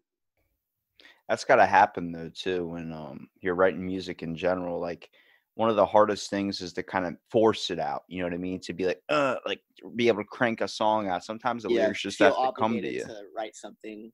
That's 1.30 1.46
got 1.46 1.56
to 1.56 1.65
happen 1.65 2.12
though 2.12 2.30
too 2.34 2.67
when 2.67 2.91
um 2.91 3.30
you're 3.41 3.56
writing 3.56 3.86
music 3.86 4.24
in 4.24 4.36
general 4.36 4.80
like 4.80 5.10
one 5.56 5.70
of 5.70 5.76
the 5.76 5.86
hardest 5.86 6.30
things 6.30 6.62
is 6.62 6.74
to 6.74 6.84
kind 6.84 7.06
of 7.06 7.15
force 7.30 7.70
it 7.70 7.80
out. 7.80 8.04
You 8.08 8.20
know 8.20 8.26
what 8.26 8.34
I 8.34 8.38
mean? 8.38 8.60
To 8.62 8.74
be 8.74 8.86
like, 8.86 9.02
uh, 9.10 9.36
like 9.46 9.60
be 9.96 10.08
able 10.08 10.24
to 10.24 10.28
crank 10.28 10.62
a 10.62 10.67
song 10.67 11.10
out. 11.10 11.26
Sometimes 11.26 11.63
the 11.63 11.70
yeah, 11.70 11.82
lyrics 11.82 12.02
just 12.02 12.20
have 12.20 12.34
to 12.36 12.52
come 12.58 12.82
to 12.82 12.88
you. 12.91 13.04
To 13.04 13.24
write 13.36 13.56
something. 13.56 14.12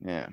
Yeah, 0.00 0.28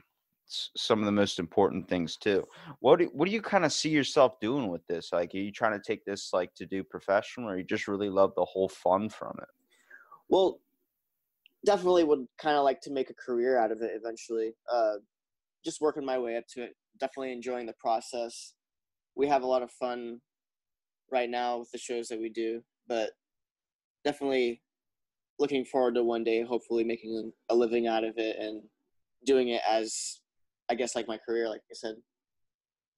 some 0.76 1.00
of 1.00 1.06
the 1.06 1.12
most 1.12 1.40
important 1.40 1.88
things 1.88 2.18
too. 2.18 2.48
What 2.80 3.00
do 3.00 3.06
what 3.14 3.28
do 3.28 3.34
you 3.34 3.42
kind 3.42 3.66
of 3.66 3.74
see 3.74 3.90
yourself 3.90 4.40
doing 4.40 4.68
with 4.70 4.86
this? 4.88 5.12
Like, 5.12 5.34
are 5.34 5.38
you 5.38 5.52
trying 5.52 5.80
to 5.80 5.84
take 5.86 6.06
this 6.06 6.32
like 6.34 6.54
to 6.56 6.66
do 6.66 6.84
professional, 6.84 7.50
or 7.50 7.58
you 7.58 7.64
just 7.64 7.88
really 7.88 8.10
love 8.10 8.34
the 8.36 8.46
whole 8.46 8.70
fun 8.70 9.10
from 9.10 9.36
it? 9.42 9.50
Well, 10.30 10.60
definitely 11.66 12.04
would 12.04 12.28
kind 12.38 12.58
of 12.58 12.64
like 12.64 12.82
to 12.82 12.92
make 12.92 13.10
a 13.10 13.16
career 13.16 13.58
out 13.58 13.72
of 13.72 13.82
it 13.82 13.92
eventually. 13.94 14.54
Uh, 14.72 14.96
just 15.64 15.82
working 15.82 16.06
my 16.06 16.18
way 16.18 16.38
up 16.38 16.46
to 16.50 16.64
it. 16.64 16.76
Definitely 17.00 17.32
enjoying 17.34 17.66
the 17.66 17.76
process 17.80 18.54
we 19.16 19.28
have 19.28 19.44
a 19.44 19.48
lot 19.48 19.62
of 19.62 19.72
fun 19.72 20.20
right 21.12 21.30
now 21.30 21.60
with 21.60 21.72
the 21.72 21.78
shows 21.78 22.08
that 22.08 22.20
we 22.20 22.30
do, 22.30 22.62
but 22.88 23.12
definitely 24.04 24.62
looking 25.40 25.66
forward 25.66 25.96
to 25.96 26.04
one 26.04 26.24
day 26.24 26.44
hopefully 26.44 26.84
making 26.84 27.32
a 27.50 27.56
living 27.56 27.88
out 27.88 28.04
of 28.04 28.14
it 28.18 28.38
and 28.40 28.62
doing 29.26 29.50
it 29.50 29.62
as 29.70 30.22
I 30.70 30.76
guess 30.76 30.96
like 30.96 31.08
my 31.08 31.18
career, 31.18 31.50
like 31.50 31.62
I 31.70 31.74
said, 31.74 31.96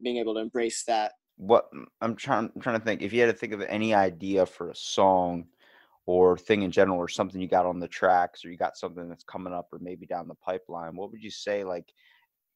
being 0.01 0.17
able 0.17 0.33
to 0.35 0.41
embrace 0.41 0.83
that. 0.87 1.13
What 1.37 1.69
I'm 2.01 2.15
trying 2.15 2.51
I'm 2.55 2.61
trying 2.61 2.79
to 2.79 2.85
think 2.85 3.01
if 3.01 3.11
you 3.11 3.21
had 3.21 3.27
to 3.27 3.33
think 3.33 3.53
of 3.53 3.61
any 3.61 3.93
idea 3.93 4.45
for 4.45 4.69
a 4.69 4.75
song 4.75 5.47
or 6.05 6.37
thing 6.37 6.61
in 6.61 6.71
general 6.71 6.97
or 6.97 7.07
something 7.07 7.41
you 7.41 7.47
got 7.47 7.65
on 7.65 7.79
the 7.79 7.87
tracks 7.87 8.45
or 8.45 8.49
you 8.49 8.57
got 8.57 8.77
something 8.77 9.09
that's 9.09 9.23
coming 9.23 9.53
up 9.53 9.67
or 9.73 9.79
maybe 9.79 10.05
down 10.05 10.27
the 10.27 10.35
pipeline, 10.35 10.95
what 10.95 11.11
would 11.11 11.21
you 11.21 11.31
say 11.31 11.63
like 11.63 11.91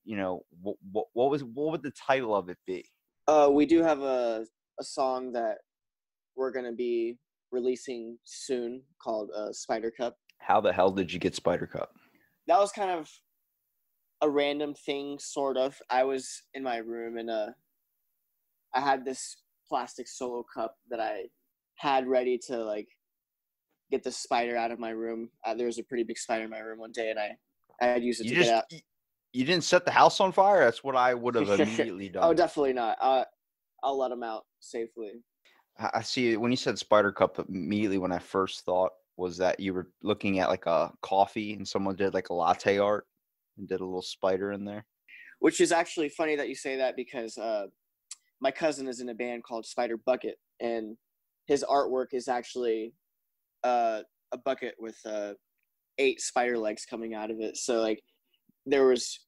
you 0.05 0.15
know 0.17 0.41
what 0.61 0.77
what, 0.91 1.07
what 1.13 1.29
was 1.29 1.43
what 1.43 1.71
would 1.71 1.83
the 1.83 1.91
title 1.91 2.35
of 2.35 2.49
it 2.49 2.57
be? 2.65 2.85
Uh, 3.27 3.49
we 3.51 3.65
do 3.65 3.83
have 3.83 4.01
a 4.01 4.45
a 4.79 4.83
song 4.83 5.33
that 5.33 5.57
we're 6.35 6.51
gonna 6.51 6.71
be 6.71 7.17
releasing 7.51 8.17
soon 8.23 8.81
called 9.01 9.29
uh, 9.35 9.51
Spider 9.51 9.91
Cup. 9.91 10.15
How 10.37 10.61
the 10.61 10.71
hell 10.71 10.91
did 10.91 11.11
you 11.11 11.19
get 11.19 11.35
Spider 11.35 11.67
Cup? 11.67 11.91
That 12.47 12.59
was 12.59 12.71
kind 12.71 12.91
of 12.91 13.09
a 14.21 14.29
random 14.29 14.73
thing, 14.73 15.17
sort 15.19 15.57
of. 15.57 15.79
I 15.89 16.03
was 16.03 16.43
in 16.53 16.63
my 16.63 16.77
room 16.77 17.17
and 17.17 17.29
uh, 17.29 17.47
I 18.73 18.81
had 18.81 19.05
this 19.05 19.37
plastic 19.67 20.07
solo 20.07 20.43
cup 20.53 20.75
that 20.89 20.99
I 20.99 21.25
had 21.75 22.07
ready 22.07 22.37
to 22.47 22.57
like 22.57 22.87
get 23.91 24.03
the 24.03 24.11
spider 24.11 24.55
out 24.55 24.71
of 24.71 24.79
my 24.79 24.89
room. 24.89 25.29
Uh, 25.45 25.53
there 25.53 25.67
was 25.67 25.79
a 25.79 25.83
pretty 25.83 26.03
big 26.03 26.17
spider 26.17 26.43
in 26.43 26.49
my 26.49 26.59
room 26.59 26.79
one 26.79 26.91
day, 26.91 27.09
and 27.09 27.19
I 27.19 27.35
I 27.81 27.85
had 27.85 28.03
used 28.03 28.21
it 28.21 28.25
you 28.25 28.31
to 28.31 28.35
just, 28.35 28.49
get 28.49 28.57
out 28.57 28.81
you 29.33 29.45
didn't 29.45 29.63
set 29.63 29.85
the 29.85 29.91
house 29.91 30.19
on 30.19 30.31
fire. 30.31 30.63
That's 30.63 30.83
what 30.83 30.95
I 30.95 31.13
would 31.13 31.35
have 31.35 31.49
immediately 31.59 32.09
done. 32.09 32.23
oh, 32.23 32.33
definitely 32.33 32.73
not. 32.73 32.97
Uh, 32.99 33.25
I'll 33.83 33.97
let 33.97 34.09
them 34.09 34.23
out 34.23 34.45
safely. 34.59 35.21
I 35.77 36.01
see. 36.01 36.35
When 36.35 36.51
you 36.51 36.57
said 36.57 36.77
Spider 36.77 37.11
Cup, 37.11 37.39
immediately 37.47 37.99
when 37.99 38.11
I 38.11 38.19
first 38.19 38.65
thought 38.65 38.91
was 39.15 39.37
that 39.37 39.59
you 39.59 39.73
were 39.73 39.89
looking 40.01 40.39
at 40.39 40.49
like 40.49 40.65
a 40.65 40.91
coffee 41.01 41.53
and 41.53 41.67
someone 41.67 41.95
did 41.95 42.13
like 42.13 42.29
a 42.29 42.33
latte 42.33 42.79
art 42.79 43.05
and 43.59 43.67
did 43.67 43.81
a 43.81 43.85
little 43.85 44.01
spider 44.01 44.51
in 44.51 44.65
there. 44.65 44.85
Which 45.39 45.61
is 45.61 45.71
actually 45.71 46.09
funny 46.09 46.35
that 46.35 46.49
you 46.49 46.55
say 46.55 46.77
that 46.77 46.95
because 46.95 47.37
uh, 47.37 47.67
my 48.41 48.51
cousin 48.51 48.87
is 48.87 48.99
in 48.99 49.09
a 49.09 49.13
band 49.13 49.43
called 49.43 49.65
Spider 49.65 49.97
Bucket, 49.97 50.35
and 50.59 50.97
his 51.47 51.63
artwork 51.69 52.07
is 52.13 52.27
actually 52.27 52.93
uh, 53.63 54.01
a 54.31 54.37
bucket 54.37 54.75
with 54.79 54.97
uh, 55.05 55.33
eight 55.97 56.21
spider 56.21 56.57
legs 56.57 56.85
coming 56.85 57.13
out 57.13 57.31
of 57.31 57.39
it. 57.39 57.57
So 57.57 57.81
like 57.81 58.01
there 58.65 58.85
was 58.85 59.19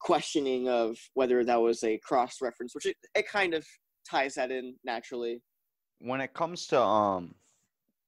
questioning 0.00 0.68
of 0.68 0.96
whether 1.14 1.44
that 1.44 1.60
was 1.60 1.82
a 1.84 1.98
cross 1.98 2.36
reference, 2.40 2.74
which 2.74 2.86
it, 2.86 2.96
it 3.14 3.28
kind 3.28 3.54
of 3.54 3.66
ties 4.08 4.34
that 4.34 4.50
in 4.50 4.74
naturally. 4.84 5.42
When 5.98 6.20
it 6.20 6.32
comes 6.32 6.66
to 6.68 6.80
um 6.80 7.34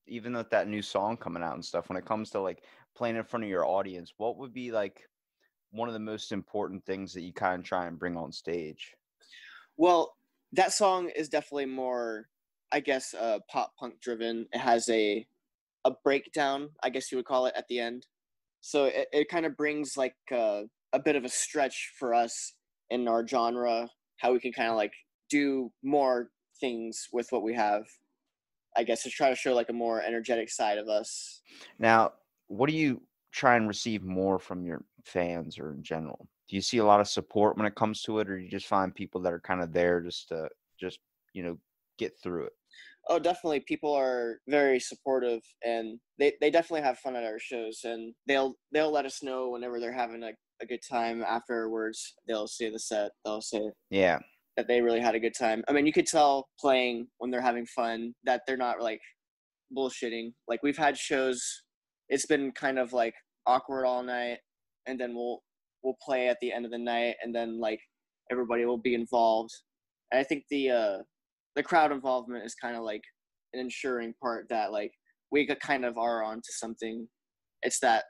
even 0.06 0.34
with 0.34 0.50
that 0.50 0.68
new 0.68 0.82
song 0.82 1.16
coming 1.16 1.42
out 1.42 1.54
and 1.54 1.64
stuff, 1.64 1.88
when 1.88 1.98
it 1.98 2.04
comes 2.04 2.30
to 2.30 2.40
like 2.40 2.64
playing 2.96 3.16
in 3.16 3.24
front 3.24 3.44
of 3.44 3.50
your 3.50 3.66
audience, 3.66 4.12
what 4.16 4.36
would 4.38 4.52
be 4.52 4.72
like 4.72 5.02
one 5.72 5.88
of 5.88 5.94
the 5.94 6.00
most 6.00 6.32
important 6.32 6.84
things 6.84 7.12
that 7.14 7.22
you 7.22 7.32
kind 7.32 7.60
of 7.60 7.66
try 7.66 7.86
and 7.86 7.98
bring 7.98 8.16
on 8.16 8.30
stage? 8.30 8.94
Well, 9.76 10.14
that 10.52 10.72
song 10.72 11.10
is 11.16 11.28
definitely 11.28 11.66
more, 11.66 12.28
I 12.70 12.80
guess, 12.80 13.14
uh, 13.14 13.40
pop 13.50 13.72
punk 13.78 14.00
driven. 14.00 14.46
It 14.52 14.58
has 14.58 14.88
a 14.88 15.26
a 15.84 15.90
breakdown, 16.04 16.70
I 16.82 16.90
guess 16.90 17.10
you 17.10 17.18
would 17.18 17.24
call 17.24 17.46
it, 17.46 17.54
at 17.56 17.66
the 17.66 17.80
end 17.80 18.06
so 18.62 18.84
it, 18.84 19.08
it 19.12 19.28
kind 19.28 19.44
of 19.44 19.56
brings 19.56 19.96
like 19.96 20.14
a, 20.30 20.62
a 20.94 20.98
bit 20.98 21.16
of 21.16 21.24
a 21.24 21.28
stretch 21.28 21.92
for 21.98 22.14
us 22.14 22.54
in 22.88 23.06
our 23.06 23.26
genre 23.26 23.90
how 24.16 24.32
we 24.32 24.40
can 24.40 24.52
kind 24.52 24.70
of 24.70 24.76
like 24.76 24.92
do 25.28 25.70
more 25.82 26.30
things 26.60 27.08
with 27.12 27.26
what 27.30 27.42
we 27.42 27.54
have 27.54 27.82
i 28.76 28.82
guess 28.82 29.02
to 29.02 29.10
try 29.10 29.28
to 29.28 29.36
show 29.36 29.52
like 29.52 29.68
a 29.68 29.74
more 29.74 30.00
energetic 30.00 30.48
side 30.48 30.78
of 30.78 30.88
us 30.88 31.42
now 31.78 32.12
what 32.46 32.70
do 32.70 32.76
you 32.76 33.02
try 33.32 33.56
and 33.56 33.68
receive 33.68 34.02
more 34.02 34.38
from 34.38 34.64
your 34.64 34.84
fans 35.04 35.58
or 35.58 35.72
in 35.72 35.82
general 35.82 36.28
do 36.48 36.56
you 36.56 36.62
see 36.62 36.78
a 36.78 36.84
lot 36.84 37.00
of 37.00 37.08
support 37.08 37.56
when 37.56 37.66
it 37.66 37.74
comes 37.74 38.02
to 38.02 38.18
it 38.18 38.28
or 38.28 38.38
do 38.38 38.44
you 38.44 38.50
just 38.50 38.66
find 38.66 38.94
people 38.94 39.20
that 39.20 39.32
are 39.32 39.40
kind 39.40 39.62
of 39.62 39.72
there 39.72 40.00
just 40.00 40.28
to 40.28 40.48
just 40.78 41.00
you 41.32 41.42
know 41.42 41.56
get 41.98 42.12
through 42.22 42.44
it 42.44 42.52
Oh, 43.08 43.18
definitely. 43.18 43.60
People 43.60 43.92
are 43.92 44.38
very 44.46 44.78
supportive, 44.78 45.42
and 45.64 45.98
they, 46.18 46.34
they 46.40 46.50
definitely 46.50 46.82
have 46.82 46.98
fun 46.98 47.16
at 47.16 47.24
our 47.24 47.38
shows, 47.38 47.80
and 47.84 48.14
they'll 48.28 48.54
they'll 48.70 48.92
let 48.92 49.06
us 49.06 49.22
know 49.22 49.50
whenever 49.50 49.80
they're 49.80 49.92
having 49.92 50.22
a, 50.22 50.30
a 50.60 50.66
good 50.66 50.80
time. 50.88 51.22
Afterwards, 51.22 52.14
they'll 52.28 52.46
see 52.46 52.70
the 52.70 52.78
set. 52.78 53.10
They'll 53.24 53.40
say, 53.40 53.70
yeah, 53.90 54.20
that 54.56 54.68
they 54.68 54.80
really 54.80 55.00
had 55.00 55.16
a 55.16 55.20
good 55.20 55.34
time. 55.36 55.64
I 55.68 55.72
mean, 55.72 55.86
you 55.86 55.92
could 55.92 56.06
tell 56.06 56.48
playing 56.60 57.08
when 57.18 57.30
they're 57.30 57.40
having 57.40 57.66
fun 57.66 58.14
that 58.24 58.42
they're 58.46 58.56
not 58.56 58.80
like 58.80 59.00
bullshitting. 59.76 60.32
Like 60.46 60.62
we've 60.62 60.78
had 60.78 60.96
shows, 60.96 61.64
it's 62.12 62.26
been 62.26 62.52
kind 62.52 62.78
of 62.78 62.92
like 62.92 63.14
awkward 63.46 63.86
all 63.86 64.02
night, 64.02 64.38
and 64.86 65.00
then 65.00 65.14
we'll 65.14 65.42
we'll 65.82 65.96
play 66.04 66.28
at 66.28 66.36
the 66.40 66.52
end 66.52 66.66
of 66.66 66.70
the 66.70 66.78
night, 66.78 67.16
and 67.24 67.34
then 67.34 67.58
like 67.58 67.80
everybody 68.30 68.66
will 68.66 68.78
be 68.78 68.94
involved. 68.94 69.50
And 70.12 70.20
I 70.20 70.22
think 70.22 70.44
the 70.50 70.70
uh, 70.70 70.98
the 71.56 71.62
crowd 71.62 71.90
involvement 71.90 72.44
is 72.44 72.54
kind 72.54 72.76
of 72.76 72.82
like 72.82 73.02
an 73.54 73.60
ensuring 73.60 74.12
part 74.22 74.46
that 74.50 74.72
like 74.72 74.92
we 75.32 75.46
kind 75.46 75.86
of 75.86 75.96
are 75.96 76.22
onto 76.22 76.50
something. 76.50 77.08
It's 77.62 77.80
that 77.80 78.04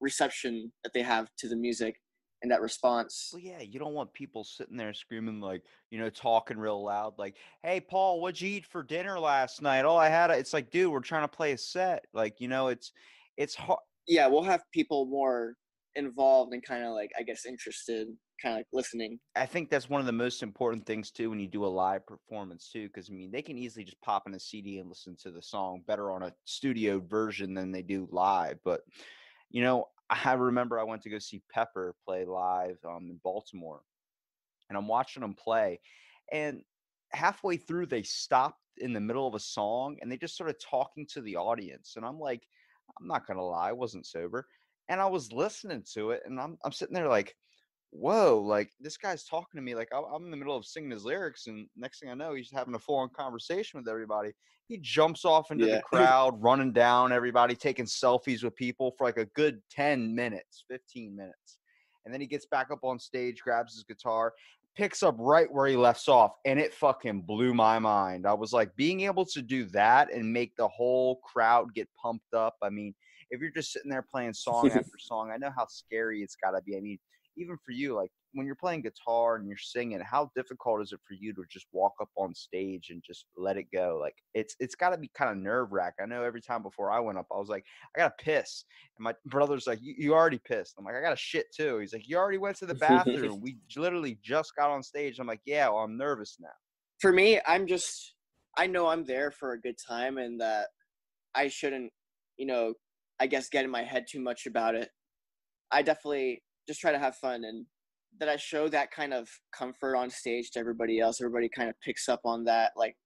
reception 0.00 0.70
that 0.84 0.92
they 0.92 1.02
have 1.02 1.28
to 1.38 1.48
the 1.48 1.56
music 1.56 1.96
and 2.42 2.52
that 2.52 2.60
response. 2.60 3.30
Well, 3.32 3.40
yeah, 3.42 3.62
you 3.62 3.78
don't 3.78 3.94
want 3.94 4.12
people 4.12 4.44
sitting 4.44 4.76
there 4.76 4.92
screaming 4.92 5.40
like, 5.40 5.62
you 5.90 5.98
know, 5.98 6.10
talking 6.10 6.58
real 6.58 6.84
loud, 6.84 7.14
like, 7.18 7.36
"Hey, 7.62 7.80
Paul, 7.80 8.20
what'd 8.20 8.40
you 8.40 8.50
eat 8.50 8.66
for 8.66 8.82
dinner 8.82 9.18
last 9.18 9.62
night?" 9.62 9.86
Oh, 9.86 9.96
I 9.96 10.10
had 10.10 10.30
a. 10.30 10.38
It's 10.38 10.52
like, 10.52 10.70
dude, 10.70 10.92
we're 10.92 11.00
trying 11.00 11.24
to 11.24 11.36
play 11.36 11.52
a 11.52 11.58
set. 11.58 12.04
Like, 12.12 12.40
you 12.40 12.48
know, 12.48 12.68
it's 12.68 12.92
it's 13.38 13.54
hard. 13.54 13.78
Yeah, 14.06 14.26
we'll 14.26 14.42
have 14.42 14.62
people 14.72 15.06
more 15.06 15.54
involved 15.94 16.52
and 16.52 16.62
kind 16.62 16.84
of 16.84 16.92
like, 16.92 17.10
I 17.18 17.22
guess, 17.22 17.46
interested 17.46 18.08
kind 18.42 18.60
of 18.60 18.66
listening. 18.72 19.18
I 19.36 19.46
think 19.46 19.70
that's 19.70 19.88
one 19.88 20.00
of 20.00 20.06
the 20.06 20.12
most 20.12 20.42
important 20.42 20.86
things 20.86 21.10
too 21.10 21.30
when 21.30 21.40
you 21.40 21.48
do 21.48 21.64
a 21.64 21.66
live 21.66 22.06
performance 22.06 22.70
too, 22.72 22.86
because 22.86 23.10
I 23.10 23.14
mean 23.14 23.30
they 23.30 23.42
can 23.42 23.58
easily 23.58 23.84
just 23.84 24.00
pop 24.00 24.26
in 24.26 24.34
a 24.34 24.40
CD 24.40 24.78
and 24.78 24.88
listen 24.88 25.16
to 25.22 25.30
the 25.30 25.42
song 25.42 25.82
better 25.86 26.10
on 26.12 26.22
a 26.22 26.32
studio 26.44 27.00
version 27.00 27.54
than 27.54 27.72
they 27.72 27.82
do 27.82 28.08
live. 28.10 28.58
But 28.64 28.82
you 29.50 29.62
know, 29.62 29.86
I 30.10 30.32
remember 30.34 30.78
I 30.78 30.84
went 30.84 31.02
to 31.02 31.10
go 31.10 31.18
see 31.18 31.42
Pepper 31.52 31.94
play 32.06 32.24
live 32.24 32.78
um, 32.88 33.08
in 33.10 33.20
Baltimore, 33.22 33.80
and 34.68 34.78
I'm 34.78 34.88
watching 34.88 35.20
them 35.20 35.34
play, 35.34 35.80
and 36.32 36.62
halfway 37.10 37.56
through 37.56 37.86
they 37.86 38.02
stopped 38.02 38.60
in 38.78 38.92
the 38.92 39.00
middle 39.00 39.26
of 39.26 39.34
a 39.34 39.40
song 39.40 39.96
and 40.00 40.12
they 40.12 40.16
just 40.16 40.34
started 40.34 40.56
talking 40.60 41.06
to 41.12 41.20
the 41.20 41.36
audience, 41.36 41.94
and 41.96 42.06
I'm 42.06 42.18
like, 42.18 42.42
I'm 42.98 43.06
not 43.06 43.26
gonna 43.26 43.44
lie, 43.44 43.70
I 43.70 43.72
wasn't 43.72 44.06
sober, 44.06 44.46
and 44.88 45.00
I 45.00 45.06
was 45.06 45.32
listening 45.32 45.84
to 45.94 46.12
it, 46.12 46.22
and 46.24 46.40
I'm 46.40 46.58
I'm 46.64 46.72
sitting 46.72 46.94
there 46.94 47.08
like 47.08 47.34
whoa, 47.90 48.42
like 48.44 48.70
this 48.80 48.96
guy's 48.96 49.24
talking 49.24 49.56
to 49.56 49.62
me 49.62 49.74
like 49.74 49.88
I'm 49.94 50.24
in 50.24 50.30
the 50.30 50.36
middle 50.36 50.56
of 50.56 50.66
singing 50.66 50.90
his 50.90 51.04
lyrics, 51.04 51.46
and 51.46 51.68
next 51.76 52.00
thing 52.00 52.10
I 52.10 52.14
know, 52.14 52.34
he's 52.34 52.50
having 52.52 52.74
a 52.74 52.78
full 52.78 52.96
on 52.96 53.08
conversation 53.10 53.80
with 53.80 53.88
everybody. 53.88 54.32
He 54.66 54.78
jumps 54.78 55.24
off 55.24 55.50
into 55.50 55.66
Yeah. 55.66 55.76
the 55.76 55.82
crowd, 55.82 56.42
running 56.42 56.72
down 56.72 57.12
everybody, 57.12 57.54
taking 57.54 57.86
selfies 57.86 58.44
with 58.44 58.54
people 58.54 58.92
for 58.98 59.04
like 59.06 59.16
a 59.16 59.24
good 59.26 59.62
10 59.70 60.14
minutes, 60.14 60.64
15 60.68 61.16
minutes. 61.16 61.58
And 62.04 62.12
then 62.12 62.20
he 62.20 62.26
gets 62.26 62.46
back 62.46 62.70
up 62.70 62.84
on 62.84 62.98
stage, 62.98 63.40
grabs 63.42 63.74
his 63.74 63.84
guitar, 63.84 64.34
picks 64.78 65.02
up 65.02 65.16
right 65.18 65.52
where 65.52 65.66
he 65.66 65.76
left 65.76 66.08
off, 66.08 66.36
and 66.46 66.60
it 66.60 66.72
fucking 66.72 67.22
blew 67.22 67.52
my 67.52 67.80
mind. 67.80 68.26
I 68.26 68.32
was 68.32 68.52
like, 68.52 68.74
being 68.76 69.00
able 69.00 69.24
to 69.26 69.42
do 69.42 69.64
that 69.66 70.12
and 70.14 70.32
make 70.32 70.54
the 70.56 70.68
whole 70.68 71.16
crowd 71.16 71.74
get 71.74 71.88
pumped 72.00 72.32
up. 72.32 72.54
I 72.62 72.70
mean, 72.70 72.94
if 73.32 73.40
you're 73.40 73.50
just 73.50 73.72
sitting 73.72 73.90
there 73.90 74.06
playing 74.08 74.34
song 74.34 74.70
after 74.74 74.98
song, 75.00 75.32
I 75.32 75.36
know 75.36 75.50
how 75.54 75.66
scary 75.66 76.22
it's 76.22 76.36
got 76.36 76.52
to 76.52 76.62
be. 76.62 76.76
I 76.76 76.80
mean, 76.80 76.98
even 77.36 77.58
for 77.66 77.72
you, 77.72 77.96
like 77.96 78.12
when 78.32 78.46
you're 78.46 78.54
playing 78.54 78.82
guitar 78.82 79.36
and 79.36 79.48
you're 79.48 79.56
singing, 79.56 80.00
how 80.00 80.30
difficult 80.36 80.82
is 80.82 80.92
it 80.92 81.00
for 81.06 81.14
you 81.14 81.32
to 81.34 81.44
just 81.50 81.66
walk 81.72 81.94
up 82.00 82.10
on 82.16 82.34
stage 82.34 82.90
and 82.90 83.02
just 83.06 83.26
let 83.36 83.56
it 83.56 83.66
go? 83.72 83.98
Like 84.00 84.16
it's 84.34 84.54
it's 84.60 84.74
got 84.74 84.90
to 84.90 84.98
be 84.98 85.10
kind 85.14 85.30
of 85.30 85.36
nerve 85.38 85.72
wracking. 85.72 86.04
I 86.04 86.06
know 86.06 86.22
every 86.22 86.40
time 86.40 86.62
before 86.62 86.90
I 86.90 87.00
went 87.00 87.18
up, 87.18 87.26
I 87.32 87.38
was 87.38 87.48
like, 87.48 87.64
I 87.96 88.00
gotta 88.00 88.14
piss, 88.18 88.64
and 88.96 89.04
my 89.04 89.14
brother's 89.26 89.66
like, 89.66 89.80
you, 89.80 89.94
you 89.96 90.14
already 90.14 90.38
pissed. 90.38 90.74
I'm 90.78 90.84
like, 90.84 90.94
I 90.94 91.00
gotta 91.00 91.16
shit 91.16 91.46
too. 91.54 91.78
He's 91.78 91.92
like, 91.92 92.08
you 92.08 92.16
already 92.16 92.38
went 92.38 92.56
to 92.58 92.66
the 92.66 92.74
bathroom. 92.74 93.40
we 93.40 93.58
literally 93.76 94.18
just 94.22 94.54
got 94.56 94.70
on 94.70 94.82
stage. 94.82 95.18
I'm 95.18 95.26
like, 95.26 95.42
yeah, 95.44 95.68
well, 95.68 95.78
I'm 95.78 95.96
nervous 95.96 96.36
now. 96.40 96.48
For 97.00 97.12
me, 97.12 97.40
I'm 97.46 97.66
just 97.66 98.14
I 98.56 98.66
know 98.66 98.88
I'm 98.88 99.04
there 99.04 99.30
for 99.30 99.52
a 99.52 99.60
good 99.60 99.76
time 99.78 100.18
and 100.18 100.40
that 100.40 100.66
I 101.34 101.46
shouldn't, 101.46 101.92
you 102.36 102.46
know, 102.46 102.74
I 103.20 103.28
guess 103.28 103.48
get 103.48 103.64
in 103.64 103.70
my 103.70 103.84
head 103.84 104.06
too 104.08 104.20
much 104.20 104.46
about 104.46 104.74
it. 104.74 104.90
I 105.70 105.82
definitely 105.82 106.42
just 106.66 106.80
try 106.80 106.90
to 106.90 106.98
have 106.98 107.16
fun 107.16 107.44
and 107.44 107.66
that 108.18 108.28
I 108.28 108.36
show 108.36 108.68
that 108.68 108.90
kind 108.90 109.14
of 109.14 109.28
comfort 109.52 109.96
on 109.96 110.10
stage 110.10 110.50
to 110.52 110.58
everybody 110.60 111.00
else. 111.00 111.20
Everybody 111.20 111.48
kind 111.48 111.68
of 111.68 111.80
picks 111.80 112.08
up 112.08 112.20
on 112.24 112.44
that. 112.44 112.72
Like 112.76 112.96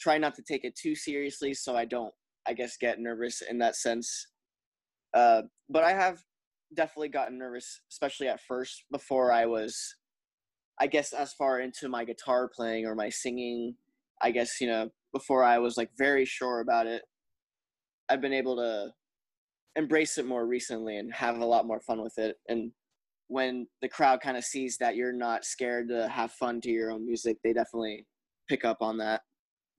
try 0.00 0.18
not 0.18 0.34
to 0.34 0.42
take 0.42 0.64
it 0.64 0.76
too 0.76 0.94
seriously 0.94 1.52
so 1.54 1.76
I 1.76 1.84
don't 1.84 2.14
I 2.46 2.54
guess 2.54 2.76
get 2.76 3.00
nervous 3.00 3.42
in 3.42 3.58
that 3.58 3.76
sense. 3.76 4.28
Uh 5.14 5.42
but 5.68 5.84
I 5.84 5.92
have 5.92 6.18
definitely 6.74 7.08
gotten 7.08 7.38
nervous, 7.38 7.80
especially 7.90 8.28
at 8.28 8.40
first 8.40 8.84
before 8.90 9.32
I 9.32 9.46
was 9.46 9.96
I 10.80 10.86
guess 10.86 11.12
as 11.12 11.34
far 11.34 11.60
into 11.60 11.88
my 11.88 12.04
guitar 12.04 12.48
playing 12.48 12.86
or 12.86 12.94
my 12.94 13.10
singing, 13.10 13.74
I 14.22 14.30
guess, 14.30 14.60
you 14.60 14.66
know, 14.66 14.88
before 15.12 15.44
I 15.44 15.58
was 15.58 15.76
like 15.76 15.90
very 15.98 16.24
sure 16.24 16.60
about 16.60 16.86
it. 16.86 17.02
I've 18.08 18.22
been 18.22 18.32
able 18.32 18.56
to 18.56 18.92
embrace 19.76 20.18
it 20.18 20.26
more 20.26 20.46
recently 20.46 20.96
and 20.96 21.12
have 21.12 21.38
a 21.38 21.44
lot 21.44 21.66
more 21.66 21.80
fun 21.80 22.02
with 22.02 22.18
it. 22.18 22.36
And 22.48 22.72
when 23.30 23.68
the 23.80 23.88
crowd 23.88 24.20
kind 24.20 24.36
of 24.36 24.44
sees 24.44 24.76
that 24.78 24.96
you're 24.96 25.12
not 25.12 25.44
scared 25.44 25.88
to 25.88 26.08
have 26.08 26.32
fun 26.32 26.60
to 26.60 26.68
your 26.68 26.90
own 26.90 27.06
music, 27.06 27.38
they 27.44 27.52
definitely 27.52 28.04
pick 28.48 28.64
up 28.64 28.78
on 28.80 28.98
that. 28.98 29.20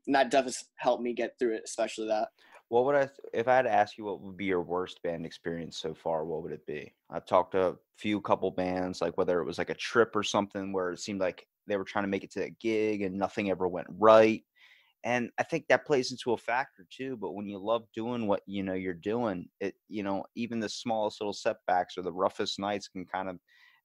And 0.07 0.15
that 0.15 0.31
does 0.31 0.63
help 0.77 1.01
me 1.01 1.13
get 1.13 1.33
through 1.37 1.55
it, 1.55 1.63
especially 1.65 2.07
that. 2.07 2.29
What 2.69 2.85
would 2.85 2.95
I, 2.95 3.09
if 3.33 3.49
I 3.49 3.57
had 3.57 3.63
to 3.63 3.71
ask 3.71 3.97
you 3.97 4.05
what 4.05 4.21
would 4.21 4.37
be 4.37 4.45
your 4.45 4.61
worst 4.61 5.03
band 5.03 5.25
experience 5.25 5.77
so 5.77 5.93
far, 5.93 6.23
what 6.23 6.43
would 6.43 6.53
it 6.53 6.65
be? 6.65 6.93
I've 7.09 7.25
talked 7.25 7.51
to 7.51 7.61
a 7.67 7.75
few 7.97 8.21
couple 8.21 8.49
bands, 8.51 9.01
like 9.01 9.17
whether 9.17 9.41
it 9.41 9.45
was 9.45 9.57
like 9.57 9.69
a 9.69 9.75
trip 9.75 10.15
or 10.15 10.23
something 10.23 10.71
where 10.71 10.93
it 10.93 10.99
seemed 11.01 11.19
like 11.19 11.45
they 11.67 11.75
were 11.75 11.83
trying 11.83 12.05
to 12.05 12.09
make 12.09 12.23
it 12.23 12.31
to 12.31 12.45
a 12.45 12.49
gig 12.61 13.01
and 13.01 13.17
nothing 13.17 13.51
ever 13.51 13.67
went 13.67 13.87
right. 13.99 14.43
And 15.03 15.29
I 15.39 15.43
think 15.43 15.65
that 15.67 15.85
plays 15.85 16.11
into 16.11 16.33
a 16.33 16.37
factor 16.37 16.85
too. 16.95 17.17
But 17.19 17.33
when 17.33 17.47
you 17.47 17.57
love 17.57 17.83
doing 17.95 18.27
what 18.27 18.41
you 18.45 18.63
know 18.63 18.73
you're 18.73 18.93
doing, 18.93 19.47
it 19.59 19.75
you 19.89 20.03
know, 20.03 20.23
even 20.35 20.59
the 20.59 20.69
smallest 20.69 21.19
little 21.19 21.33
setbacks 21.33 21.97
or 21.97 22.03
the 22.03 22.13
roughest 22.13 22.59
nights 22.59 22.87
can 22.87 23.05
kind 23.05 23.29
of 23.29 23.37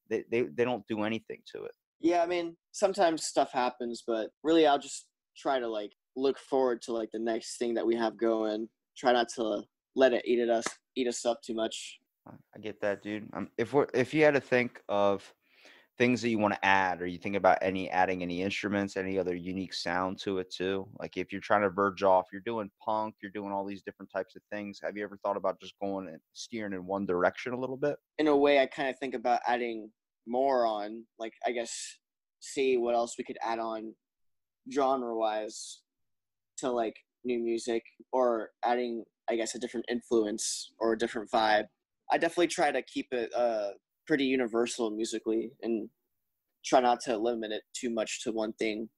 they, 0.09 0.23
they, 0.31 0.43
they 0.43 0.63
don't 0.63 0.87
do 0.87 1.03
anything 1.03 1.41
to 1.53 1.63
it. 1.63 1.71
Yeah, 1.99 2.21
I 2.21 2.27
mean, 2.27 2.55
sometimes 2.71 3.25
stuff 3.25 3.51
happens, 3.51 4.03
but 4.05 4.29
really 4.43 4.67
I'll 4.67 4.79
just 4.79 5.07
try 5.35 5.59
to 5.59 5.67
like 5.67 5.91
look 6.15 6.37
forward 6.39 6.81
to 6.83 6.93
like 6.93 7.09
the 7.11 7.19
next 7.19 7.57
thing 7.57 7.73
that 7.73 7.85
we 7.85 7.95
have 7.95 8.17
going. 8.17 8.69
Try 8.97 9.13
not 9.13 9.27
to 9.35 9.63
let 9.95 10.13
it 10.13 10.23
eat 10.25 10.39
at 10.39 10.49
us 10.49 10.65
eat 10.95 11.07
us 11.07 11.25
up 11.25 11.41
too 11.41 11.55
much. 11.55 11.99
I 12.27 12.59
get 12.59 12.81
that, 12.81 13.01
dude. 13.01 13.27
Um, 13.33 13.49
if 13.57 13.73
we're 13.73 13.87
if 13.93 14.13
you 14.13 14.23
had 14.23 14.33
to 14.33 14.41
think 14.41 14.81
of 14.89 15.33
things 15.97 16.21
that 16.21 16.29
you 16.29 16.37
want 16.37 16.53
to 16.53 16.65
add, 16.65 17.01
or 17.01 17.07
you 17.07 17.17
think 17.17 17.35
about 17.35 17.57
any 17.61 17.89
adding 17.89 18.21
any 18.21 18.41
instruments, 18.43 18.97
any 18.97 19.17
other 19.17 19.35
unique 19.35 19.73
sound 19.73 20.19
to 20.19 20.37
it 20.37 20.51
too. 20.51 20.87
Like 20.99 21.17
if 21.17 21.31
you're 21.31 21.41
trying 21.41 21.63
to 21.63 21.69
verge 21.69 22.03
off, 22.03 22.27
you're 22.31 22.41
doing 22.41 22.69
punk, 22.83 23.15
you're 23.21 23.31
doing 23.31 23.51
all 23.51 23.65
these 23.65 23.81
different 23.81 24.11
types 24.11 24.35
of 24.35 24.41
things. 24.51 24.79
Have 24.83 24.95
you 24.95 25.03
ever 25.03 25.17
thought 25.23 25.37
about 25.37 25.59
just 25.59 25.73
going 25.81 26.07
and 26.07 26.19
steering 26.33 26.73
in 26.73 26.85
one 26.85 27.05
direction 27.05 27.53
a 27.53 27.59
little 27.59 27.77
bit? 27.77 27.95
in 28.19 28.27
a 28.27 28.35
way, 28.35 28.59
I 28.59 28.65
kind 28.65 28.89
of 28.89 28.97
think 28.99 29.13
about 29.13 29.41
adding 29.47 29.91
more 30.27 30.65
on, 30.65 31.05
like 31.19 31.33
I 31.45 31.51
guess, 31.51 31.97
see 32.39 32.77
what 32.77 32.95
else 32.95 33.15
we 33.17 33.23
could 33.23 33.37
add 33.43 33.59
on, 33.59 33.93
genre 34.71 35.15
wise, 35.15 35.81
to 36.57 36.71
like 36.71 36.95
new 37.23 37.39
music 37.39 37.83
or 38.11 38.49
adding, 38.63 39.03
I 39.29 39.35
guess, 39.35 39.55
a 39.55 39.59
different 39.59 39.85
influence 39.89 40.71
or 40.79 40.93
a 40.93 40.97
different 40.97 41.31
vibe. 41.31 41.65
I 42.11 42.17
definitely 42.17 42.47
try 42.47 42.71
to 42.71 42.81
keep 42.81 43.07
it 43.11 43.33
uh 43.35 43.71
pretty 44.07 44.25
universal 44.25 44.89
musically 44.89 45.51
and 45.61 45.89
try 46.65 46.79
not 46.79 46.99
to 47.01 47.17
limit 47.17 47.51
it 47.51 47.63
too 47.73 47.89
much 47.89 48.23
to 48.23 48.31
one 48.31 48.53
thing. 48.53 48.89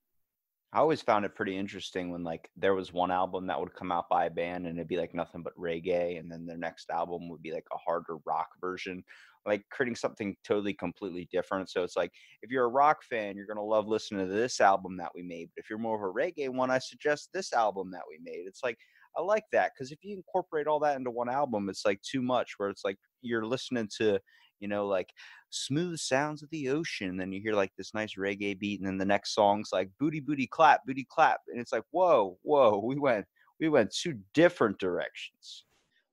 I 0.72 0.80
always 0.80 1.02
found 1.02 1.26
it 1.26 1.34
pretty 1.34 1.58
interesting 1.58 2.12
when 2.12 2.24
like 2.24 2.48
there 2.56 2.76
was 2.76 2.94
one 2.94 3.10
album 3.10 3.48
that 3.48 3.60
would 3.60 3.74
come 3.74 3.92
out 3.92 4.08
by 4.08 4.26
a 4.26 4.30
band 4.30 4.68
and 4.68 4.78
it'd 4.78 4.88
be 4.88 4.98
like 4.98 5.16
nothing 5.16 5.42
but 5.42 5.58
reggae, 5.58 6.20
and 6.20 6.32
then 6.32 6.46
their 6.46 6.58
next 6.58 6.92
album 6.92 7.28
would 7.30 7.42
be 7.42 7.52
like 7.52 7.66
a 7.74 7.78
harder 7.78 8.18
rock 8.24 8.50
version, 8.62 9.04
like 9.48 9.64
creating 9.72 9.96
something 9.96 10.36
totally 10.44 10.76
completely 10.76 11.28
different. 11.32 11.72
So 11.72 11.84
it's 11.84 11.98
like 11.98 12.12
if 12.44 12.52
you're 12.52 12.66
a 12.66 12.70
rock 12.70 12.98
fan, 13.02 13.36
you're 13.36 13.48
gonna 13.48 13.64
love 13.64 13.88
listening 13.88 14.28
to 14.28 14.32
this 14.32 14.62
album 14.62 14.96
that 14.98 15.10
we 15.16 15.24
made. 15.24 15.50
But 15.56 15.64
if 15.64 15.72
you're 15.72 15.80
more 15.80 15.96
of 15.96 16.04
a 16.04 16.14
reggae 16.14 16.50
one, 16.50 16.70
I 16.70 16.78
suggest 16.78 17.30
this 17.34 17.52
album 17.52 17.90
that 17.92 18.04
we 18.08 18.20
made. 18.24 18.44
It's 18.46 18.64
like 18.64 18.78
I 19.18 19.24
like 19.24 19.46
that 19.52 19.72
because 19.74 19.92
if 19.92 19.98
you 20.04 20.16
incorporate 20.18 20.68
all 20.68 20.80
that 20.82 20.98
into 20.98 21.10
one 21.10 21.30
album, 21.30 21.70
it's 21.70 21.84
like 21.84 22.00
too 22.04 22.22
much. 22.22 22.54
Where 22.58 22.70
it's 22.70 22.86
like 22.86 22.98
you're 23.24 23.46
listening 23.46 23.90
to 23.98 24.20
you 24.60 24.68
know, 24.68 24.88
like 24.88 25.10
smooth 25.50 26.00
sounds 26.00 26.44
of 26.44 26.50
the 26.50 26.70
ocean. 26.70 27.10
And 27.10 27.20
then 27.20 27.32
you 27.32 27.42
hear 27.42 27.54
like 27.54 27.72
this 27.78 27.94
nice 27.94 28.16
reggae 28.16 28.58
beat, 28.58 28.80
and 28.80 28.88
then 28.88 28.98
the 28.98 29.06
next 29.06 29.34
song's 29.34 29.70
like 29.72 29.90
booty 30.00 30.20
booty 30.20 30.48
clap, 30.48 30.86
booty 30.86 31.08
clap, 31.10 31.42
and 31.48 31.60
it's 31.60 31.74
like 31.74 31.86
whoa, 31.92 32.38
whoa, 32.44 32.82
we 32.84 32.98
went 32.98 33.26
we 33.60 33.70
went 33.70 33.94
two 33.94 34.20
different 34.34 34.80
directions. 34.80 35.66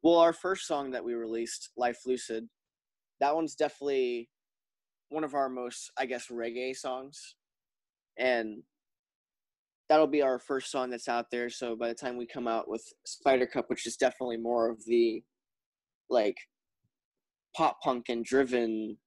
Well, 0.02 0.18
our 0.18 0.32
first 0.32 0.66
song 0.66 0.90
that 0.92 1.04
we 1.04 1.14
released, 1.14 1.70
Life 1.76 2.00
Lucid, 2.06 2.48
that 3.20 3.34
one's 3.34 3.54
definitely 3.54 4.28
one 5.08 5.24
of 5.24 5.34
our 5.34 5.48
most, 5.48 5.90
I 5.98 6.06
guess, 6.06 6.28
reggae 6.28 6.76
songs. 6.76 7.36
And 8.18 8.62
that'll 9.88 10.06
be 10.06 10.22
our 10.22 10.38
first 10.38 10.70
song 10.70 10.90
that's 10.90 11.08
out 11.08 11.30
there. 11.30 11.50
So 11.50 11.76
by 11.76 11.88
the 11.88 11.94
time 11.94 12.16
we 12.16 12.26
come 12.26 12.48
out 12.48 12.68
with 12.68 12.84
Spider 13.04 13.46
Cup, 13.46 13.68
which 13.68 13.86
is 13.86 13.96
definitely 13.96 14.36
more 14.36 14.68
of 14.70 14.84
the 14.86 15.22
like 16.08 16.36
pop 17.56 17.80
punk 17.82 18.06
and 18.08 18.24
driven 18.24 18.98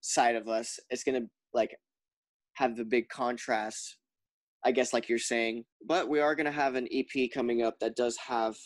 side 0.00 0.36
of 0.36 0.48
us, 0.48 0.78
it's 0.88 1.04
gonna 1.04 1.26
like 1.52 1.76
have 2.54 2.76
the 2.76 2.84
big 2.84 3.08
contrast, 3.08 3.98
I 4.64 4.72
guess, 4.72 4.92
like 4.92 5.08
you're 5.08 5.18
saying. 5.18 5.64
But 5.86 6.08
we 6.08 6.20
are 6.20 6.34
gonna 6.34 6.52
have 6.52 6.74
an 6.74 6.88
EP 6.92 7.30
coming 7.32 7.62
up 7.62 7.78
that 7.80 7.96
does 7.96 8.16
have 8.16 8.56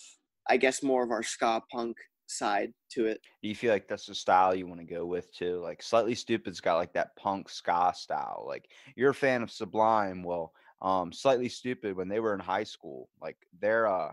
I 0.48 0.58
guess 0.58 0.82
more 0.82 1.02
of 1.02 1.10
our 1.10 1.22
ska 1.22 1.62
punk 1.72 1.96
side 2.26 2.72
to 2.92 3.06
it. 3.06 3.20
Do 3.42 3.48
you 3.48 3.54
feel 3.54 3.72
like 3.72 3.88
that's 3.88 4.06
the 4.06 4.14
style 4.14 4.54
you 4.54 4.66
want 4.66 4.80
to 4.80 4.86
go 4.86 5.06
with 5.06 5.32
too? 5.34 5.60
Like 5.60 5.82
Slightly 5.82 6.14
Stoopid's 6.14 6.60
got 6.60 6.76
like 6.76 6.92
that 6.94 7.16
punk 7.16 7.48
ska 7.48 7.92
style. 7.94 8.44
Like 8.46 8.66
you're 8.96 9.10
a 9.10 9.14
fan 9.14 9.42
of 9.42 9.50
Sublime. 9.50 10.22
Well, 10.22 10.52
um, 10.82 11.12
Slightly 11.12 11.48
Stupid 11.48 11.96
when 11.96 12.08
they 12.08 12.20
were 12.20 12.34
in 12.34 12.40
high 12.40 12.64
school, 12.64 13.08
like 13.20 13.36
they're 13.60 13.86
uh 13.86 14.12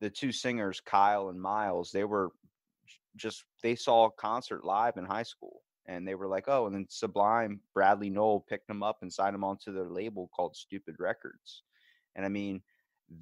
the 0.00 0.08
two 0.10 0.30
singers, 0.30 0.80
Kyle 0.80 1.28
and 1.28 1.40
Miles, 1.40 1.90
they 1.90 2.04
were 2.04 2.30
just 3.18 3.44
they 3.62 3.74
saw 3.74 4.06
a 4.06 4.10
concert 4.12 4.64
live 4.64 4.96
in 4.96 5.04
high 5.04 5.22
school 5.22 5.62
and 5.86 6.06
they 6.06 6.14
were 6.14 6.28
like, 6.28 6.44
oh, 6.48 6.66
and 6.66 6.74
then 6.74 6.86
Sublime, 6.88 7.60
Bradley 7.74 8.10
Nowell 8.10 8.44
picked 8.48 8.68
them 8.68 8.82
up 8.82 8.98
and 9.02 9.12
signed 9.12 9.34
them 9.34 9.44
onto 9.44 9.72
their 9.72 9.88
label 9.88 10.30
called 10.34 10.54
Stoopid 10.54 10.98
Records. 10.98 11.62
And 12.14 12.26
I 12.26 12.28
mean, 12.28 12.62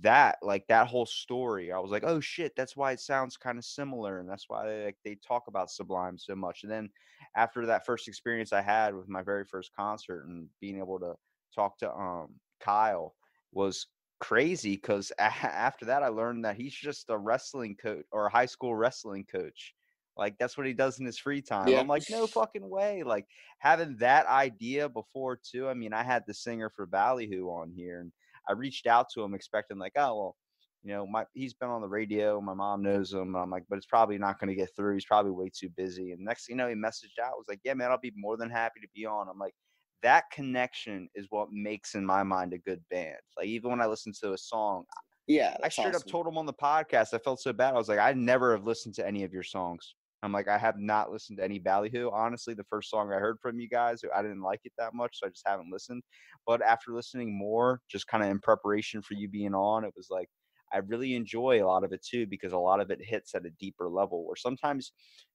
that 0.02 0.36
like 0.42 0.66
that 0.66 0.88
whole 0.88 1.06
story 1.06 1.70
i 1.70 1.78
was 1.78 1.92
like 1.92 2.02
oh 2.04 2.18
shit 2.18 2.52
that's 2.56 2.76
why 2.76 2.90
it 2.90 3.00
sounds 3.00 3.36
kind 3.36 3.56
of 3.56 3.64
similar 3.64 4.18
and 4.18 4.28
that's 4.28 4.46
why 4.48 4.84
like 4.84 4.96
they 5.04 5.16
talk 5.26 5.44
about 5.46 5.70
sublime 5.70 6.18
so 6.18 6.34
much 6.34 6.64
and 6.64 6.72
then 6.72 6.90
after 7.36 7.64
that 7.64 7.86
first 7.86 8.08
experience 8.08 8.52
i 8.52 8.60
had 8.60 8.94
with 8.94 9.08
my 9.08 9.22
very 9.22 9.44
first 9.44 9.70
concert 9.76 10.26
and 10.26 10.48
being 10.60 10.78
able 10.78 10.98
to 10.98 11.14
talk 11.54 11.78
to 11.78 11.90
um 11.94 12.28
kyle 12.60 13.14
was 13.52 13.86
crazy 14.18 14.74
because 14.74 15.12
after 15.18 15.84
that 15.84 16.02
i 16.02 16.08
learned 16.08 16.44
that 16.44 16.56
he's 16.56 16.74
just 16.74 17.08
a 17.10 17.16
wrestling 17.16 17.76
coach 17.80 18.04
or 18.10 18.26
a 18.26 18.32
high 18.32 18.46
school 18.46 18.74
wrestling 18.74 19.24
coach 19.30 19.72
like 20.16 20.36
that's 20.38 20.56
what 20.56 20.66
he 20.66 20.72
does 20.72 20.98
in 20.98 21.06
his 21.06 21.18
free 21.18 21.42
time 21.42 21.68
Yeah. 21.68 21.80
i'm 21.80 21.88
like 21.88 22.04
no 22.10 22.26
fucking 22.26 22.68
way 22.68 23.02
like 23.02 23.26
having 23.58 23.96
that 23.98 24.26
idea 24.26 24.88
before 24.88 25.36
too 25.36 25.68
i 25.68 25.74
mean 25.74 25.92
i 25.92 26.02
had 26.02 26.24
the 26.26 26.34
singer 26.34 26.70
for 26.70 26.86
ballyhoo 26.86 27.46
on 27.48 27.70
here 27.70 28.00
and 28.00 28.12
I 28.48 28.52
reached 28.52 28.86
out 28.86 29.08
to 29.14 29.22
him 29.22 29.34
expecting 29.34 29.76
like, 29.78 29.94
oh 29.96 30.16
well, 30.16 30.36
you 30.84 30.92
know, 30.92 31.04
my 31.04 31.24
he's 31.34 31.52
been 31.54 31.68
on 31.68 31.80
the 31.80 31.88
radio, 31.88 32.40
my 32.40 32.54
mom 32.54 32.80
knows 32.80 33.12
him. 33.12 33.34
And 33.34 33.36
I'm 33.36 33.50
like, 33.50 33.64
but 33.68 33.76
it's 33.76 33.86
probably 33.86 34.18
not 34.18 34.38
going 34.38 34.48
to 34.48 34.54
get 34.54 34.70
through. 34.76 34.94
He's 34.94 35.04
probably 35.04 35.32
way 35.32 35.50
too 35.52 35.68
busy. 35.70 36.12
And 36.12 36.20
next 36.24 36.46
thing 36.46 36.54
you 36.54 36.58
know, 36.58 36.68
he 36.68 36.76
messaged 36.76 37.18
out, 37.20 37.36
was 37.36 37.46
like, 37.48 37.58
yeah, 37.64 37.74
man, 37.74 37.90
I'll 37.90 37.98
be 37.98 38.12
more 38.16 38.36
than 38.36 38.48
happy 38.48 38.78
to 38.80 38.88
be 38.94 39.04
on. 39.04 39.28
I'm 39.28 39.38
like, 39.38 39.54
that 40.02 40.30
connection 40.30 41.08
is 41.16 41.26
what 41.30 41.48
makes 41.50 41.96
in 41.96 42.06
my 42.06 42.22
mind 42.22 42.52
a 42.52 42.58
good 42.58 42.84
band. 42.88 43.16
Like 43.36 43.46
even 43.46 43.70
when 43.70 43.80
I 43.80 43.86
listen 43.86 44.12
to 44.20 44.32
a 44.34 44.38
song, 44.38 44.84
Yeah, 45.26 45.56
I 45.64 45.68
straight 45.68 45.94
up 45.96 46.06
told 46.06 46.28
him 46.28 46.38
on 46.38 46.46
the 46.46 46.52
podcast. 46.54 47.14
I 47.14 47.18
felt 47.18 47.40
so 47.40 47.52
bad. 47.52 47.74
I 47.74 47.78
was 47.78 47.88
like, 47.88 47.98
I 47.98 48.12
never 48.12 48.52
have 48.54 48.64
listened 48.64 48.94
to 48.96 49.06
any 49.06 49.24
of 49.24 49.32
your 49.32 49.42
songs. 49.42 49.96
I'm 50.22 50.32
like, 50.32 50.48
I 50.48 50.58
have 50.58 50.78
not 50.78 51.12
listened 51.12 51.38
to 51.38 51.44
any 51.44 51.58
Ballyhoo. 51.58 52.10
Honestly, 52.10 52.54
the 52.54 52.64
first 52.64 52.90
song 52.90 53.12
I 53.12 53.16
heard 53.16 53.38
from 53.40 53.60
you 53.60 53.68
guys, 53.68 54.00
I 54.14 54.22
didn't 54.22 54.42
like 54.42 54.60
it 54.64 54.72
that 54.78 54.94
much, 54.94 55.18
so 55.18 55.26
I 55.26 55.30
just 55.30 55.46
haven't 55.46 55.70
listened. 55.70 56.02
But 56.46 56.62
after 56.62 56.92
listening 56.92 57.36
more, 57.36 57.80
just 57.88 58.06
kind 58.06 58.24
of 58.24 58.30
in 58.30 58.40
preparation 58.40 59.02
for 59.02 59.14
you 59.14 59.28
being 59.28 59.54
on, 59.54 59.84
it 59.84 59.92
was 59.96 60.08
like 60.10 60.28
I 60.72 60.78
really 60.78 61.14
enjoy 61.14 61.62
a 61.62 61.66
lot 61.66 61.84
of 61.84 61.92
it 61.92 62.04
too 62.04 62.26
because 62.26 62.52
a 62.52 62.58
lot 62.58 62.80
of 62.80 62.90
it 62.90 63.00
hits 63.02 63.34
at 63.34 63.46
a 63.46 63.50
deeper 63.60 63.88
level. 63.88 64.26
Where 64.26 64.36
sometimes 64.36 64.92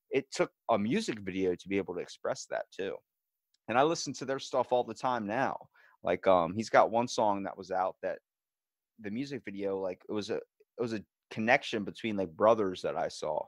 it 0.10 0.26
took 0.32 0.52
a 0.70 0.78
music 0.78 1.20
video 1.20 1.56
to 1.56 1.68
be 1.70 1.78
able 1.78 1.94
to 1.96 2.02
express 2.02 2.46
that 2.50 2.66
too. 2.76 2.96
And 3.70 3.78
I 3.78 3.84
listen 3.84 4.14
to 4.14 4.26
their 4.26 4.40
stuff 4.40 4.72
all 4.72 4.84
the 4.84 4.94
time 4.94 5.26
now. 5.26 5.58
Like, 6.04 6.26
um, 6.28 6.54
he's 6.56 6.70
got 6.70 6.92
one 6.92 7.08
song 7.08 7.44
that 7.44 7.58
was 7.58 7.72
out 7.72 7.96
that 8.02 8.18
the 9.00 9.12
music 9.12 9.42
video 9.46 9.80
like 9.80 10.02
it 10.08 10.12
was 10.12 10.30
a 10.30 10.36
it 10.36 10.80
was 10.80 10.94
a 10.94 11.04
connection 11.32 11.84
between 11.84 12.18
like 12.18 12.30
brothers 12.36 12.82
that 12.82 12.98
I 12.98 13.08
saw 13.08 13.42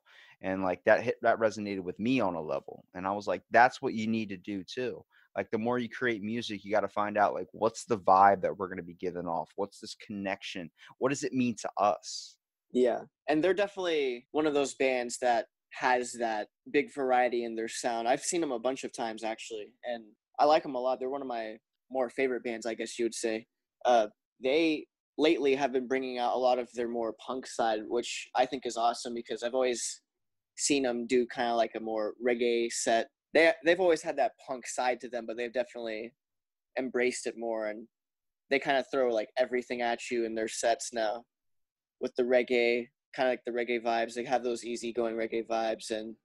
and 0.43 0.61
like 0.61 0.83
that 0.85 1.01
hit 1.01 1.15
that 1.21 1.39
resonated 1.39 1.81
with 1.81 1.99
me 1.99 2.19
on 2.19 2.35
a 2.35 2.41
level 2.41 2.85
and 2.93 3.07
I 3.07 3.11
was 3.11 3.27
like 3.27 3.41
that's 3.51 3.81
what 3.81 3.93
you 3.93 4.07
need 4.07 4.29
to 4.29 4.37
do 4.37 4.63
too 4.63 5.03
like 5.35 5.49
the 5.49 5.57
more 5.57 5.79
you 5.79 5.89
create 5.89 6.21
music 6.21 6.63
you 6.63 6.71
got 6.71 6.81
to 6.81 6.87
find 6.87 7.17
out 7.17 7.33
like 7.33 7.47
what's 7.51 7.85
the 7.85 7.97
vibe 7.97 8.41
that 8.41 8.55
we're 8.55 8.67
going 8.67 8.77
to 8.77 8.83
be 8.83 8.93
giving 8.93 9.27
off 9.27 9.49
what's 9.55 9.79
this 9.79 9.95
connection 9.95 10.69
what 10.99 11.09
does 11.09 11.23
it 11.23 11.33
mean 11.33 11.55
to 11.55 11.69
us 11.77 12.37
Yeah, 12.73 13.01
and 13.29 13.43
they're 13.43 13.53
definitely 13.53 14.27
one 14.31 14.47
of 14.47 14.55
those 14.55 14.73
bands 14.73 15.19
that 15.19 15.45
has 15.73 16.13
that 16.13 16.47
big 16.71 16.93
variety 16.93 17.45
in 17.45 17.55
their 17.55 17.67
sound. 17.67 18.07
I've 18.07 18.21
seen 18.21 18.41
them 18.41 18.51
a 18.51 18.59
bunch 18.59 18.83
of 18.83 18.91
times 18.91 19.23
actually, 19.23 19.73
and 19.85 20.03
I 20.39 20.45
like 20.45 20.63
them 20.63 20.75
a 20.75 20.79
lot. 20.79 20.99
They're 20.99 21.09
one 21.09 21.21
of 21.21 21.27
my 21.27 21.57
more 21.91 22.09
favorite 22.09 22.43
bands, 22.43 22.65
I 22.65 22.73
guess 22.73 22.97
you 22.97 23.05
would 23.05 23.13
say. 23.13 23.45
Uh, 23.85 24.07
they 24.43 24.87
lately 25.17 25.53
have 25.53 25.71
been 25.71 25.87
bringing 25.87 26.17
out 26.17 26.35
a 26.35 26.39
lot 26.39 26.57
of 26.57 26.67
their 26.73 26.87
more 26.87 27.13
punk 27.25 27.45
side, 27.45 27.81
which 27.87 28.27
I 28.35 28.47
think 28.47 28.65
is 28.65 28.77
awesome 28.77 29.13
because 29.13 29.43
I've 29.43 29.53
always 29.53 30.01
seen 30.55 30.83
them 30.83 31.07
do 31.07 31.25
kind 31.25 31.49
of 31.49 31.57
like 31.57 31.73
a 31.75 31.79
more 31.79 32.13
reggae 32.25 32.71
set. 32.71 33.09
They 33.33 33.51
they've 33.65 33.79
always 33.79 34.01
had 34.01 34.17
that 34.17 34.33
punk 34.45 34.67
side 34.67 34.99
to 35.01 35.09
them, 35.09 35.25
but 35.25 35.37
they've 35.37 35.53
definitely 35.53 36.13
embraced 36.77 37.27
it 37.27 37.35
more, 37.37 37.67
and 37.67 37.87
they 38.49 38.59
kind 38.59 38.77
of 38.77 38.85
throw 38.91 39.13
like 39.13 39.29
everything 39.37 39.81
at 39.81 40.09
you 40.11 40.25
in 40.25 40.35
their 40.35 40.47
sets 40.47 40.93
now 40.93 41.23
with 41.99 42.15
the 42.15 42.23
reggae, 42.23 42.87
kind 43.15 43.29
of 43.29 43.33
like 43.33 43.45
the 43.45 43.51
reggae 43.51 43.83
vibes. 43.83 44.13
They 44.13 44.25
have 44.25 44.43
those 44.43 44.63
easygoing 44.65 45.15
reggae 45.15 45.47
vibes 45.47 45.89
and 45.91 46.15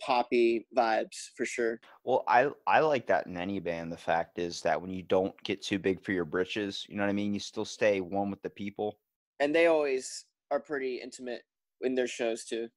poppy 0.00 0.66
vibes 0.74 1.28
for 1.36 1.44
sure. 1.44 1.78
well 2.04 2.24
i 2.26 2.48
i 2.66 2.80
like 2.80 3.06
that 3.06 3.26
in 3.26 3.36
any 3.36 3.60
band 3.60 3.92
the 3.92 3.96
fact 3.96 4.38
is 4.38 4.62
that 4.62 4.80
when 4.80 4.90
you 4.90 5.02
don't 5.02 5.34
get 5.42 5.60
too 5.60 5.78
big 5.78 6.02
for 6.02 6.12
your 6.12 6.24
britches 6.24 6.86
you 6.88 6.96
know 6.96 7.02
what 7.02 7.10
i 7.10 7.12
mean 7.12 7.34
you 7.34 7.40
still 7.40 7.66
stay 7.66 8.00
one 8.00 8.30
with 8.30 8.40
the 8.40 8.48
people 8.48 8.98
And 9.40 9.54
they 9.54 9.66
always 9.66 10.24
are 10.50 10.60
pretty 10.60 11.00
intimate 11.02 11.42
in 11.82 11.94
their 11.94 12.06
shows 12.06 12.44
too. 12.44 12.68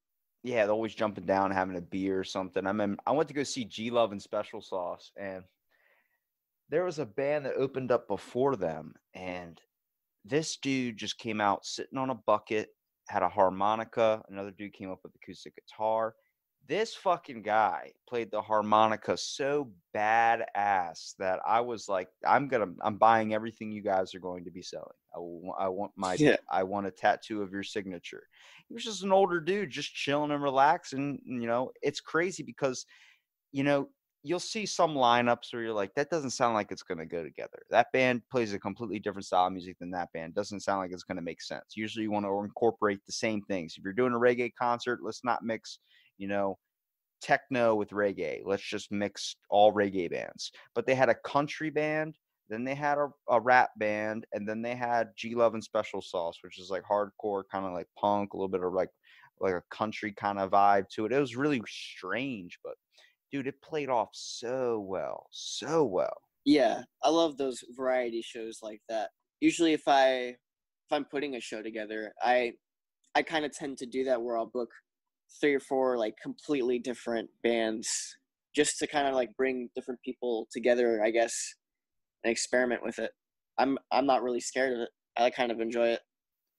Yeah, 0.43 0.65
they're 0.65 0.73
always 0.73 0.93
jumping 0.93 1.25
down, 1.25 1.51
having 1.51 1.77
a 1.77 1.81
beer 1.81 2.19
or 2.19 2.25
something. 2.25 2.67
I 2.67 2.73
mean, 2.73 2.97
I 3.05 3.11
went 3.11 3.29
to 3.29 3.33
go 3.33 3.43
see 3.43 3.63
G 3.63 3.89
Love 3.89 4.11
and 4.11 4.21
Special 4.21 4.61
Sauce, 4.61 5.11
and 5.17 5.43
there 6.69 6.83
was 6.83 6.99
a 6.99 7.05
band 7.05 7.45
that 7.45 7.55
opened 7.55 7.91
up 7.91 8.07
before 8.07 8.55
them, 8.55 8.93
and 9.13 9.59
this 10.25 10.57
dude 10.57 10.97
just 10.97 11.17
came 11.17 11.39
out 11.39 11.65
sitting 11.65 11.97
on 11.97 12.09
a 12.09 12.15
bucket, 12.15 12.69
had 13.07 13.23
a 13.23 13.29
harmonica. 13.29 14.21
Another 14.29 14.51
dude 14.51 14.73
came 14.73 14.91
up 14.91 14.99
with 15.03 15.13
acoustic 15.15 15.53
guitar. 15.55 16.15
This 16.65 16.95
fucking 16.95 17.41
guy 17.41 17.91
played 18.07 18.31
the 18.31 18.41
harmonica 18.41 19.17
so 19.17 19.73
badass 19.93 21.15
that 21.17 21.41
I 21.45 21.59
was 21.59 21.89
like, 21.89 22.07
I'm 22.25 22.47
gonna, 22.47 22.73
I'm 22.81 22.97
buying 22.97 23.33
everything 23.33 23.71
you 23.71 23.81
guys 23.81 24.15
are 24.15 24.19
going 24.19 24.45
to 24.45 24.51
be 24.51 24.61
selling. 24.61 24.95
I, 25.13 25.65
I 25.65 25.67
want 25.67 25.91
my, 25.97 26.17
Yeah. 26.17 26.37
I 26.49 26.63
want 26.63 26.87
a 26.87 26.91
tattoo 26.91 27.41
of 27.41 27.51
your 27.51 27.63
signature. 27.63 28.23
He 28.69 28.73
was 28.73 28.85
just 28.85 29.03
an 29.03 29.11
older 29.11 29.41
dude 29.41 29.71
just 29.71 29.93
chilling 29.93 30.31
and 30.31 30.41
relaxing 30.41 31.19
you 31.25 31.47
know 31.47 31.71
it's 31.81 31.99
crazy 31.99 32.43
because 32.43 32.85
you 33.51 33.63
know 33.63 33.89
you'll 34.25 34.39
see 34.39 34.65
some 34.65 34.95
lineups 34.95 35.51
where 35.51 35.63
you're 35.63 35.73
like 35.73 35.93
that 35.95 36.09
doesn't 36.09 36.29
sound 36.29 36.53
like 36.53 36.71
it's 36.71 36.83
going 36.83 36.97
to 36.97 37.05
go 37.05 37.23
together. 37.23 37.61
That 37.69 37.91
band 37.91 38.21
plays 38.31 38.53
a 38.53 38.59
completely 38.59 38.99
different 38.99 39.25
style 39.25 39.47
of 39.47 39.53
music 39.53 39.77
than 39.79 39.91
that 39.91 40.13
band. 40.13 40.33
Doesn't 40.33 40.61
sound 40.61 40.79
like 40.79 40.91
it's 40.93 41.03
going 41.03 41.17
to 41.17 41.21
make 41.21 41.41
sense. 41.41 41.75
Usually 41.75 42.03
you 42.03 42.11
want 42.11 42.25
to 42.25 42.39
incorporate 42.43 43.05
the 43.05 43.11
same 43.11 43.41
things. 43.41 43.75
If 43.77 43.83
you're 43.83 43.93
doing 43.93 44.13
a 44.13 44.17
reggae 44.17 44.53
concert 44.57 44.99
let's 45.03 45.25
not 45.25 45.43
mix 45.43 45.79
you 46.17 46.27
know 46.27 46.57
techno 47.21 47.73
with 47.75 47.89
reggae 47.91 48.41
let's 48.45 48.63
just 48.63 48.91
mix 48.91 49.35
all 49.49 49.73
reggae 49.73 50.11
bands 50.11 50.51
but 50.75 50.85
they 50.85 50.95
had 50.95 51.09
a 51.09 51.15
country 51.15 51.69
band 51.69 52.17
then 52.49 52.63
they 52.63 52.75
had 52.75 52.97
a, 52.97 53.07
a 53.29 53.39
rap 53.39 53.71
band, 53.77 54.25
and 54.33 54.47
then 54.47 54.61
they 54.61 54.75
had 54.75 55.09
G 55.17 55.35
Love 55.35 55.53
and 55.53 55.63
Special 55.63 56.01
Sauce, 56.01 56.37
which 56.41 56.59
is 56.59 56.69
like 56.69 56.83
hardcore, 56.83 57.43
kind 57.51 57.65
of 57.65 57.73
like 57.73 57.87
punk, 57.97 58.33
a 58.33 58.37
little 58.37 58.49
bit 58.49 58.63
of 58.63 58.73
like 58.73 58.89
like 59.39 59.53
a 59.53 59.63
country 59.71 60.13
kind 60.13 60.39
of 60.39 60.51
vibe 60.51 60.87
to 60.89 61.05
it. 61.05 61.11
It 61.11 61.19
was 61.19 61.35
really 61.35 61.61
strange, 61.67 62.59
but 62.63 62.75
dude, 63.31 63.47
it 63.47 63.61
played 63.63 63.89
off 63.89 64.09
so 64.13 64.79
well, 64.79 65.27
so 65.31 65.83
well. 65.83 66.15
Yeah, 66.45 66.83
I 67.01 67.09
love 67.09 67.37
those 67.37 67.63
variety 67.75 68.21
shows 68.21 68.59
like 68.61 68.81
that. 68.89 69.09
Usually 69.39 69.73
if 69.73 69.87
I 69.87 70.35
if 70.35 70.91
I'm 70.91 71.05
putting 71.05 71.35
a 71.35 71.41
show 71.41 71.63
together, 71.63 72.13
I 72.21 72.53
I 73.15 73.23
kind 73.23 73.45
of 73.45 73.53
tend 73.53 73.77
to 73.79 73.85
do 73.85 74.03
that 74.05 74.21
where 74.21 74.37
I'll 74.37 74.45
book 74.45 74.69
three 75.39 75.53
or 75.53 75.59
four 75.59 75.97
like 75.97 76.15
completely 76.21 76.79
different 76.79 77.29
bands 77.41 78.17
just 78.55 78.77
to 78.79 78.87
kind 78.87 79.07
of 79.07 79.15
like 79.15 79.35
bring 79.35 79.69
different 79.75 80.01
people 80.01 80.47
together, 80.51 81.03
I 81.03 81.09
guess, 81.11 81.55
and 82.23 82.31
experiment 82.31 82.83
with 82.83 82.99
it. 82.99 83.11
I'm 83.57 83.77
I'm 83.91 84.05
not 84.05 84.23
really 84.23 84.39
scared 84.39 84.73
of 84.73 84.79
it. 84.81 84.89
I 85.17 85.29
kind 85.29 85.51
of 85.51 85.59
enjoy 85.59 85.89
it. 85.89 86.01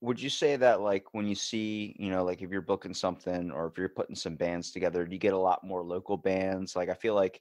Would 0.00 0.20
you 0.20 0.28
say 0.28 0.56
that 0.56 0.80
like 0.80 1.04
when 1.12 1.26
you 1.26 1.34
see, 1.34 1.96
you 1.98 2.10
know, 2.10 2.24
like 2.24 2.42
if 2.42 2.50
you're 2.50 2.60
booking 2.60 2.94
something 2.94 3.50
or 3.50 3.66
if 3.66 3.78
you're 3.78 3.88
putting 3.88 4.16
some 4.16 4.36
bands 4.36 4.70
together, 4.70 5.06
do 5.06 5.12
you 5.12 5.18
get 5.18 5.32
a 5.32 5.38
lot 5.38 5.64
more 5.64 5.82
local 5.82 6.16
bands? 6.16 6.76
Like 6.76 6.90
I 6.90 6.94
feel 6.94 7.14
like 7.14 7.40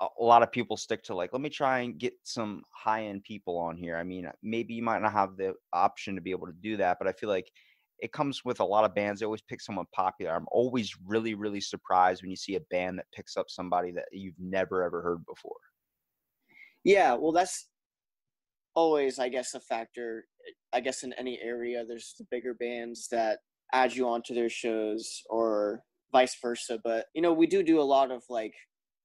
a 0.00 0.06
a 0.20 0.24
lot 0.24 0.42
of 0.42 0.52
people 0.52 0.76
stick 0.76 1.02
to 1.04 1.14
like, 1.14 1.32
let 1.32 1.42
me 1.42 1.50
try 1.50 1.80
and 1.80 1.98
get 1.98 2.14
some 2.24 2.62
high 2.70 3.06
end 3.06 3.24
people 3.24 3.58
on 3.58 3.76
here. 3.76 3.96
I 3.96 4.04
mean, 4.04 4.30
maybe 4.42 4.74
you 4.74 4.82
might 4.82 5.02
not 5.02 5.12
have 5.12 5.36
the 5.36 5.54
option 5.72 6.14
to 6.14 6.20
be 6.20 6.30
able 6.30 6.46
to 6.46 6.52
do 6.52 6.76
that, 6.78 6.98
but 6.98 7.08
I 7.08 7.12
feel 7.12 7.28
like 7.28 7.50
it 8.00 8.12
comes 8.12 8.44
with 8.44 8.60
a 8.60 8.64
lot 8.64 8.84
of 8.84 8.94
bands. 8.94 9.20
They 9.20 9.26
always 9.26 9.42
pick 9.42 9.60
someone 9.60 9.86
popular. 9.94 10.34
I'm 10.34 10.46
always 10.50 10.94
really, 11.06 11.34
really 11.34 11.60
surprised 11.60 12.22
when 12.22 12.30
you 12.30 12.36
see 12.36 12.56
a 12.56 12.60
band 12.70 12.98
that 12.98 13.06
picks 13.14 13.36
up 13.36 13.46
somebody 13.48 13.92
that 13.92 14.06
you've 14.12 14.38
never 14.38 14.82
ever 14.82 15.02
heard 15.02 15.24
before. 15.26 15.56
Yeah, 16.84 17.14
well, 17.14 17.32
that's 17.32 17.68
always, 18.74 19.18
I 19.18 19.28
guess, 19.28 19.54
a 19.54 19.60
factor. 19.60 20.24
I 20.72 20.80
guess 20.80 21.02
in 21.02 21.12
any 21.14 21.38
area, 21.42 21.84
there's 21.86 22.14
the 22.18 22.26
bigger 22.30 22.54
bands 22.54 23.08
that 23.10 23.40
add 23.72 23.94
you 23.94 24.08
onto 24.08 24.34
their 24.34 24.48
shows, 24.48 25.22
or 25.28 25.82
vice 26.12 26.36
versa. 26.40 26.78
But 26.82 27.06
you 27.14 27.22
know, 27.22 27.32
we 27.32 27.46
do 27.46 27.62
do 27.62 27.80
a 27.80 27.82
lot 27.82 28.10
of 28.10 28.22
like 28.30 28.54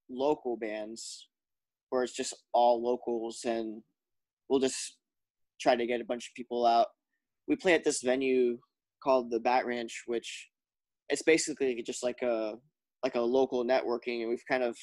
local 0.10 0.58
bands, 0.58 1.28
where 1.90 2.04
it's 2.04 2.16
just 2.16 2.34
all 2.54 2.82
locals, 2.82 3.42
and 3.46 3.82
we'll 4.50 4.60
just 4.60 4.98
try 5.60 5.76
to 5.76 5.86
get 5.86 6.02
a 6.02 6.06
bunch 6.06 6.28
of 6.30 6.36
people 6.36 6.66
out. 6.66 6.88
We 7.48 7.56
play 7.56 7.74
at 7.74 7.84
this 7.84 8.02
venue 8.02 8.58
called 9.06 9.30
the 9.30 9.40
Bat 9.40 9.68
Ranch, 9.68 10.04
which 10.08 10.50
it's 11.10 11.22
basically 11.22 11.82
just 11.86 12.04
like 12.04 12.22
a 12.24 12.54
like 13.04 13.16
a 13.16 13.22
local 13.22 13.64
networking, 13.64 14.22
and 14.22 14.30
we've 14.30 14.44
kind 14.50 14.64
of 14.64 14.76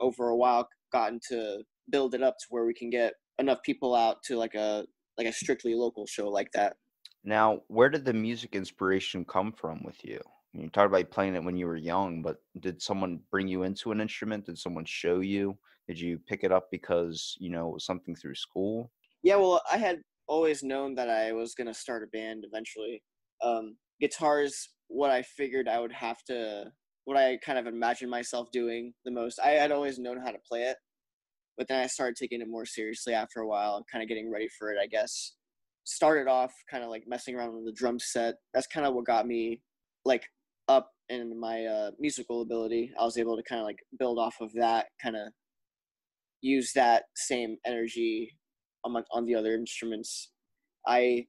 over 0.00 0.30
a 0.30 0.36
while 0.36 0.66
gotten 0.92 1.20
to 1.28 1.58
build 1.90 2.14
it 2.14 2.22
up 2.22 2.34
to 2.38 2.46
where 2.48 2.64
we 2.64 2.74
can 2.74 2.88
get 2.88 3.12
enough 3.38 3.58
people 3.64 3.94
out 3.94 4.16
to 4.24 4.36
like 4.36 4.54
a 4.54 4.84
like 5.18 5.26
a 5.26 5.32
strictly 5.32 5.74
local 5.74 6.06
show 6.06 6.28
like 6.28 6.48
that. 6.54 6.76
Now, 7.24 7.60
where 7.68 7.90
did 7.90 8.04
the 8.04 8.12
music 8.12 8.54
inspiration 8.54 9.24
come 9.24 9.52
from 9.52 9.82
with 9.84 10.02
you? 10.02 10.20
You 10.54 10.70
talked 10.70 10.86
about 10.86 11.10
playing 11.10 11.34
it 11.34 11.44
when 11.44 11.56
you 11.56 11.66
were 11.66 11.76
young, 11.76 12.22
but 12.22 12.36
did 12.60 12.80
someone 12.80 13.20
bring 13.30 13.48
you 13.48 13.64
into 13.64 13.92
an 13.92 14.00
instrument? 14.00 14.46
Did 14.46 14.58
someone 14.58 14.86
show 14.86 15.20
you? 15.20 15.58
Did 15.86 16.00
you 16.00 16.18
pick 16.26 16.42
it 16.42 16.52
up 16.52 16.68
because 16.70 17.36
you 17.38 17.50
know 17.50 17.68
it 17.68 17.74
was 17.74 17.86
something 17.86 18.16
through 18.16 18.34
school? 18.34 18.90
Yeah, 19.22 19.36
well, 19.36 19.60
I 19.70 19.76
had 19.76 20.00
always 20.26 20.62
known 20.62 20.94
that 20.94 21.10
I 21.10 21.32
was 21.32 21.54
gonna 21.54 21.74
start 21.74 22.02
a 22.02 22.06
band 22.16 22.44
eventually. 22.46 23.02
Um, 23.42 23.76
guitars, 24.00 24.70
what 24.88 25.10
I 25.10 25.22
figured 25.22 25.68
I 25.68 25.80
would 25.80 25.92
have 25.92 26.22
to, 26.24 26.64
what 27.04 27.16
I 27.16 27.38
kind 27.38 27.58
of 27.58 27.66
imagined 27.66 28.10
myself 28.10 28.50
doing 28.52 28.92
the 29.04 29.10
most. 29.10 29.38
I 29.42 29.50
had 29.50 29.72
always 29.72 29.98
known 29.98 30.20
how 30.20 30.30
to 30.30 30.38
play 30.48 30.62
it, 30.62 30.76
but 31.56 31.68
then 31.68 31.80
I 31.80 31.86
started 31.86 32.16
taking 32.16 32.40
it 32.40 32.48
more 32.48 32.66
seriously 32.66 33.14
after 33.14 33.40
a 33.40 33.46
while 33.46 33.84
kind 33.90 34.02
of 34.02 34.08
getting 34.08 34.30
ready 34.30 34.48
for 34.58 34.72
it. 34.72 34.78
I 34.82 34.86
guess 34.86 35.34
started 35.84 36.28
off 36.28 36.52
kind 36.70 36.84
of 36.84 36.90
like 36.90 37.04
messing 37.06 37.34
around 37.34 37.54
with 37.54 37.64
the 37.64 37.72
drum 37.72 37.98
set. 37.98 38.34
That's 38.52 38.66
kind 38.66 38.86
of 38.86 38.94
what 38.94 39.06
got 39.06 39.26
me 39.26 39.62
like 40.04 40.24
up 40.68 40.90
in 41.08 41.38
my 41.38 41.64
uh, 41.64 41.90
musical 41.98 42.42
ability. 42.42 42.92
I 42.98 43.04
was 43.04 43.16
able 43.16 43.36
to 43.36 43.42
kind 43.42 43.60
of 43.60 43.66
like 43.66 43.78
build 43.98 44.18
off 44.18 44.36
of 44.40 44.52
that, 44.54 44.86
kind 45.02 45.16
of 45.16 45.32
use 46.40 46.72
that 46.74 47.04
same 47.16 47.56
energy 47.66 48.36
on 48.84 48.92
my, 48.92 49.02
on 49.12 49.24
the 49.24 49.34
other 49.34 49.54
instruments. 49.54 50.30
I 50.86 51.26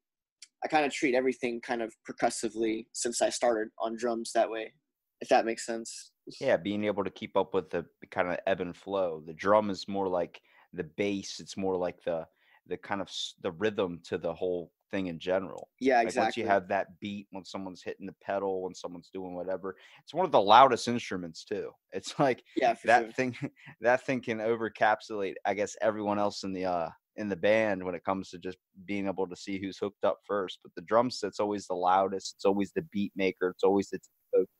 I 0.64 0.68
kind 0.68 0.86
of 0.86 0.91
treat 0.93 1.16
everything 1.16 1.62
kind 1.62 1.82
of 1.82 1.95
percussively 2.05 2.88
since 2.93 3.22
I 3.22 3.30
started 3.30 3.70
on 3.80 3.95
drums 3.97 4.32
that 4.34 4.49
way, 4.49 4.74
if 5.22 5.30
that 5.30 5.45
makes 5.45 5.66
sense. 5.66 6.12
Yeah, 6.39 6.57
being 6.57 6.84
able 6.86 7.03
to 7.03 7.10
keep 7.10 7.36
up 7.36 7.53
with 7.53 7.70
the 7.70 7.86
kind 8.12 8.30
of 8.30 8.39
ebb 8.47 8.62
and 8.62 8.76
flow. 8.76 9.22
The 9.26 9.34
drum 9.34 9.70
is 9.70 9.88
more 9.88 10.07
like 10.07 10.41
the 10.72 10.84
bass. 10.86 11.39
It's 11.39 11.57
more 11.57 11.76
like 11.76 12.01
the 12.03 12.28
the 12.66 12.78
kind 12.78 13.01
of 13.01 13.12
the 13.41 13.51
rhythm 13.51 13.99
to 14.05 14.18
the 14.18 14.34
whole 14.34 14.72
thing 14.91 15.07
in 15.07 15.20
general. 15.20 15.70
Yeah, 15.80 16.01
Like 16.03 16.16
exactly. 16.16 16.16
once 16.16 16.38
you 16.38 16.45
have 16.45 16.68
that 16.70 16.99
beat, 16.99 17.28
when 17.32 17.43
someone's 17.43 17.82
hitting 17.84 18.05
the 18.05 18.14
pedal, 18.14 18.62
when 18.64 18.74
someone's 18.76 19.10
doing 19.10 19.34
whatever, 19.36 19.76
it's 20.01 20.14
one 20.14 20.26
of 20.26 20.32
the 20.32 20.41
loudest 20.41 20.88
instruments 20.88 21.43
too. 21.43 21.72
It's 21.91 22.18
like 22.20 22.43
yeah, 22.55 22.76
that 22.86 23.10
sure. 23.10 23.14
thing 23.14 23.36
that 23.82 24.01
thing 24.05 24.22
can 24.22 24.38
overcapsulate, 24.38 25.36
I 25.45 25.53
guess, 25.55 25.76
everyone 25.82 26.20
else 26.20 26.43
in 26.43 26.53
the 26.53 26.66
uh 26.66 26.89
in 27.20 27.30
the 27.30 27.36
band 27.36 27.84
when 27.84 27.93
it 27.93 28.03
comes 28.03 28.30
to 28.32 28.39
just 28.39 28.57
being 28.86 29.07
able 29.07 29.28
to 29.28 29.36
see 29.36 29.59
who's 29.59 29.78
hooked 29.78 30.03
up 30.03 30.20
first. 30.26 30.59
But 30.63 30.74
the 30.76 30.82
drum 30.82 31.11
set's 31.11 31.39
always 31.39 31.67
the 31.67 31.76
loudest. 31.76 32.36
It's 32.38 32.45
always 32.45 32.72
the 32.72 32.82
beat 32.82 33.13
maker. 33.15 33.49
It's 33.49 33.63
always 33.63 33.89
the 33.89 33.99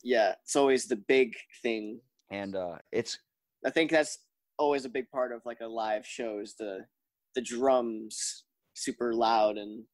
Yeah, 0.04 0.36
it's 0.44 0.56
always 0.56 0.88
the 0.88 0.98
big 0.98 1.36
thing. 1.64 2.02
and 2.30 2.56
uh 2.56 2.78
it's 2.92 3.18
I 3.66 3.72
think 3.72 3.92
that's 3.92 4.20
always 4.58 4.86
a 4.86 4.90
big 4.90 5.10
part 5.10 5.32
of 5.32 5.42
like 5.46 5.62
a 5.62 5.68
live 5.68 6.06
show 6.06 6.40
is 6.40 6.56
the 6.56 6.86
the 7.36 7.42
drums 7.42 8.46
super 8.74 9.14
loud 9.14 9.58
and 9.58 9.86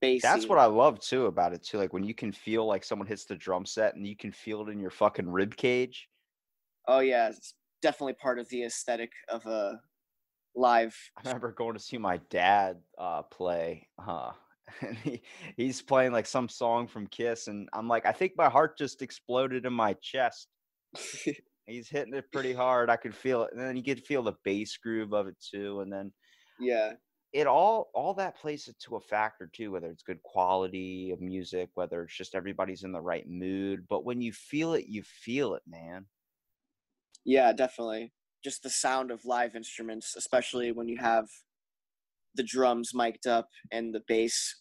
bassy. 0.00 0.22
That's 0.22 0.48
what 0.48 0.58
I 0.58 0.66
love 0.66 1.00
too 1.00 1.26
about 1.26 1.52
it 1.52 1.62
too. 1.62 1.78
Like 1.78 1.92
when 1.92 2.04
you 2.04 2.14
can 2.14 2.32
feel 2.32 2.66
like 2.66 2.84
someone 2.84 3.08
hits 3.08 3.24
the 3.24 3.36
drum 3.36 3.66
set 3.66 3.94
and 3.96 4.06
you 4.06 4.16
can 4.16 4.32
feel 4.32 4.66
it 4.66 4.70
in 4.70 4.80
your 4.80 4.90
fucking 4.90 5.28
rib 5.28 5.56
cage. 5.56 6.08
Oh 6.88 7.00
yeah, 7.00 7.28
it's 7.28 7.54
definitely 7.82 8.14
part 8.14 8.38
of 8.38 8.48
the 8.48 8.64
aesthetic 8.64 9.12
of 9.28 9.44
a 9.46 9.80
live. 10.56 10.96
I 11.16 11.28
remember 11.28 11.52
going 11.52 11.74
to 11.74 11.82
see 11.82 11.98
my 11.98 12.18
dad 12.30 12.80
uh 12.98 13.22
play 13.22 13.88
uh 13.98 14.32
and 14.80 14.96
he, 14.98 15.22
he's 15.56 15.80
playing 15.80 16.12
like 16.12 16.26
some 16.26 16.48
song 16.48 16.88
from 16.88 17.06
Kiss 17.06 17.46
and 17.46 17.68
I'm 17.72 17.88
like 17.88 18.06
I 18.06 18.12
think 18.12 18.32
my 18.36 18.48
heart 18.48 18.76
just 18.76 19.02
exploded 19.02 19.66
in 19.66 19.72
my 19.72 19.94
chest. 19.94 20.48
He's 21.66 21.88
hitting 21.88 22.14
it 22.14 22.30
pretty 22.30 22.52
hard. 22.52 22.90
I 22.90 22.96
could 22.96 23.14
feel 23.14 23.42
it. 23.42 23.50
And 23.52 23.60
then 23.60 23.76
you 23.76 23.82
get 23.82 23.98
to 23.98 24.04
feel 24.04 24.22
the 24.22 24.34
bass 24.44 24.76
groove 24.76 25.12
of 25.12 25.26
it 25.26 25.36
too 25.40 25.80
and 25.80 25.92
then 25.92 26.12
yeah, 26.58 26.94
it 27.32 27.46
all 27.46 27.90
all 27.94 28.14
that 28.14 28.38
plays 28.38 28.68
into 28.68 28.96
a 28.96 29.00
factor 29.00 29.48
too 29.52 29.70
whether 29.72 29.90
it's 29.90 30.02
good 30.02 30.22
quality 30.22 31.10
of 31.10 31.20
music 31.20 31.70
whether 31.74 32.02
it's 32.02 32.16
just 32.16 32.34
everybody's 32.34 32.84
in 32.84 32.92
the 32.92 33.00
right 33.00 33.28
mood 33.28 33.86
but 33.88 34.04
when 34.04 34.20
you 34.20 34.32
feel 34.32 34.74
it 34.74 34.86
you 34.86 35.02
feel 35.02 35.54
it 35.54 35.62
man 35.66 36.06
yeah, 37.26 37.52
definitely. 37.52 38.12
Just 38.46 38.62
the 38.62 38.70
sound 38.70 39.10
of 39.10 39.24
live 39.24 39.56
instruments, 39.56 40.14
especially 40.16 40.70
when 40.70 40.86
you 40.86 40.98
have 40.98 41.26
the 42.36 42.44
drums 42.44 42.92
mic'd 42.94 43.26
up 43.26 43.48
and 43.72 43.92
the 43.92 44.02
bass 44.06 44.54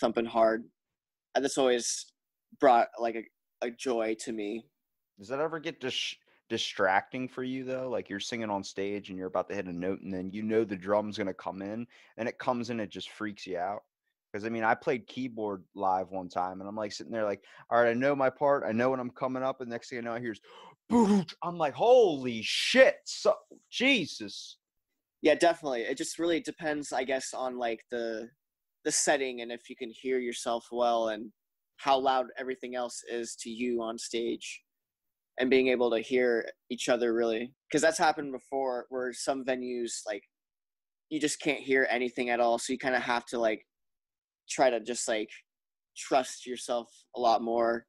thumping 0.00 0.24
hard. 0.24 0.64
And 1.34 1.44
that's 1.44 1.58
always 1.58 2.06
brought 2.58 2.88
like 2.98 3.16
a, 3.16 3.66
a 3.66 3.70
joy 3.70 4.16
to 4.20 4.32
me. 4.32 4.64
Does 5.18 5.28
that 5.28 5.40
ever 5.40 5.60
get 5.60 5.78
dis- 5.78 6.16
distracting 6.48 7.28
for 7.28 7.44
you 7.44 7.64
though? 7.64 7.90
Like 7.90 8.08
you're 8.08 8.18
singing 8.18 8.48
on 8.48 8.64
stage 8.64 9.10
and 9.10 9.18
you're 9.18 9.28
about 9.28 9.50
to 9.50 9.54
hit 9.54 9.66
a 9.66 9.72
note, 9.74 10.00
and 10.00 10.14
then 10.14 10.30
you 10.30 10.42
know 10.42 10.64
the 10.64 10.74
drum's 10.74 11.18
gonna 11.18 11.34
come 11.34 11.60
in, 11.60 11.86
and 12.16 12.30
it 12.30 12.38
comes 12.38 12.70
in, 12.70 12.80
it 12.80 12.88
just 12.88 13.10
freaks 13.10 13.46
you 13.46 13.58
out. 13.58 13.82
Because 14.32 14.46
I 14.46 14.48
mean, 14.48 14.64
I 14.64 14.74
played 14.74 15.06
keyboard 15.06 15.64
live 15.74 16.10
one 16.10 16.30
time, 16.30 16.60
and 16.60 16.68
I'm 16.68 16.76
like 16.76 16.92
sitting 16.92 17.12
there, 17.12 17.24
like, 17.24 17.44
all 17.68 17.82
right, 17.82 17.90
I 17.90 17.94
know 17.94 18.16
my 18.16 18.30
part, 18.30 18.64
I 18.66 18.72
know 18.72 18.88
when 18.90 19.00
I'm 19.00 19.10
coming 19.10 19.42
up, 19.42 19.60
and 19.60 19.68
next 19.68 19.90
thing 19.90 19.98
I 19.98 20.02
know, 20.02 20.14
I 20.14 20.20
hear, 20.20 20.32
"Boot!" 20.32 20.67
I'm 20.90 21.58
like, 21.58 21.74
holy 21.74 22.40
shit, 22.42 22.96
so 23.04 23.34
Jesus. 23.70 24.56
Yeah, 25.20 25.34
definitely. 25.34 25.82
It 25.82 25.98
just 25.98 26.18
really 26.18 26.40
depends, 26.40 26.92
I 26.92 27.04
guess, 27.04 27.34
on 27.34 27.58
like 27.58 27.80
the 27.90 28.30
the 28.84 28.92
setting 28.92 29.40
and 29.42 29.50
if 29.52 29.68
you 29.68 29.76
can 29.76 29.90
hear 29.90 30.18
yourself 30.18 30.66
well 30.72 31.08
and 31.08 31.30
how 31.78 31.98
loud 31.98 32.26
everything 32.38 32.74
else 32.74 33.02
is 33.10 33.36
to 33.36 33.50
you 33.50 33.82
on 33.82 33.98
stage 33.98 34.62
and 35.38 35.50
being 35.50 35.68
able 35.68 35.90
to 35.90 36.00
hear 36.00 36.48
each 36.70 36.88
other 36.88 37.12
really 37.12 37.52
because 37.68 37.82
that's 37.82 37.98
happened 37.98 38.32
before 38.32 38.86
where 38.88 39.12
some 39.12 39.44
venues 39.44 40.00
like 40.06 40.22
you 41.10 41.20
just 41.20 41.40
can't 41.40 41.60
hear 41.60 41.86
anything 41.90 42.30
at 42.30 42.40
all 42.40 42.58
so 42.58 42.72
you 42.72 42.78
kind 42.78 42.94
of 42.94 43.02
have 43.02 43.24
to 43.26 43.38
like 43.38 43.64
try 44.48 44.70
to 44.70 44.80
just 44.80 45.08
like 45.08 45.30
trust 45.96 46.46
yourself 46.46 46.88
a 47.16 47.20
lot 47.20 47.42
more 47.42 47.84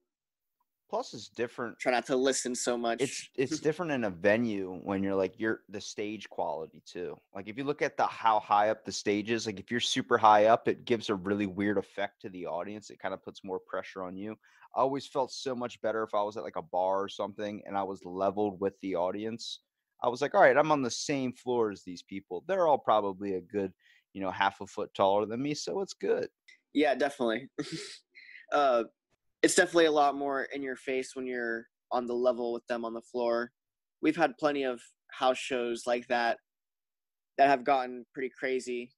Plus, 0.90 1.14
it's 1.14 1.30
different 1.30 1.78
try 1.78 1.92
not 1.92 2.06
to 2.08 2.16
listen 2.16 2.56
so 2.56 2.76
much. 2.76 3.02
It's 3.02 3.30
it's 3.36 3.60
different 3.62 3.92
in 3.92 4.06
a 4.06 4.10
venue 4.10 4.80
when 4.84 5.04
you're 5.04 5.16
like 5.16 5.36
you're 5.38 5.62
the 5.70 5.80
stage 5.80 6.28
quality 6.30 6.82
too. 6.86 7.16
Like 7.36 7.48
if 7.48 7.58
you 7.58 7.64
look 7.64 7.84
at 7.84 7.96
the 7.96 8.08
how 8.08 8.40
high 8.40 8.70
up 8.70 8.84
the 8.86 8.92
stage 8.92 9.30
is 9.30 9.46
like 9.46 9.60
if 9.60 9.70
you're 9.70 9.80
super 9.80 10.18
high 10.18 10.46
up 10.46 10.68
it 10.68 10.86
gives 10.86 11.10
a 11.10 11.16
really 11.16 11.46
weird 11.46 11.78
effect 11.78 12.22
to 12.22 12.30
the 12.30 12.48
audience. 12.48 12.90
It 12.90 13.00
kind 13.00 13.14
of 13.14 13.24
puts 13.24 13.44
more 13.44 13.60
pressure 13.60 14.02
on 14.02 14.18
you. 14.18 14.36
I 14.76 14.82
always 14.82 15.06
felt 15.06 15.32
so 15.32 15.56
much 15.56 15.82
better 15.82 16.04
if 16.04 16.14
i 16.14 16.22
was 16.22 16.38
at 16.38 16.44
like 16.44 16.56
a 16.56 16.62
bar 16.62 17.02
or 17.02 17.10
something 17.10 17.62
and 17.66 17.76
i 17.76 17.84
was 17.84 18.04
leveled 18.04 18.60
with 18.60 18.74
the 18.82 18.96
audience. 18.96 19.60
I 20.04 20.08
was 20.08 20.22
like 20.22 20.34
all 20.34 20.42
right 20.42 20.58
i'm 20.58 20.72
on 20.72 20.82
the 20.82 20.90
same 20.90 21.34
floor 21.34 21.70
as 21.72 21.84
these 21.84 22.02
people. 22.02 22.44
They're 22.48 22.68
all 22.68 22.80
probably 22.80 23.36
a 23.36 23.42
good 23.42 23.74
you 24.14 24.22
know 24.22 24.32
half 24.32 24.60
a 24.62 24.66
foot 24.66 24.92
taller 24.96 25.28
than 25.28 25.42
me 25.42 25.54
so 25.54 25.82
it's 25.82 25.94
good. 25.94 26.30
Yeah, 26.74 26.96
definitely. 26.96 27.50
uh, 28.52 28.84
it's 29.42 29.56
definitely 29.56 29.86
a 29.86 29.92
lot 29.92 30.16
more 30.16 30.44
in 30.54 30.62
your 30.62 30.76
face 30.76 31.16
when 31.16 31.26
you're 31.26 31.66
on 31.92 32.06
the 32.06 32.14
level 32.14 32.54
with 32.54 32.66
them 32.68 32.86
on 32.86 32.94
the 32.94 33.02
floor. 33.02 33.52
We've 34.02 34.16
had 34.16 34.38
plenty 34.38 34.64
of 34.64 34.82
house 35.12 35.38
shows 35.38 35.84
like 35.88 36.08
that 36.08 36.38
that 37.38 37.50
have 37.50 37.64
gotten 37.64 38.06
pretty 38.14 38.32
crazy 38.38 38.92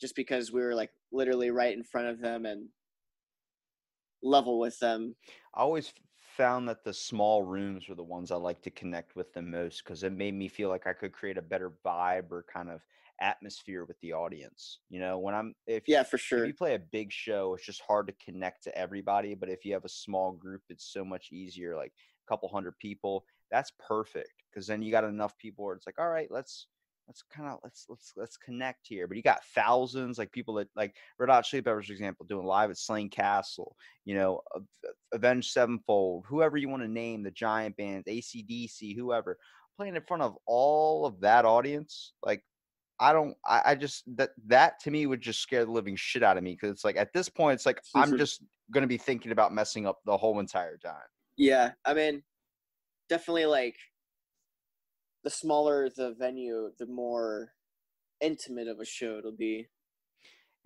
just 0.00 0.14
because 0.14 0.52
we 0.52 0.60
were 0.60 0.74
like 0.74 0.90
literally 1.12 1.50
right 1.50 1.76
in 1.76 1.84
front 1.84 2.08
of 2.08 2.20
them 2.20 2.46
and 2.46 2.68
level 4.22 4.58
with 4.58 4.78
them. 4.78 5.14
I 5.54 5.60
always 5.60 5.92
found 6.36 6.68
that 6.68 6.84
the 6.84 6.94
small 6.94 7.42
rooms 7.42 7.88
were 7.88 7.94
the 7.94 8.02
ones 8.02 8.30
I 8.30 8.36
like 8.36 8.62
to 8.62 8.70
connect 8.70 9.16
with 9.16 9.32
the 9.32 9.42
most 9.42 9.84
because 9.84 10.04
it 10.04 10.12
made 10.12 10.34
me 10.34 10.48
feel 10.48 10.68
like 10.68 10.86
I 10.86 10.92
could 10.92 11.12
create 11.12 11.36
a 11.36 11.42
better 11.42 11.72
vibe 11.84 12.30
or 12.30 12.44
kind 12.52 12.70
of 12.70 12.80
atmosphere 13.20 13.84
with 13.84 13.98
the 14.00 14.12
audience. 14.12 14.80
You 14.88 15.00
know, 15.00 15.18
when 15.18 15.34
I'm 15.34 15.54
if 15.66 15.84
Yeah, 15.86 16.02
for 16.02 16.16
if 16.16 16.22
sure. 16.22 16.46
you 16.46 16.54
play 16.54 16.74
a 16.74 16.78
big 16.78 17.12
show, 17.12 17.54
it's 17.54 17.66
just 17.66 17.82
hard 17.86 18.06
to 18.08 18.14
connect 18.24 18.64
to 18.64 18.76
everybody. 18.76 19.34
But 19.34 19.50
if 19.50 19.64
you 19.64 19.72
have 19.74 19.84
a 19.84 19.88
small 19.90 20.32
group, 20.32 20.62
it's 20.68 20.92
so 20.92 21.04
much 21.04 21.28
easier. 21.32 21.76
Like 21.76 21.92
a 22.26 22.28
couple 22.32 22.48
hundred 22.48 22.78
people, 22.78 23.24
that's 23.50 23.72
perfect 23.86 24.32
because 24.50 24.66
then 24.66 24.82
you 24.82 24.90
got 24.90 25.04
enough 25.04 25.36
people 25.38 25.64
where 25.64 25.74
it's 25.74 25.86
like, 25.86 25.98
all 25.98 26.08
right, 26.08 26.30
let's 26.30 26.66
let's 27.10 27.22
kind 27.22 27.48
of 27.48 27.58
let's 27.64 27.86
let's 27.88 28.12
let's 28.16 28.36
connect 28.36 28.86
here. 28.86 29.08
But 29.08 29.16
you 29.16 29.22
got 29.22 29.44
thousands 29.54 30.16
like 30.16 30.30
people 30.30 30.54
that 30.54 30.68
like 30.76 30.94
Red 31.18 31.28
Hot 31.28 31.44
Chili 31.44 31.62
Peppers, 31.62 31.86
for 31.86 31.92
example, 31.92 32.24
doing 32.26 32.46
live 32.46 32.70
at 32.70 32.78
Slane 32.78 33.10
Castle. 33.10 33.76
You 34.04 34.14
know, 34.14 34.40
Av- 34.54 34.92
Avenged 35.12 35.50
Sevenfold, 35.50 36.24
whoever 36.28 36.56
you 36.56 36.68
want 36.68 36.82
to 36.82 36.88
name, 36.88 37.22
the 37.22 37.32
giant 37.32 37.76
bands, 37.76 38.06
ACDC, 38.06 38.96
whoever, 38.96 39.38
playing 39.76 39.96
in 39.96 40.02
front 40.02 40.22
of 40.22 40.36
all 40.46 41.04
of 41.04 41.20
that 41.20 41.44
audience, 41.44 42.12
like 42.22 42.44
I 43.00 43.12
don't 43.12 43.34
I, 43.46 43.62
I 43.66 43.74
just 43.74 44.04
that 44.16 44.30
that 44.46 44.78
to 44.80 44.90
me 44.90 45.06
would 45.06 45.22
just 45.22 45.40
scare 45.40 45.64
the 45.64 45.70
living 45.70 45.96
shit 45.96 46.22
out 46.22 46.36
of 46.36 46.44
me 46.44 46.52
because 46.52 46.70
it's 46.70 46.84
like 46.84 46.96
at 46.96 47.12
this 47.12 47.28
point 47.28 47.54
it's 47.54 47.66
like 47.66 47.80
I'm 47.94 48.16
just 48.18 48.42
gonna 48.70 48.86
be 48.86 48.98
thinking 48.98 49.32
about 49.32 49.54
messing 49.54 49.86
up 49.86 49.98
the 50.04 50.16
whole 50.16 50.38
entire 50.38 50.76
time. 50.76 51.08
Yeah, 51.36 51.72
I 51.86 51.94
mean, 51.94 52.22
definitely 53.08 53.46
like 53.46 53.76
the 55.24 55.30
smaller 55.30 55.88
the 55.96 56.14
venue, 56.18 56.70
the 56.78 56.86
more 56.86 57.52
intimate 58.20 58.68
of 58.68 58.80
a 58.80 58.84
show 58.84 59.16
it'll 59.18 59.32
be. 59.32 59.66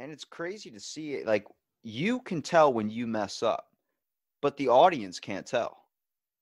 And 0.01 0.11
it's 0.11 0.25
crazy 0.25 0.71
to 0.73 0.81
see 0.81 1.15
it 1.15 1.27
like 1.27 1.47
you 1.85 2.21
can 2.21 2.43
tell 2.43 2.73
when 2.73 2.91
you 2.91 3.07
mess 3.07 3.43
up, 3.43 3.67
but 4.43 4.57
the 4.57 4.69
audience 4.69 5.21
can't 5.21 5.47
tell. 5.47 5.77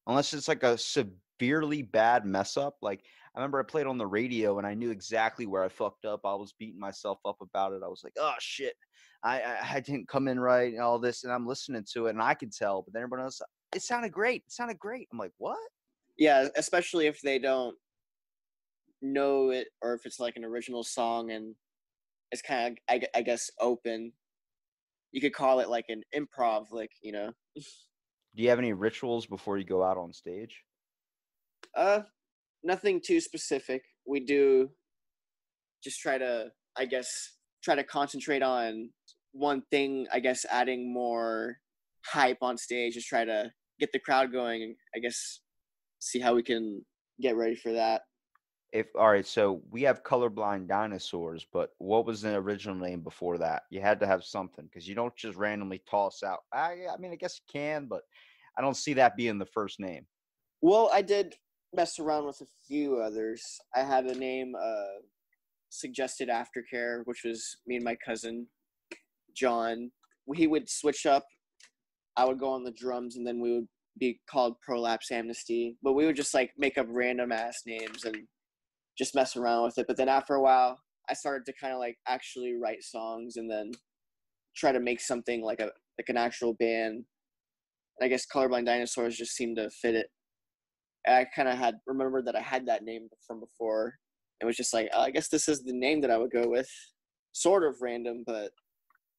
Unless 0.07 0.33
it's 0.33 0.49
like 0.49 0.63
a 0.63 0.79
severely 0.79 1.83
bad 1.83 2.25
mess 2.25 2.57
up. 2.57 2.77
Like 2.81 3.05
I 3.35 3.41
remember 3.41 3.61
I 3.61 3.63
played 3.63 3.87
on 3.87 3.97
the 3.97 4.07
radio 4.07 4.59
and 4.59 4.67
I 4.67 4.75
knew 4.75 4.91
exactly 4.91 5.47
where 5.47 5.65
I 5.65 5.69
fucked 5.69 6.05
up. 6.05 6.21
I 6.25 6.35
was 6.35 6.53
beating 6.59 6.79
myself 6.79 7.19
up 7.25 7.39
about 7.41 7.73
it. 7.73 7.83
I 7.85 7.89
was 7.89 8.03
like, 8.05 8.13
oh 8.19 8.35
shit. 8.39 8.75
I, 9.25 9.41
I, 9.41 9.75
I 9.75 9.81
didn't 9.81 10.09
come 10.09 10.29
in 10.29 10.39
right 10.39 10.73
and 10.73 10.83
all 10.83 10.99
this, 10.99 11.25
and 11.25 11.33
I'm 11.33 11.47
listening 11.47 11.85
to 11.95 12.07
it 12.07 12.11
and 12.11 12.23
I 12.23 12.35
could 12.35 12.53
tell, 12.53 12.83
but 12.83 12.93
then 12.93 13.03
everyone 13.05 13.25
else, 13.25 13.41
it 13.75 13.83
sounded 13.83 14.13
great. 14.13 14.43
It 14.47 14.53
sounded 14.53 14.79
great. 14.79 15.09
I'm 15.13 15.19
like, 15.19 15.33
what? 15.39 15.57
Yeah, 16.19 16.49
especially 16.57 17.07
if 17.07 17.21
they 17.23 17.39
don't 17.39 17.77
know 19.01 19.51
it 19.51 19.69
or 19.81 19.95
if 19.95 20.07
it's 20.07 20.21
like 20.21 20.37
an 20.37 20.45
original 20.45 20.85
song 20.85 21.31
and 21.31 21.55
it's 22.31 22.43
kind 22.43 22.79
of 22.89 22.95
I, 22.95 23.19
I 23.19 23.23
guess 23.23 23.51
open. 23.61 24.13
You 25.13 25.21
could 25.21 25.35
call 25.35 25.61
it 25.61 25.69
like 25.69 25.87
an 25.89 26.03
improv, 26.15 26.67
like 26.71 26.91
you 27.03 27.13
know. 27.13 27.33
Do 27.55 28.43
you 28.43 28.49
have 28.49 28.59
any 28.59 28.73
rituals 28.73 29.27
before 29.27 29.59
you 29.59 29.65
go 29.65 29.83
out 29.83 29.99
on 29.99 30.13
stage? 30.13 30.63
Uh, 31.77 32.01
nothing 32.65 33.01
too 33.05 33.21
specific. 33.21 33.83
We 34.07 34.21
do 34.21 34.71
just 35.83 36.01
try 36.01 36.19
to, 36.19 36.49
I 36.77 36.85
guess, 36.87 37.09
try 37.63 37.75
to 37.75 37.85
concentrate 37.85 38.43
on 38.43 38.91
one 39.33 39.63
thing. 39.71 40.07
I 40.13 40.21
guess 40.21 40.45
adding 40.51 40.93
more 40.93 41.57
hype 42.05 42.39
on 42.43 42.57
stage, 42.57 42.95
just 42.95 43.09
try 43.09 43.25
to 43.25 43.51
get 43.81 43.93
the 43.93 43.99
crowd 43.99 44.33
going. 44.33 44.63
and 44.63 44.75
I 44.95 44.99
guess 44.99 45.41
see 45.99 46.19
how 46.19 46.35
we 46.35 46.43
can 46.43 46.85
get 47.21 47.37
ready 47.37 47.55
for 47.55 47.73
that. 47.73 48.03
If 48.73 48.87
all 48.99 49.11
right, 49.11 49.27
so 49.27 49.61
we 49.71 49.83
have 49.83 50.03
colorblind 50.03 50.67
dinosaurs, 50.67 51.47
but 51.53 51.71
what 51.79 52.07
was 52.07 52.23
the 52.23 52.37
original 52.37 52.75
name 52.75 53.01
before 53.01 53.37
that? 53.39 53.65
You 53.71 53.83
had 53.83 54.01
to 54.01 54.07
have 54.07 54.25
something 54.25 54.65
because 54.65 54.89
you 54.89 54.95
don't 54.95 55.15
just 55.15 55.37
randomly 55.37 55.83
toss 55.89 56.23
out. 56.23 56.41
I, 56.55 56.87
I 56.93 56.97
mean, 56.99 57.13
I 57.13 57.17
guess 57.17 57.39
you 57.39 57.61
can, 57.61 57.87
but 57.87 58.03
I 58.57 58.63
don't 58.63 58.77
see 58.77 58.95
that 58.95 59.17
being 59.17 59.39
the 59.39 59.47
first 59.47 59.79
name. 59.79 60.07
Well, 60.63 60.89
I 60.93 61.03
did 61.03 61.35
mess 61.75 61.99
around 61.99 62.27
with 62.27 62.41
a 62.41 62.47
few 62.67 62.99
others. 62.99 63.43
I 63.75 63.81
had 63.81 64.05
a 64.05 64.15
name 64.15 64.55
uh, 64.61 65.01
suggested 65.71 66.29
aftercare, 66.29 67.03
which 67.05 67.23
was 67.25 67.57
me 67.67 67.77
and 67.77 67.85
my 67.85 67.97
cousin 68.05 68.47
John. 69.35 69.91
He 70.35 70.47
would 70.47 70.69
switch 70.69 71.07
up. 71.07 71.25
I 72.17 72.25
would 72.25 72.39
go 72.39 72.51
on 72.51 72.63
the 72.63 72.73
drums, 72.73 73.17
and 73.17 73.27
then 73.27 73.41
we 73.41 73.53
would 73.53 73.69
be 73.99 74.21
called 74.31 74.57
Prolapse 74.67 75.11
Amnesty. 75.11 75.77
But 75.83 75.95
we 75.95 76.07
would 76.07 76.17
just 76.17 76.35
like 76.35 76.53
make 76.59 76.79
up 76.79 76.87
random 76.91 77.33
ass 77.33 77.63
names 77.67 78.05
and 78.05 78.17
just 78.99 79.15
mess 79.15 79.37
around 79.37 79.65
with 79.65 79.79
it. 79.79 79.87
But 79.89 79.97
then 79.97 80.09
after 80.09 80.35
a 80.35 80.43
while, 80.43 80.79
I 81.09 81.15
started 81.15 81.47
to 81.47 81.55
kind 81.61 81.73
of 81.73 81.79
like 81.79 81.97
actually 82.07 82.55
write 82.55 82.83
songs 82.83 83.37
and 83.37 83.51
then 83.51 83.73
try 84.55 84.73
to 84.73 84.81
make 84.81 85.01
something 85.01 85.43
like 85.43 85.61
a 85.61 85.71
like 85.99 86.09
an 86.09 86.17
actual 86.17 86.55
band. 86.55 87.05
And 87.99 88.07
I 88.07 88.09
guess 88.09 88.27
Colorblind 88.27 88.67
Dinosaurs 88.67 89.17
just 89.17 89.35
seemed 89.35 89.57
to 89.57 89.71
fit 89.71 89.95
it. 89.95 90.07
I 91.07 91.25
kind 91.25 91.49
of 91.49 91.59
had 91.59 91.77
remembered 91.87 92.27
that 92.27 92.37
I 92.37 92.41
had 92.41 92.67
that 92.67 92.85
name 92.85 93.09
from 93.27 93.41
before. 93.41 93.95
It 94.41 94.45
was 94.45 94.57
just 94.57 94.75
like, 94.75 94.89
oh, 94.93 95.01
I 95.01 95.11
guess 95.11 95.29
this 95.29 95.49
is 95.49 95.63
the 95.63 95.73
name 95.73 96.01
that 96.01 96.11
I 96.11 96.19
would 96.19 96.31
go 96.33 96.49
with. 96.49 96.69
Sort 97.33 97.65
of 97.65 97.81
random, 97.81 98.25
but 98.27 98.53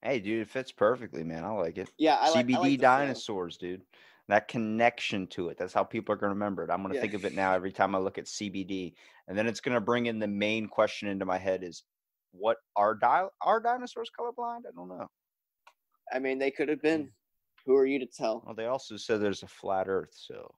Hey, 0.02 0.20
dude, 0.20 0.42
it 0.42 0.50
fits 0.50 0.72
perfectly, 0.72 1.24
man. 1.24 1.46
I 1.46 1.52
like 1.52 1.78
it. 1.78 1.90
yeah, 1.98 2.16
I 2.20 2.30
like, 2.30 2.36
I 2.36 2.44
CBD 2.44 2.60
like 2.60 2.80
dinosaurs, 2.80 3.58
dude. 3.58 3.84
That 4.28 4.48
connection 4.50 5.28
to 5.28 5.50
it. 5.50 5.58
That's 5.58 5.74
how 5.74 5.84
people 5.84 6.14
are 6.14 6.18
going 6.18 6.30
to 6.30 6.36
remember 6.36 6.64
it. 6.64 6.70
I'm 6.70 6.82
going 6.82 6.90
to 6.90 6.96
Yeah. 6.96 7.02
think 7.02 7.14
of 7.14 7.26
it 7.26 7.34
now 7.34 7.54
every 7.54 7.72
time 7.72 7.96
I 7.96 8.00
look 8.00 8.18
at 8.18 8.26
CBD. 8.26 8.94
And 9.28 9.38
then 9.38 9.48
it's 9.48 9.62
going 9.62 9.76
to 9.76 9.82
bring 9.82 10.06
in 10.06 10.20
the 10.20 10.28
main 10.28 10.68
question 10.68 11.08
into 11.10 11.26
my 11.26 11.38
head 11.38 11.64
is 11.64 11.84
what 12.32 12.58
are 12.76 12.96
di- 12.96 13.28
are 13.42 13.60
dinosaurs 13.62 14.10
colorblind? 14.18 14.62
I 14.68 14.72
don't 14.76 14.90
know. 14.90 15.08
I 16.12 16.20
mean, 16.20 16.38
they 16.40 16.52
could 16.52 16.70
have 16.70 16.80
Mm. 16.80 16.84
been. 16.84 17.12
Who 17.66 17.76
are 17.78 17.86
you 17.86 18.00
to 18.00 18.06
tell? 18.06 18.44
Well, 18.46 18.56
they 18.56 18.66
also 18.66 18.98
said 18.98 19.22
there's 19.22 19.44
a 19.44 19.48
flat 19.48 19.88
earth, 19.88 20.14
so 20.14 20.54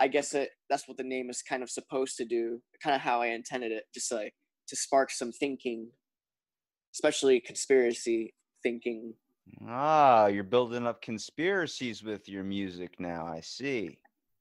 I 0.00 0.08
guess 0.08 0.34
it, 0.34 0.50
that's 0.70 0.86
what 0.86 0.96
the 0.96 1.04
name 1.04 1.30
is 1.30 1.42
kind 1.42 1.62
of 1.62 1.70
supposed 1.70 2.16
to 2.18 2.24
do. 2.24 2.60
Kind 2.82 2.94
of 2.94 3.02
how 3.02 3.20
I 3.20 3.28
intended 3.28 3.72
it, 3.72 3.84
just 3.92 4.12
like 4.12 4.34
to 4.68 4.76
spark 4.76 5.10
some 5.10 5.32
thinking, 5.32 5.88
especially 6.94 7.40
conspiracy 7.40 8.34
thinking. 8.62 9.14
ah, 9.66 10.26
you're 10.26 10.44
building 10.44 10.86
up 10.86 11.02
conspiracies 11.02 12.02
with 12.02 12.28
your 12.28 12.44
music 12.44 13.00
now. 13.00 13.26
I 13.26 13.40
see. 13.40 13.98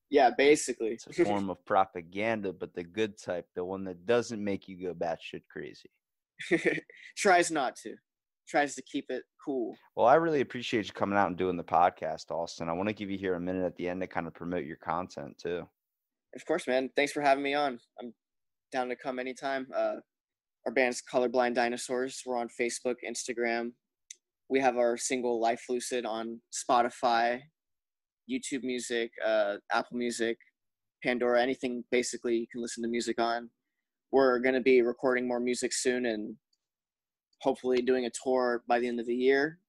Yeah, 0.10 0.30
basically. 0.38 0.90
It's 0.90 1.08
a 1.08 1.26
form 1.26 1.50
of 1.50 1.64
propaganda, 1.66 2.54
but 2.54 2.74
the 2.74 2.84
good 2.84 3.18
type, 3.18 3.46
the 3.56 3.66
one 3.66 3.84
that 3.86 4.06
doesn't 4.06 4.42
make 4.42 4.68
you 4.68 4.78
go 4.82 4.94
batshit 4.94 5.44
crazy. 5.50 5.90
Tries 7.18 7.52
not 7.52 7.76
to. 7.78 7.96
Tries 8.48 8.76
to 8.76 8.82
keep 8.82 9.06
it 9.10 9.24
cool. 9.44 9.76
Well, 9.96 10.08
I 10.08 10.16
really 10.16 10.42
appreciate 10.42 10.88
you 10.88 10.94
coming 10.94 11.18
out 11.18 11.28
and 11.28 11.38
doing 11.38 11.58
the 11.58 11.64
podcast, 11.64 12.32
Austin. 12.32 12.70
I 12.70 12.74
want 12.74 12.88
to 12.88 12.96
give 12.96 13.10
you 13.10 13.18
here 13.18 13.36
a 13.36 13.40
minute 13.40 13.66
at 13.66 13.76
the 13.76 13.90
end 13.90 14.02
to 14.02 14.08
kind 14.08 14.26
of 14.26 14.34
promote 14.34 14.66
your 14.66 14.78
content 14.78 15.38
too. 15.38 15.68
Of 16.36 16.46
course, 16.46 16.68
man. 16.68 16.90
Thanks 16.96 17.12
for 17.12 17.22
having 17.22 17.44
me 17.44 17.54
on. 17.54 17.80
I'm 18.00 18.14
down 18.72 18.90
to 18.90 18.96
come 18.96 19.20
anytime. 19.20 19.68
Uh, 19.76 19.96
our 20.66 20.72
band's 20.74 21.02
Colorblind 21.02 21.56
Dinosaurs. 21.56 22.22
We're 22.26 22.38
on 22.38 22.50
Facebook, 22.60 22.96
Instagram. 23.10 23.72
We 24.50 24.60
have 24.60 24.78
our 24.78 24.98
single 24.98 25.42
Life 25.42 25.64
Lucid 25.70 26.06
on 26.06 26.40
Spotify, 26.54 27.42
YouTube 28.30 28.64
Music, 28.64 29.12
uh, 29.26 29.56
Apple 29.72 29.98
Music, 29.98 30.38
Pandora, 31.04 31.42
anything 31.42 31.84
basically 31.92 32.36
you 32.38 32.48
can 32.52 32.62
listen 32.62 32.84
to 32.84 32.90
music 32.90 33.20
on. 33.20 33.50
We're 34.12 34.40
going 34.40 34.56
to 34.56 34.62
be 34.62 34.82
recording 34.82 35.28
more 35.28 35.40
music 35.40 35.74
soon 35.74 36.06
and 36.06 36.36
hopefully 37.42 37.82
doing 37.82 38.06
a 38.06 38.12
tour 38.24 38.64
by 38.68 38.80
the 38.80 38.88
end 38.88 39.00
of 39.00 39.06
the 39.06 39.16
year. 39.16 39.60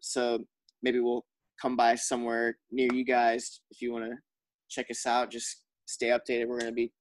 So 0.00 0.44
maybe 0.82 1.00
we'll 1.00 1.24
come 1.60 1.76
by 1.76 1.94
somewhere 1.94 2.56
near 2.70 2.88
you 2.92 3.04
guys 3.04 3.60
if 3.70 3.80
you 3.80 3.92
want 3.92 4.04
to 4.04 4.16
check 4.68 4.86
us 4.90 5.06
out. 5.06 5.30
Just 5.30 5.62
stay 5.86 6.08
updated. 6.08 6.48
We're 6.48 6.60
going 6.60 6.72
to 6.72 6.72
be 6.72 6.92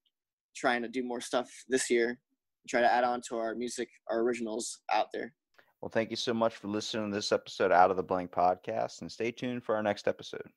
trying 0.55 0.81
to 0.81 0.87
do 0.87 1.03
more 1.03 1.21
stuff 1.21 1.49
this 1.67 1.89
year. 1.89 2.19
Try 2.67 2.81
to 2.81 2.91
add 2.91 3.03
on 3.03 3.21
to 3.29 3.37
our 3.37 3.53
music, 3.53 3.89
our 4.09 4.21
originals 4.21 4.79
out 4.91 5.07
there. 5.13 5.33
Well, 5.81 5.91
thank 5.91 6.09
you 6.09 6.15
so 6.15 6.33
much 6.33 6.55
for 6.55 6.67
listening 6.67 7.11
to 7.11 7.15
this 7.15 7.31
episode 7.31 7.71
out 7.71 7.91
of 7.91 7.97
the 7.97 8.03
blank 8.03 8.31
podcast 8.31 9.01
and 9.01 9.11
stay 9.11 9.29
tuned 9.29 9.63
for 9.63 9.75
our 9.75 9.83
next 9.83 10.07
episode. 10.07 10.49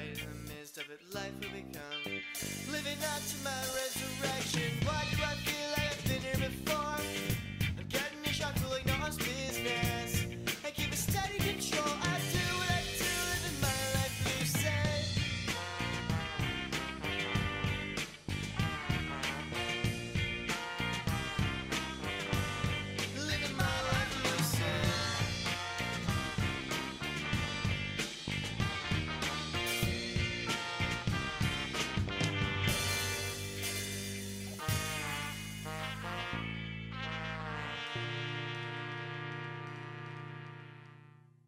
Right 0.00 0.16
in 0.16 0.46
the 0.46 0.54
midst 0.54 0.78
of 0.78 0.84
it, 0.90 1.00
life 1.14 1.32
will 1.40 1.50
become 1.50 2.22
living 2.72 2.98
up 3.04 3.20
to 3.20 3.44
my. 3.44 3.79